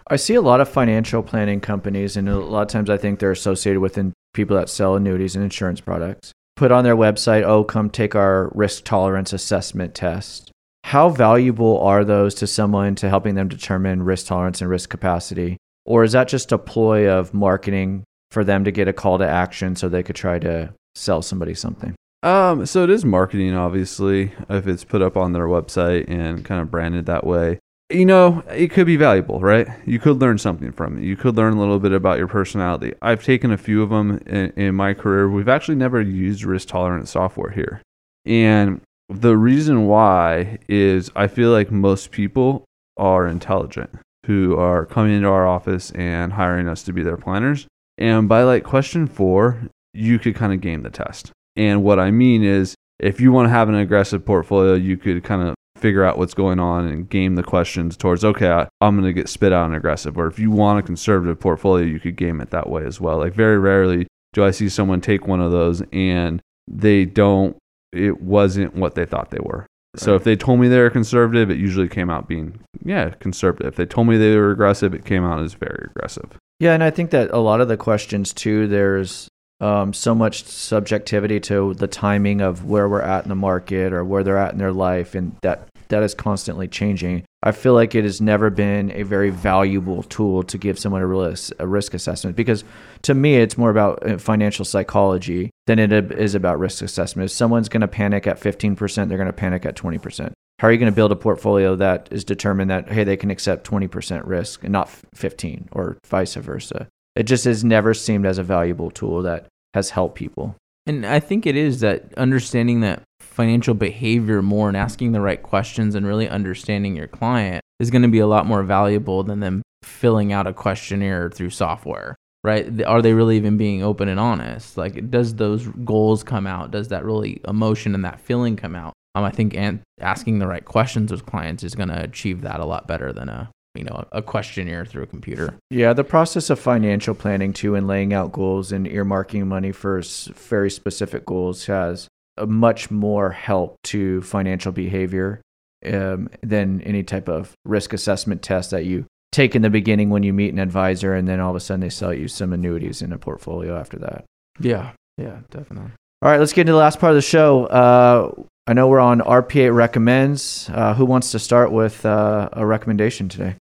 I 0.08 0.18
see 0.18 0.36
a 0.36 0.42
lot 0.42 0.62
of 0.62 0.70
financial 0.70 1.24
planning 1.24 1.62
companies, 1.62 2.18
and 2.18 2.28
a 2.28 2.38
lot 2.38 2.64
of 2.64 2.68
times 2.68 2.90
I 2.90 2.98
think 2.98 3.20
they're 3.20 3.32
associated 3.32 3.80
with 3.80 3.98
people 4.34 4.58
that 4.58 4.70
sell 4.70 4.96
annuities 4.96 5.36
and 5.36 5.44
insurance 5.44 5.80
products. 5.80 6.34
Put 6.58 6.72
on 6.72 6.84
their 6.84 6.96
website, 6.96 7.44
oh, 7.44 7.64
come 7.64 7.90
take 7.90 8.16
our 8.16 8.52
risk 8.54 8.84
tolerance 8.84 9.34
assessment 9.34 9.96
test 9.96 10.52
how 10.86 11.10
valuable 11.10 11.80
are 11.80 12.06
those 12.06 12.36
to 12.36 12.46
someone 12.46 12.94
to 12.94 13.10
helping 13.10 13.34
them 13.34 13.48
determine 13.48 14.04
risk 14.04 14.28
tolerance 14.28 14.62
and 14.62 14.70
risk 14.70 14.88
capacity? 14.88 15.58
Or 15.84 16.04
is 16.04 16.12
that 16.12 16.28
just 16.28 16.52
a 16.52 16.60
ploy 16.60 17.10
of 17.10 17.34
marketing 17.34 18.04
for 18.30 18.44
them 18.44 18.64
to 18.66 18.72
get 18.72 18.88
a 18.88 18.94
call 18.94 19.18
to 19.18 19.28
action 19.28 19.76
so 19.76 19.90
they 19.90 20.04
could 20.04 20.16
try 20.16 20.38
to 20.38 20.76
sell 20.94 21.24
somebody 21.24 21.56
something? 21.56 21.96
Um, 22.22 22.68
so 22.68 22.84
it 22.84 22.92
is 22.92 23.04
marketing, 23.04 23.56
obviously, 23.56 24.34
if 24.48 24.68
it's 24.68 24.84
put 24.84 25.02
up 25.02 25.18
on 25.18 25.34
their 25.34 25.48
website 25.48 26.08
and 26.08 26.46
kind 26.46 26.62
of 26.62 26.70
branded 26.70 27.08
that 27.08 27.26
way. 27.26 27.58
You 27.90 28.06
know, 28.06 28.44
it 28.52 28.70
could 28.70 28.86
be 28.86 28.96
valuable, 28.96 29.40
right? 29.40 29.68
You 29.88 29.98
could 29.98 30.22
learn 30.22 30.38
something 30.38 30.72
from 30.72 31.00
it. 31.00 31.04
You 31.04 31.18
could 31.18 31.36
learn 31.36 31.54
a 31.54 31.60
little 31.60 31.80
bit 31.80 31.94
about 31.94 32.20
your 32.20 32.28
personality. 32.28 32.94
I've 33.02 33.24
taken 33.24 33.52
a 33.52 33.58
few 33.58 33.82
of 33.82 33.90
them 33.90 34.20
in, 34.28 34.52
in 34.52 34.76
my 34.76 34.94
career. 34.94 35.32
We've 35.32 35.50
actually 35.50 35.78
never 35.78 36.00
used 36.00 36.44
risk 36.44 36.68
tolerance 36.68 37.10
software 37.10 37.50
here. 37.50 37.82
And 38.24 38.82
the 39.10 39.38
reason 39.38 39.88
why 39.88 40.60
is 40.68 41.12
I 41.16 41.28
feel 41.28 41.52
like 41.52 41.72
most 41.72 42.12
people 42.12 42.66
are 42.98 43.28
intelligent 43.28 43.92
who 44.26 44.58
are 44.58 44.86
coming 44.86 45.14
into 45.14 45.28
our 45.28 45.48
office 45.48 45.92
and 45.92 46.34
hiring 46.34 46.68
us 46.68 46.84
to 46.84 46.94
be 46.94 47.04
their 47.04 47.18
planners. 47.18 47.68
And 47.98 48.28
by 48.28 48.44
like 48.44 48.64
question 48.64 49.08
four, 49.08 49.70
you 49.94 50.20
could 50.20 50.36
kind 50.36 50.54
of 50.54 50.62
game 50.62 50.82
the 50.82 50.90
test. 50.90 51.32
And 51.56 51.84
what 51.84 52.00
I 52.00 52.12
mean 52.12 52.44
is, 52.44 52.76
if 53.00 53.22
you 53.22 53.32
want 53.32 53.46
to 53.46 53.52
have 53.52 53.70
an 53.70 53.76
aggressive 53.76 54.26
portfolio, 54.26 54.74
you 54.74 54.98
could 54.98 55.24
kind 55.24 55.48
of 55.48 55.56
figure 55.78 56.04
out 56.04 56.18
what's 56.18 56.34
going 56.34 56.60
on 56.60 56.88
and 56.88 57.10
game 57.10 57.36
the 57.36 57.44
questions 57.44 57.96
towards, 57.98 58.24
okay, 58.24 58.50
I, 58.50 58.68
am 58.82 58.96
going 58.96 59.04
to 59.04 59.14
get 59.14 59.30
spit 59.30 59.54
out 59.54 59.68
and 59.68 59.76
aggressive. 59.76 60.18
Or 60.18 60.28
if 60.28 60.40
you 60.40 60.50
want 60.50 60.80
a 60.80 60.84
conservative 60.84 61.40
portfolio, 61.40 61.86
you 61.86 62.00
could 62.00 62.16
game 62.16 62.42
it 62.42 62.50
that 62.52 62.70
way 62.70 62.86
as 62.86 63.00
well. 63.00 63.18
Like, 63.18 63.34
very 63.34 63.60
rarely 63.60 64.08
do 64.34 64.44
I 64.44 64.52
see 64.52 64.70
someone 64.70 65.02
take 65.02 65.28
one 65.28 65.42
of 65.42 65.52
those 65.52 65.82
and 65.94 66.42
they 66.68 67.06
don't 67.06 67.56
it 67.92 68.22
wasn't 68.22 68.76
what 68.76 68.96
they 68.96 69.06
thought 69.06 69.32
they 69.32 69.40
were. 69.42 69.60
Right. 69.96 70.02
So 70.02 70.16
if 70.16 70.24
they 70.24 70.36
told 70.36 70.60
me 70.60 70.68
they 70.68 70.80
were 70.80 70.90
conservative, 70.90 71.50
it 71.50 71.58
usually 71.58 71.88
came 71.88 72.10
out 72.10 72.28
being 72.28 72.60
yeah 72.84 73.12
conservative. 73.12 73.68
If 73.68 73.76
they 73.76 73.86
told 73.86 74.08
me 74.08 74.18
they 74.18 74.36
were 74.36 74.52
aggressive, 74.52 74.94
it 74.94 75.06
came 75.06 75.24
out 75.24 75.42
as 75.42 75.54
very 75.54 75.88
aggressive. 75.90 76.38
Yeah, 76.60 76.74
and 76.74 76.84
I 76.84 76.90
think 76.90 77.12
that 77.12 77.32
a 77.32 77.40
lot 77.40 77.62
of 77.62 77.68
the 77.68 77.78
questions 77.78 78.34
too, 78.34 78.68
there's 78.68 79.28
um, 79.62 79.94
so 79.94 80.14
much 80.14 80.44
subjectivity 80.44 81.40
to 81.42 81.74
the 81.74 81.88
timing 81.88 82.42
of 82.42 82.66
where 82.66 82.90
we're 82.90 83.02
at 83.02 83.24
in 83.24 83.30
the 83.30 83.36
market 83.36 83.94
or 83.94 84.04
where 84.04 84.24
they're 84.24 84.38
at 84.38 84.54
in 84.54 84.60
their 84.60 84.74
life, 84.74 85.16
and 85.16 85.36
that 85.42 85.68
that 85.90 86.04
is 86.04 86.14
constantly 86.14 86.68
changing. 86.68 87.24
I 87.46 87.52
feel 87.52 87.76
like 87.76 87.94
it 87.94 88.04
has 88.04 88.20
never 88.20 88.50
been 88.50 88.92
a 88.92 89.04
very 89.04 89.30
valuable 89.30 90.02
tool 90.04 90.42
to 90.44 90.58
give 90.58 90.80
someone 90.80 91.04
a 91.04 91.08
risk, 91.08 91.54
a 91.60 91.68
risk 91.68 91.94
assessment 91.94 92.36
because 92.36 92.64
to 93.04 93.14
me, 93.14 93.36
it's 93.36 93.56
more 93.56 93.70
about 93.70 94.06
uh, 94.06 94.18
financial 94.18 94.66
psychology 94.66 95.52
than 95.68 95.78
it 95.78 95.92
is 96.12 96.34
about 96.34 96.58
risk 96.58 96.82
assessment. 96.82 97.26
If 97.26 97.32
someone's 97.32 97.70
going 97.70 97.82
to 97.82 97.88
panic 97.88 98.26
at 98.26 98.40
15%, 98.40 99.08
they're 99.08 99.18
going 99.18 99.28
to 99.28 99.34
panic 99.34 99.64
at 99.64 99.76
20%. 99.76 100.32
How 100.58 100.68
are 100.68 100.72
you 100.72 100.80
going 100.80 100.92
to 100.92 100.96
build 100.96 101.12
a 101.12 101.16
portfolio 101.16 101.76
that 101.76 102.08
is 102.12 102.24
determined 102.24 102.72
that, 102.72 102.92
hey, 102.92 103.04
they 103.04 103.18
can 103.18 103.30
accept 103.30 103.70
20% 103.70 104.26
risk 104.26 104.64
and 104.64 104.72
not 104.72 104.90
15 105.14 105.70
or 105.72 105.98
vice 106.08 106.34
versa? 106.36 106.88
It 107.16 107.24
just 107.24 107.46
has 107.46 107.64
never 107.64 107.94
seemed 107.94 108.26
as 108.26 108.40
a 108.40 108.44
valuable 108.44 108.90
tool 108.90 109.22
that 109.22 109.48
has 109.76 109.92
helped 109.92 110.16
people. 110.16 110.56
And 110.88 111.06
I 111.06 111.20
think 111.20 111.46
it 111.46 111.56
is 111.56 111.82
that 111.82 112.14
understanding 112.16 112.82
that 112.82 113.04
financial 113.36 113.74
behavior 113.74 114.42
more 114.42 114.68
and 114.70 114.78
asking 114.78 115.12
the 115.12 115.22
right 115.22 115.44
questions 115.44 115.94
and 115.94 116.08
really 116.08 116.30
understanding 116.30 116.96
your 116.96 117.08
client 117.08 117.62
is 117.80 117.92
going 117.92 118.02
to 118.02 118.08
be 118.08 118.20
a 118.20 118.28
lot 118.28 118.46
more 118.46 118.64
valuable 118.64 119.24
than 119.24 119.42
them 119.42 119.62
filling 119.84 120.32
out 120.32 120.48
a 120.48 120.54
questionnaire 120.54 121.30
through 121.30 121.50
software 121.50 122.16
right? 122.46 122.84
Are 122.84 123.02
they 123.02 123.14
really 123.14 123.38
even 123.38 123.58
being 123.58 123.82
open 123.82 124.08
and 124.08 124.20
honest? 124.20 124.78
Like 124.78 125.10
does 125.10 125.34
those 125.34 125.68
goals 125.84 126.24
come 126.24 126.46
out? 126.46 126.70
Does 126.70 126.90
that 126.90 127.04
really 127.04 127.42
emotion 127.48 127.96
and 127.96 128.06
that 128.06 128.20
feeling 128.20 128.56
come 128.56 128.76
out? 128.76 128.94
Um, 129.16 129.24
i 129.24 129.32
think 129.32 129.56
and 129.56 129.80
asking 130.02 130.40
the 130.40 130.48
right 130.48 130.66
questions 130.66 131.10
with 131.10 131.26
clients 131.26 131.64
is 131.64 131.74
going 131.74 131.88
to 131.88 132.04
achieve 132.04 132.42
that 132.42 132.60
a 132.60 132.66
lot 132.66 132.86
better 132.86 133.14
than 133.14 133.30
a 133.30 133.50
you 133.74 133.86
know 133.86 134.06
a 134.12 134.22
questionnaire 134.22 134.86
through 134.86 135.04
a 135.04 135.08
computer. 135.08 135.56
Yeah 135.70 135.94
the 135.94 136.04
process 136.04 136.50
of 136.50 136.60
financial 136.60 137.16
planning 137.16 137.54
too 137.54 137.76
and 137.76 137.88
laying 137.88 138.14
out 138.14 138.32
goals 138.32 138.72
and 138.72 138.86
earmarking 138.86 139.48
money 139.48 139.72
for 139.72 140.02
very 140.36 140.70
specific 140.70 141.26
goals 141.26 141.66
has 141.66 142.08
much 142.46 142.92
more 142.92 143.32
help 143.32 143.78
to 143.84 144.22
financial 144.24 144.72
behavior 144.72 145.42
um, 145.86 146.30
than 146.42 146.82
any 146.82 147.04
type 147.04 147.30
of 147.30 147.54
risk 147.66 147.94
assessment 147.94 148.42
test 148.42 148.72
that 148.72 148.86
you 148.86 149.06
take 149.32 149.56
in 149.56 149.62
the 149.62 149.70
beginning 149.70 150.10
when 150.10 150.24
you 150.24 150.34
meet 150.34 150.54
an 150.54 150.60
advisor 150.60 151.14
and 151.14 151.28
then 151.28 151.40
all 151.40 151.50
of 151.50 151.56
a 151.56 151.60
sudden 151.60 151.82
they 151.82 151.90
sell 151.90 152.14
you 152.14 152.28
some 152.28 152.54
annuities 152.54 153.02
in 153.02 153.12
a 153.12 153.18
portfolio 153.18 153.78
after 153.78 154.00
that 154.00 154.24
yeah 154.60 154.92
yeah 155.18 155.40
definitely 155.52 155.92
All 156.22 156.32
right, 156.32 156.40
let's 156.40 156.54
get 156.54 156.62
into 156.62 156.72
the 156.72 156.80
last 156.80 157.00
part 157.00 157.12
of 157.12 157.16
the 157.16 157.22
show. 157.22 157.66
Uh, 157.66 158.32
I 158.66 158.74
know 158.74 158.88
we're 158.88 159.00
on 159.00 159.20
RPA 159.20 159.76
recommends. 159.76 160.70
Uh, 160.74 160.94
who 160.96 161.06
wants 161.06 161.32
to 161.32 161.40
start 161.40 161.72
with 161.72 162.06
uh, 162.06 162.50
a 162.54 162.66
recommendation 162.66 163.30
today? 163.30 163.56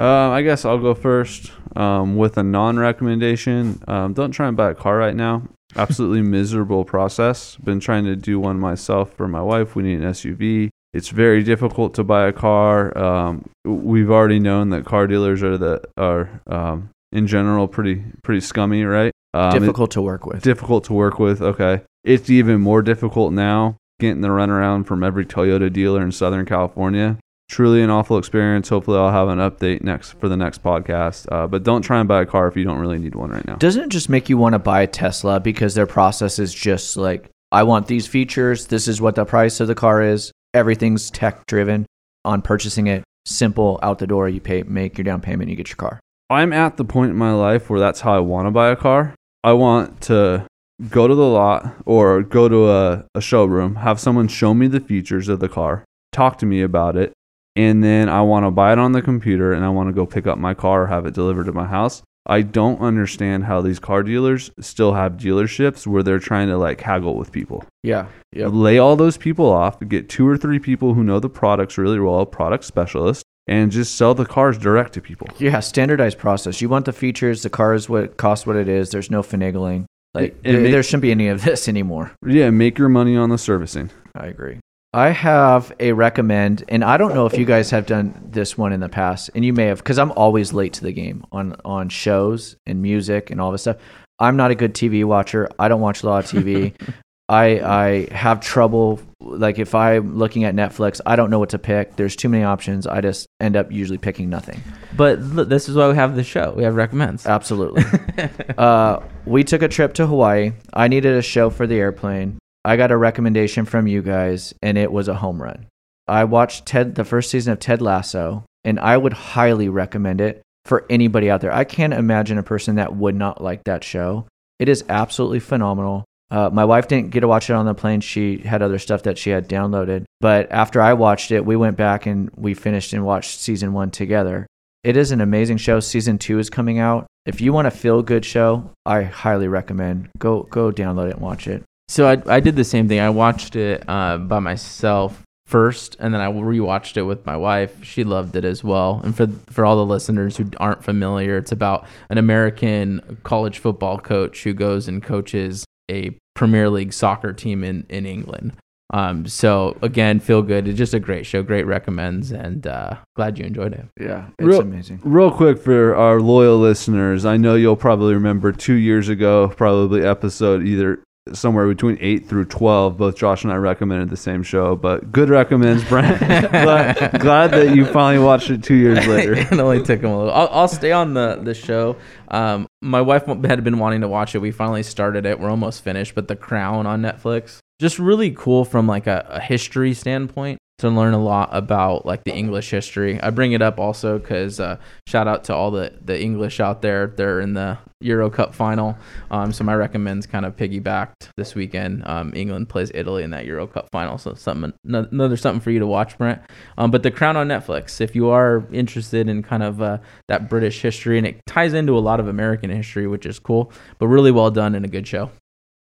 Uh, 0.00 0.30
I 0.30 0.42
guess 0.42 0.64
I'll 0.64 0.78
go 0.78 0.94
first 0.94 1.52
um, 1.76 2.16
with 2.16 2.38
a 2.38 2.42
non-recommendation. 2.42 3.82
Um, 3.86 4.14
don't 4.14 4.32
try 4.32 4.48
and 4.48 4.56
buy 4.56 4.70
a 4.70 4.74
car 4.74 4.96
right 4.96 5.14
now. 5.14 5.42
Absolutely 5.76 6.22
miserable 6.22 6.84
process. 6.84 7.56
Been 7.56 7.80
trying 7.80 8.04
to 8.04 8.16
do 8.16 8.40
one 8.40 8.58
myself 8.58 9.12
for 9.14 9.28
my 9.28 9.42
wife. 9.42 9.76
We 9.76 9.82
need 9.82 10.00
an 10.00 10.10
SUV. 10.12 10.70
It's 10.94 11.10
very 11.10 11.42
difficult 11.42 11.94
to 11.94 12.04
buy 12.04 12.26
a 12.26 12.32
car. 12.32 12.96
Um, 12.96 13.44
we've 13.64 14.10
already 14.10 14.40
known 14.40 14.70
that 14.70 14.86
car 14.86 15.06
dealers 15.06 15.42
are 15.42 15.58
the 15.58 15.82
are 15.98 16.40
um, 16.46 16.88
in 17.12 17.26
general 17.26 17.68
pretty 17.68 18.02
pretty 18.22 18.40
scummy, 18.40 18.84
right? 18.84 19.12
Um, 19.34 19.56
it- 19.56 19.60
Difficult 19.60 19.90
to 19.92 20.02
work 20.02 20.24
with. 20.24 20.42
difficult 20.42 20.84
to 20.84 20.94
work 20.94 21.18
with. 21.18 21.42
Okay. 21.42 21.82
It's 22.04 22.30
even 22.30 22.60
more 22.62 22.80
difficult 22.80 23.32
now 23.34 23.76
getting 24.00 24.22
the 24.22 24.28
runaround 24.28 24.86
from 24.86 25.02
every 25.04 25.26
Toyota 25.26 25.70
dealer 25.70 26.02
in 26.02 26.12
Southern 26.12 26.46
California. 26.46 27.18
Truly 27.48 27.82
an 27.82 27.90
awful 27.90 28.18
experience. 28.18 28.68
Hopefully, 28.68 28.98
I'll 28.98 29.10
have 29.10 29.28
an 29.28 29.38
update 29.38 29.82
next 29.82 30.12
for 30.12 30.28
the 30.28 30.36
next 30.36 30.62
podcast. 30.62 31.26
Uh, 31.32 31.46
but 31.46 31.62
don't 31.62 31.82
try 31.82 31.98
and 31.98 32.06
buy 32.06 32.22
a 32.22 32.26
car 32.26 32.46
if 32.46 32.56
you 32.56 32.64
don't 32.64 32.78
really 32.78 32.98
need 32.98 33.14
one 33.14 33.30
right 33.30 33.46
now. 33.46 33.56
Doesn't 33.56 33.84
it 33.84 33.90
just 33.90 34.08
make 34.08 34.28
you 34.28 34.36
want 34.36 34.52
to 34.52 34.58
buy 34.58 34.82
a 34.82 34.86
Tesla 34.86 35.40
because 35.40 35.74
their 35.74 35.86
process 35.86 36.38
is 36.38 36.52
just 36.52 36.96
like, 36.96 37.30
I 37.50 37.62
want 37.62 37.86
these 37.86 38.06
features. 38.06 38.66
This 38.66 38.86
is 38.86 39.00
what 39.00 39.14
the 39.14 39.24
price 39.24 39.60
of 39.60 39.68
the 39.68 39.74
car 39.74 40.02
is. 40.02 40.30
Everything's 40.52 41.10
tech 41.10 41.46
driven 41.46 41.86
on 42.24 42.42
purchasing 42.42 42.86
it. 42.86 43.02
Simple 43.24 43.80
out 43.82 43.98
the 43.98 44.06
door. 44.06 44.28
You 44.28 44.40
pay, 44.40 44.62
make 44.62 44.98
your 44.98 45.04
down 45.04 45.20
payment, 45.22 45.48
you 45.48 45.56
get 45.56 45.68
your 45.68 45.76
car. 45.76 46.00
I'm 46.30 46.52
at 46.52 46.76
the 46.76 46.84
point 46.84 47.10
in 47.10 47.16
my 47.16 47.32
life 47.32 47.70
where 47.70 47.80
that's 47.80 48.02
how 48.02 48.14
I 48.14 48.20
want 48.20 48.46
to 48.46 48.50
buy 48.50 48.68
a 48.68 48.76
car. 48.76 49.14
I 49.42 49.54
want 49.54 50.02
to 50.02 50.46
go 50.90 51.08
to 51.08 51.14
the 51.14 51.26
lot 51.26 51.74
or 51.86 52.22
go 52.22 52.48
to 52.48 52.70
a, 52.70 53.04
a 53.14 53.20
showroom, 53.20 53.76
have 53.76 53.98
someone 53.98 54.28
show 54.28 54.52
me 54.52 54.68
the 54.68 54.80
features 54.80 55.28
of 55.28 55.40
the 55.40 55.48
car, 55.48 55.84
talk 56.12 56.38
to 56.38 56.46
me 56.46 56.60
about 56.60 56.96
it, 56.96 57.12
and 57.58 57.82
then 57.84 58.08
I 58.08 58.22
want 58.22 58.46
to 58.46 58.50
buy 58.50 58.72
it 58.72 58.78
on 58.78 58.92
the 58.92 59.02
computer 59.02 59.52
and 59.52 59.64
I 59.64 59.68
want 59.68 59.88
to 59.88 59.92
go 59.92 60.06
pick 60.06 60.26
up 60.26 60.38
my 60.38 60.54
car 60.54 60.84
or 60.84 60.86
have 60.86 61.04
it 61.06 61.12
delivered 61.14 61.44
to 61.46 61.52
my 61.52 61.66
house. 61.66 62.02
I 62.30 62.42
don't 62.42 62.80
understand 62.80 63.44
how 63.44 63.60
these 63.62 63.78
car 63.78 64.02
dealers 64.02 64.50
still 64.60 64.92
have 64.92 65.12
dealerships 65.14 65.86
where 65.86 66.02
they're 66.02 66.18
trying 66.18 66.48
to 66.48 66.58
like 66.58 66.80
haggle 66.80 67.16
with 67.16 67.32
people. 67.32 67.64
Yeah. 67.82 68.06
Yep. 68.32 68.50
Lay 68.52 68.78
all 68.78 68.96
those 68.96 69.16
people 69.16 69.46
off, 69.50 69.80
get 69.88 70.08
two 70.10 70.28
or 70.28 70.36
three 70.36 70.58
people 70.58 70.94
who 70.94 71.02
know 71.02 71.20
the 71.20 71.30
products 71.30 71.78
really 71.78 71.98
well, 71.98 72.26
product 72.26 72.64
specialists, 72.64 73.24
and 73.46 73.72
just 73.72 73.94
sell 73.96 74.14
the 74.14 74.26
cars 74.26 74.58
direct 74.58 74.92
to 74.92 75.00
people. 75.00 75.26
Yeah, 75.38 75.58
standardized 75.60 76.18
process. 76.18 76.60
You 76.60 76.68
want 76.68 76.84
the 76.84 76.92
features, 76.92 77.42
the 77.42 77.48
car 77.50 77.72
is 77.74 77.88
what 77.88 78.18
costs 78.18 78.46
what 78.46 78.56
it 78.56 78.68
is. 78.68 78.90
There's 78.90 79.10
no 79.10 79.22
finagling. 79.22 79.86
Like 80.12 80.24
It- 80.24 80.36
it 80.44 80.52
there, 80.52 80.60
make- 80.60 80.72
there 80.72 80.82
shouldn't 80.82 81.02
be 81.02 81.10
any 81.10 81.28
of 81.28 81.42
this 81.44 81.66
anymore. 81.74 82.12
Yeah, 82.26 82.50
make 82.50 82.78
your 82.78 82.90
money 82.90 83.16
on 83.16 83.30
the 83.30 83.38
servicing. 83.38 83.90
I 84.14 84.26
agree. 84.26 84.58
I 84.94 85.10
have 85.10 85.72
a 85.78 85.92
recommend, 85.92 86.64
and 86.68 86.82
I 86.82 86.96
don't 86.96 87.14
know 87.14 87.26
if 87.26 87.36
you 87.36 87.44
guys 87.44 87.70
have 87.70 87.84
done 87.84 88.28
this 88.30 88.56
one 88.56 88.72
in 88.72 88.80
the 88.80 88.88
past, 88.88 89.30
and 89.34 89.44
you 89.44 89.52
may 89.52 89.66
have, 89.66 89.78
because 89.78 89.98
I'm 89.98 90.12
always 90.12 90.54
late 90.54 90.72
to 90.74 90.82
the 90.82 90.92
game 90.92 91.24
on 91.30 91.56
on 91.64 91.90
shows 91.90 92.56
and 92.66 92.80
music 92.80 93.30
and 93.30 93.40
all 93.40 93.52
this 93.52 93.62
stuff. 93.62 93.76
I'm 94.18 94.36
not 94.36 94.50
a 94.50 94.54
good 94.54 94.74
TV 94.74 95.04
watcher. 95.04 95.48
I 95.58 95.68
don't 95.68 95.82
watch 95.82 96.02
a 96.02 96.06
lot 96.06 96.24
of 96.24 96.30
TV. 96.30 96.74
I 97.28 97.60
I 97.60 98.14
have 98.14 98.40
trouble 98.40 99.00
like 99.20 99.58
if 99.58 99.74
I'm 99.74 100.16
looking 100.16 100.44
at 100.44 100.54
Netflix, 100.54 101.02
I 101.04 101.16
don't 101.16 101.28
know 101.28 101.38
what 101.38 101.50
to 101.50 101.58
pick. 101.58 101.96
There's 101.96 102.16
too 102.16 102.30
many 102.30 102.44
options. 102.44 102.86
I 102.86 103.02
just 103.02 103.26
end 103.40 103.56
up 103.56 103.70
usually 103.70 103.98
picking 103.98 104.30
nothing. 104.30 104.62
But 104.96 105.18
look, 105.20 105.50
this 105.50 105.68
is 105.68 105.76
why 105.76 105.88
we 105.88 105.96
have 105.96 106.16
the 106.16 106.24
show. 106.24 106.54
We 106.56 106.62
have 106.62 106.74
recommends. 106.74 107.26
Absolutely. 107.26 107.84
uh, 108.58 109.00
we 109.26 109.44
took 109.44 109.60
a 109.60 109.68
trip 109.68 109.92
to 109.94 110.06
Hawaii. 110.06 110.52
I 110.72 110.88
needed 110.88 111.14
a 111.14 111.22
show 111.22 111.50
for 111.50 111.66
the 111.66 111.76
airplane. 111.76 112.38
I 112.64 112.76
got 112.76 112.90
a 112.90 112.96
recommendation 112.96 113.64
from 113.64 113.86
you 113.86 114.02
guys, 114.02 114.54
and 114.62 114.76
it 114.76 114.92
was 114.92 115.08
a 115.08 115.14
home 115.14 115.42
run. 115.42 115.66
I 116.06 116.24
watched 116.24 116.66
Ted, 116.66 116.94
the 116.94 117.04
first 117.04 117.30
season 117.30 117.52
of 117.52 117.60
Ted 117.60 117.82
Lasso, 117.82 118.44
and 118.64 118.80
I 118.80 118.96
would 118.96 119.12
highly 119.12 119.68
recommend 119.68 120.20
it 120.20 120.42
for 120.64 120.84
anybody 120.90 121.30
out 121.30 121.40
there. 121.40 121.52
I 121.52 121.64
can't 121.64 121.94
imagine 121.94 122.38
a 122.38 122.42
person 122.42 122.76
that 122.76 122.96
would 122.96 123.14
not 123.14 123.42
like 123.42 123.64
that 123.64 123.84
show. 123.84 124.26
It 124.58 124.68
is 124.68 124.84
absolutely 124.88 125.40
phenomenal. 125.40 126.04
Uh, 126.30 126.50
my 126.52 126.64
wife 126.64 126.88
didn't 126.88 127.10
get 127.10 127.20
to 127.20 127.28
watch 127.28 127.48
it 127.48 127.54
on 127.54 127.64
the 127.64 127.74
plane. 127.74 128.00
She 128.00 128.38
had 128.38 128.60
other 128.60 128.78
stuff 128.78 129.04
that 129.04 129.16
she 129.16 129.30
had 129.30 129.48
downloaded. 129.48 130.04
But 130.20 130.50
after 130.52 130.82
I 130.82 130.92
watched 130.92 131.30
it, 131.30 131.46
we 131.46 131.56
went 131.56 131.76
back 131.76 132.06
and 132.06 132.30
we 132.36 132.52
finished 132.54 132.92
and 132.92 133.04
watched 133.04 133.40
season 133.40 133.72
one 133.72 133.90
together. 133.90 134.46
It 134.84 134.96
is 134.96 135.10
an 135.10 135.20
amazing 135.20 135.56
show. 135.56 135.80
Season 135.80 136.18
two 136.18 136.38
is 136.38 136.50
coming 136.50 136.78
out. 136.78 137.06
If 137.24 137.40
you 137.40 137.52
want 137.52 137.66
a 137.66 137.70
feel 137.70 138.02
good 138.02 138.24
show, 138.24 138.70
I 138.84 139.02
highly 139.02 139.48
recommend 139.48 140.10
go 140.18 140.42
go 140.44 140.70
download 140.70 141.08
it 141.08 141.14
and 141.14 141.22
watch 141.22 141.46
it. 141.46 141.64
So 141.88 142.06
I, 142.06 142.22
I 142.26 142.40
did 142.40 142.56
the 142.56 142.64
same 142.64 142.88
thing. 142.88 143.00
I 143.00 143.10
watched 143.10 143.56
it 143.56 143.82
uh, 143.88 144.18
by 144.18 144.40
myself 144.40 145.22
first, 145.46 145.96
and 145.98 146.12
then 146.12 146.20
I 146.20 146.30
rewatched 146.30 146.98
it 146.98 147.02
with 147.02 147.24
my 147.24 147.36
wife. 147.36 147.82
She 147.82 148.04
loved 148.04 148.36
it 148.36 148.44
as 148.44 148.62
well. 148.62 149.00
And 149.02 149.16
for 149.16 149.28
for 149.50 149.64
all 149.64 149.76
the 149.76 149.86
listeners 149.86 150.36
who 150.36 150.50
aren't 150.58 150.84
familiar, 150.84 151.38
it's 151.38 151.52
about 151.52 151.86
an 152.10 152.18
American 152.18 153.18
college 153.24 153.58
football 153.58 153.98
coach 153.98 154.44
who 154.44 154.52
goes 154.52 154.88
and 154.88 155.02
coaches 155.02 155.64
a 155.90 156.16
Premier 156.34 156.68
League 156.68 156.92
soccer 156.92 157.32
team 157.32 157.64
in 157.64 157.86
in 157.88 158.04
England. 158.06 158.52
Um, 158.90 159.26
so 159.26 159.76
again, 159.82 160.18
feel 160.18 160.40
good. 160.42 160.66
It's 160.66 160.78
just 160.78 160.94
a 160.94 161.00
great 161.00 161.26
show. 161.26 161.42
Great 161.42 161.66
recommends, 161.66 162.32
and 162.32 162.66
uh, 162.66 162.96
glad 163.16 163.38
you 163.38 163.44
enjoyed 163.44 163.74
it. 163.74 163.86
Yeah, 164.00 164.28
it's 164.38 164.46
Real- 164.46 164.60
amazing. 164.60 165.00
Real 165.02 165.30
quick 165.30 165.58
for 165.58 165.94
our 165.94 166.20
loyal 166.20 166.58
listeners, 166.58 167.24
I 167.26 167.36
know 167.36 167.54
you'll 167.54 167.76
probably 167.76 168.14
remember 168.14 168.52
two 168.52 168.74
years 168.74 169.08
ago, 169.08 169.48
probably 169.48 170.04
episode 170.04 170.66
either 170.66 171.00
somewhere 171.36 171.66
between 171.66 171.98
8 172.00 172.28
through 172.28 172.44
12 172.46 172.96
both 172.96 173.16
josh 173.16 173.44
and 173.44 173.52
i 173.52 173.56
recommended 173.56 174.10
the 174.10 174.16
same 174.16 174.42
show 174.42 174.76
but 174.76 175.10
good 175.12 175.28
recommends 175.28 175.84
brent 175.84 176.18
glad, 176.50 177.20
glad 177.20 177.50
that 177.52 177.74
you 177.74 177.84
finally 177.86 178.24
watched 178.24 178.50
it 178.50 178.62
two 178.62 178.74
years 178.74 179.06
later 179.06 179.34
it 179.52 179.52
only 179.60 179.82
took 179.82 180.00
him 180.00 180.10
a 180.10 180.18
little. 180.18 180.32
I'll, 180.32 180.48
I'll 180.48 180.68
stay 180.68 180.92
on 180.92 181.14
the 181.14 181.40
the 181.42 181.54
show. 181.54 181.96
Um, 182.28 182.66
my 182.80 183.00
wife 183.00 183.26
had 183.26 183.64
been 183.64 183.78
wanting 183.78 184.02
to 184.02 184.08
watch 184.08 184.34
it. 184.34 184.38
We 184.38 184.50
finally 184.50 184.82
started 184.82 185.26
it. 185.26 185.40
We're 185.40 185.50
almost 185.50 185.82
finished. 185.82 186.14
But 186.14 186.28
The 186.28 186.36
Crown 186.36 186.86
on 186.86 187.02
Netflix, 187.02 187.58
just 187.80 187.98
really 187.98 188.30
cool 188.30 188.64
from 188.64 188.86
like 188.86 189.06
a, 189.06 189.26
a 189.28 189.40
history 189.40 189.94
standpoint 189.94 190.58
to 190.78 190.88
learn 190.88 191.12
a 191.12 191.22
lot 191.22 191.48
about 191.52 192.06
like 192.06 192.24
the 192.24 192.32
English 192.32 192.70
history. 192.70 193.20
I 193.20 193.30
bring 193.30 193.52
it 193.52 193.62
up 193.62 193.78
also 193.78 194.18
because 194.18 194.60
uh, 194.60 194.78
shout 195.06 195.26
out 195.26 195.44
to 195.44 195.54
all 195.54 195.70
the 195.70 195.92
the 196.04 196.20
English 196.20 196.60
out 196.60 196.82
there. 196.82 197.08
They're 197.08 197.40
in 197.40 197.54
the 197.54 197.78
Euro 198.00 198.30
Cup 198.30 198.54
final. 198.54 198.96
Um, 199.32 199.52
so 199.52 199.64
my 199.64 199.74
recommends 199.74 200.24
kind 200.26 200.46
of 200.46 200.56
piggybacked 200.56 201.30
this 201.36 201.56
weekend. 201.56 202.06
Um, 202.06 202.32
England 202.34 202.68
plays 202.68 202.92
Italy 202.94 203.24
in 203.24 203.30
that 203.30 203.44
Euro 203.46 203.66
Cup 203.66 203.88
final. 203.90 204.18
So 204.18 204.34
something 204.34 204.72
another 204.84 205.36
something 205.36 205.60
for 205.60 205.72
you 205.72 205.80
to 205.80 205.86
watch, 205.86 206.16
Brent. 206.16 206.40
Um, 206.76 206.92
but 206.92 207.02
The 207.02 207.10
Crown 207.10 207.36
on 207.36 207.48
Netflix, 207.48 208.00
if 208.00 208.14
you 208.14 208.28
are 208.28 208.64
interested 208.72 209.28
in 209.28 209.42
kind 209.42 209.64
of 209.64 209.82
uh, 209.82 209.98
that 210.28 210.48
British 210.48 210.80
history, 210.80 211.18
and 211.18 211.26
it 211.26 211.40
ties 211.46 211.74
into 211.74 211.98
a 211.98 212.00
lot 212.00 212.20
of 212.20 212.28
American 212.28 212.70
history, 212.70 213.08
which 213.08 213.26
is 213.26 213.40
cool, 213.40 213.72
but 213.98 214.06
really 214.06 214.30
well 214.30 214.50
done 214.52 214.76
and 214.76 214.84
a 214.84 214.88
good 214.88 215.06
show. 215.06 215.30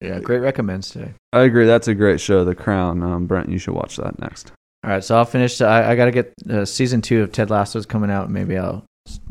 Yeah, 0.01 0.19
great 0.19 0.39
recommends 0.39 0.89
today. 0.91 1.13
i 1.31 1.43
agree 1.43 1.65
that's 1.65 1.87
a 1.87 1.95
great 1.95 2.19
show 2.19 2.43
the 2.43 2.53
crown 2.53 3.01
um, 3.01 3.25
brent 3.25 3.47
you 3.47 3.57
should 3.57 3.73
watch 3.73 3.95
that 3.95 4.19
next 4.19 4.51
All 4.83 4.89
right, 4.89 5.03
so 5.03 5.17
I'll 5.17 5.25
finish. 5.25 5.61
I, 5.61 5.91
I 5.91 5.95
got 5.95 6.05
to 6.05 6.11
get 6.11 6.33
uh, 6.49 6.65
season 6.65 7.01
two 7.01 7.23
of 7.23 7.31
Ted 7.31 7.49
Lasso's 7.49 7.85
coming 7.85 8.11
out. 8.11 8.29
Maybe 8.29 8.57
I'll 8.57 8.83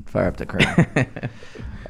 fire 0.06 0.26
up 0.26 0.38
the 0.38 0.46
crown. 0.46 0.86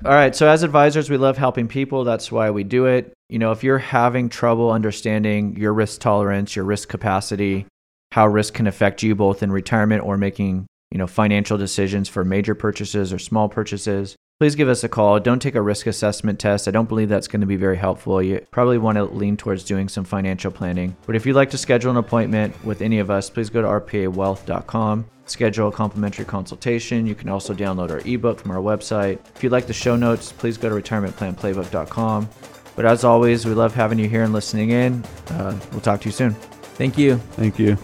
All 0.05 0.11
right, 0.11 0.35
so 0.35 0.49
as 0.49 0.65
advisors, 0.65 1.09
we 1.09 1.17
love 1.17 1.39
helping 1.39 1.69
people. 1.69 2.03
That's 2.03 2.33
why 2.33 2.51
we 2.51 2.65
do 2.65 2.87
it. 2.87 3.13
You 3.29 3.39
know, 3.39 3.53
if 3.53 3.63
you're 3.63 3.79
having 3.79 4.29
trouble 4.29 4.73
understanding 4.73 5.57
your 5.57 5.73
risk 5.73 6.01
tolerance, 6.01 6.57
your 6.57 6.65
risk 6.65 6.89
capacity, 6.89 7.67
how 8.11 8.27
risk 8.27 8.55
can 8.55 8.67
affect 8.67 9.05
you 9.05 9.15
both 9.15 9.45
in 9.45 9.53
retirement 9.53 10.03
or 10.03 10.17
making, 10.17 10.67
you 10.91 10.99
know, 10.99 11.07
financial 11.07 11.57
decisions 11.57 12.09
for 12.09 12.25
major 12.25 12.57
purchases 12.57 13.13
or 13.13 13.21
small 13.21 13.49
purchases, 13.49 14.17
please 14.43 14.57
give 14.57 14.69
us 14.69 14.83
a 14.83 14.89
call. 14.89 15.21
Don't 15.21 15.41
take 15.41 15.55
a 15.55 15.63
risk 15.63 15.87
assessment 15.87 16.41
test. 16.41 16.67
I 16.67 16.73
don't 16.73 16.89
believe 16.89 17.09
that's 17.09 17.29
going 17.29 17.43
to 17.43 17.47
be 17.47 17.55
very 17.55 17.77
helpful. 17.77 18.21
You 18.21 18.45
probably 18.51 18.77
want 18.77 18.97
to 18.97 19.05
lean 19.05 19.37
towards 19.37 19.63
doing 19.63 19.89
some 19.89 20.03
financial 20.03 20.51
planning. 20.51 20.97
But 21.07 21.15
if 21.15 21.25
you'd 21.25 21.37
like 21.37 21.51
to 21.51 21.59
schedule 21.59 21.93
an 21.93 21.97
appointment 21.97 22.53
with 22.65 22.83
any 22.83 22.99
of 22.99 23.09
us, 23.09 23.31
please 23.31 23.51
go 23.51 23.63
to 23.63 23.69
rpawealth.com. 23.69 25.07
Schedule 25.27 25.69
a 25.69 25.71
complimentary 25.71 26.25
consultation. 26.25 27.07
You 27.07 27.15
can 27.15 27.29
also 27.29 27.55
download 27.55 27.93
our 27.93 28.01
ebook 28.01 28.41
from 28.41 28.51
our 28.51 28.57
website. 28.57 29.21
If 29.37 29.45
you'd 29.45 29.53
like 29.53 29.69
the 29.69 29.73
show 29.73 29.95
notes, 29.95 30.33
please 30.33 30.59
go 30.59 30.69
to 30.69 30.75
retirementplanplaybook.com. 30.75 32.29
But 32.75 32.85
as 32.85 33.05
always, 33.05 33.47
we 33.47 33.55
love 33.55 33.77
having 33.77 34.01
you 34.01 34.09
here 34.09 34.25
and 34.25 34.33
listening 34.33 34.71
in. 34.71 35.05
Uh, 35.29 35.57
we'll 35.71 35.81
talk 35.83 36.01
to 36.01 36.09
you 36.09 36.13
soon. 36.13 36.33
Thank 36.75 36.99
you. 36.99 37.19
thank 37.37 37.61
you 37.61 37.77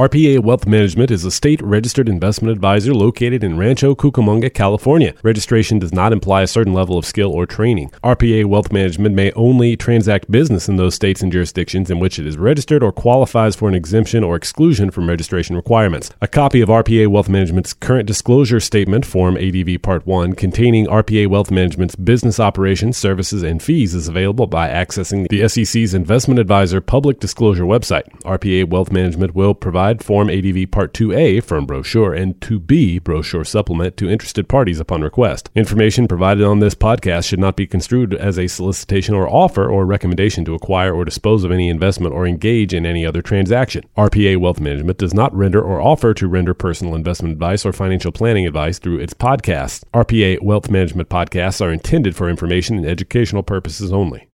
RPA 0.00 0.42
Wealth 0.42 0.66
Management 0.66 1.10
is 1.10 1.26
a 1.26 1.30
state 1.30 1.60
registered 1.60 2.08
investment 2.08 2.52
advisor 2.52 2.94
located 2.94 3.44
in 3.44 3.58
Rancho 3.58 3.94
Cucamonga, 3.94 4.48
California. 4.54 5.12
Registration 5.22 5.78
does 5.78 5.92
not 5.92 6.10
imply 6.10 6.40
a 6.40 6.46
certain 6.46 6.72
level 6.72 6.96
of 6.96 7.04
skill 7.04 7.30
or 7.30 7.44
training. 7.44 7.90
RPA 8.02 8.46
Wealth 8.46 8.72
Management 8.72 9.14
may 9.14 9.30
only 9.32 9.76
transact 9.76 10.30
business 10.30 10.70
in 10.70 10.76
those 10.76 10.94
states 10.94 11.20
and 11.20 11.30
jurisdictions 11.30 11.90
in 11.90 11.98
which 11.98 12.18
it 12.18 12.26
is 12.26 12.38
registered 12.38 12.82
or 12.82 12.92
qualifies 12.92 13.54
for 13.54 13.68
an 13.68 13.74
exemption 13.74 14.24
or 14.24 14.36
exclusion 14.36 14.90
from 14.90 15.06
registration 15.06 15.54
requirements. 15.54 16.10
A 16.22 16.26
copy 16.26 16.62
of 16.62 16.70
RPA 16.70 17.08
Wealth 17.08 17.28
Management's 17.28 17.74
current 17.74 18.06
disclosure 18.06 18.58
statement, 18.58 19.04
Form 19.04 19.36
ADV 19.36 19.82
Part 19.82 20.06
1, 20.06 20.32
containing 20.32 20.86
RPA 20.86 21.26
Wealth 21.26 21.50
Management's 21.50 21.94
business 21.94 22.40
operations, 22.40 22.96
services, 22.96 23.42
and 23.42 23.62
fees 23.62 23.94
is 23.94 24.08
available 24.08 24.46
by 24.46 24.70
accessing 24.70 25.28
the 25.28 25.46
SEC's 25.46 25.92
Investment 25.92 26.40
Advisor 26.40 26.80
public 26.80 27.20
disclosure 27.20 27.64
website. 27.64 28.10
RPA 28.22 28.66
Wealth 28.66 28.90
Management 28.90 29.34
will 29.34 29.52
provide 29.90 30.04
Form 30.04 30.30
ADV 30.30 30.70
Part 30.70 30.94
2A 30.94 31.42
firm 31.42 31.66
brochure 31.66 32.14
and 32.14 32.38
2B 32.40 33.02
brochure 33.02 33.44
supplement 33.44 33.96
to 33.96 34.08
interested 34.08 34.48
parties 34.48 34.78
upon 34.78 35.02
request. 35.02 35.50
Information 35.56 36.06
provided 36.06 36.44
on 36.44 36.60
this 36.60 36.74
podcast 36.76 37.26
should 37.26 37.40
not 37.40 37.56
be 37.56 37.66
construed 37.66 38.14
as 38.14 38.38
a 38.38 38.46
solicitation 38.46 39.14
or 39.14 39.28
offer 39.28 39.68
or 39.68 39.84
recommendation 39.84 40.44
to 40.44 40.54
acquire 40.54 40.94
or 40.94 41.04
dispose 41.04 41.42
of 41.42 41.50
any 41.50 41.68
investment 41.68 42.14
or 42.14 42.26
engage 42.26 42.72
in 42.72 42.86
any 42.86 43.04
other 43.04 43.22
transaction. 43.22 43.82
RPA 43.96 44.36
Wealth 44.36 44.60
Management 44.60 44.98
does 44.98 45.14
not 45.14 45.34
render 45.34 45.60
or 45.60 45.80
offer 45.80 46.14
to 46.14 46.28
render 46.28 46.54
personal 46.54 46.94
investment 46.94 47.32
advice 47.32 47.66
or 47.66 47.72
financial 47.72 48.12
planning 48.12 48.46
advice 48.46 48.78
through 48.78 49.00
its 49.00 49.14
podcasts. 49.14 49.82
RPA 49.92 50.40
Wealth 50.42 50.70
Management 50.70 51.08
podcasts 51.08 51.60
are 51.60 51.72
intended 51.72 52.14
for 52.14 52.28
information 52.28 52.76
and 52.76 52.86
educational 52.86 53.42
purposes 53.42 53.92
only. 53.92 54.28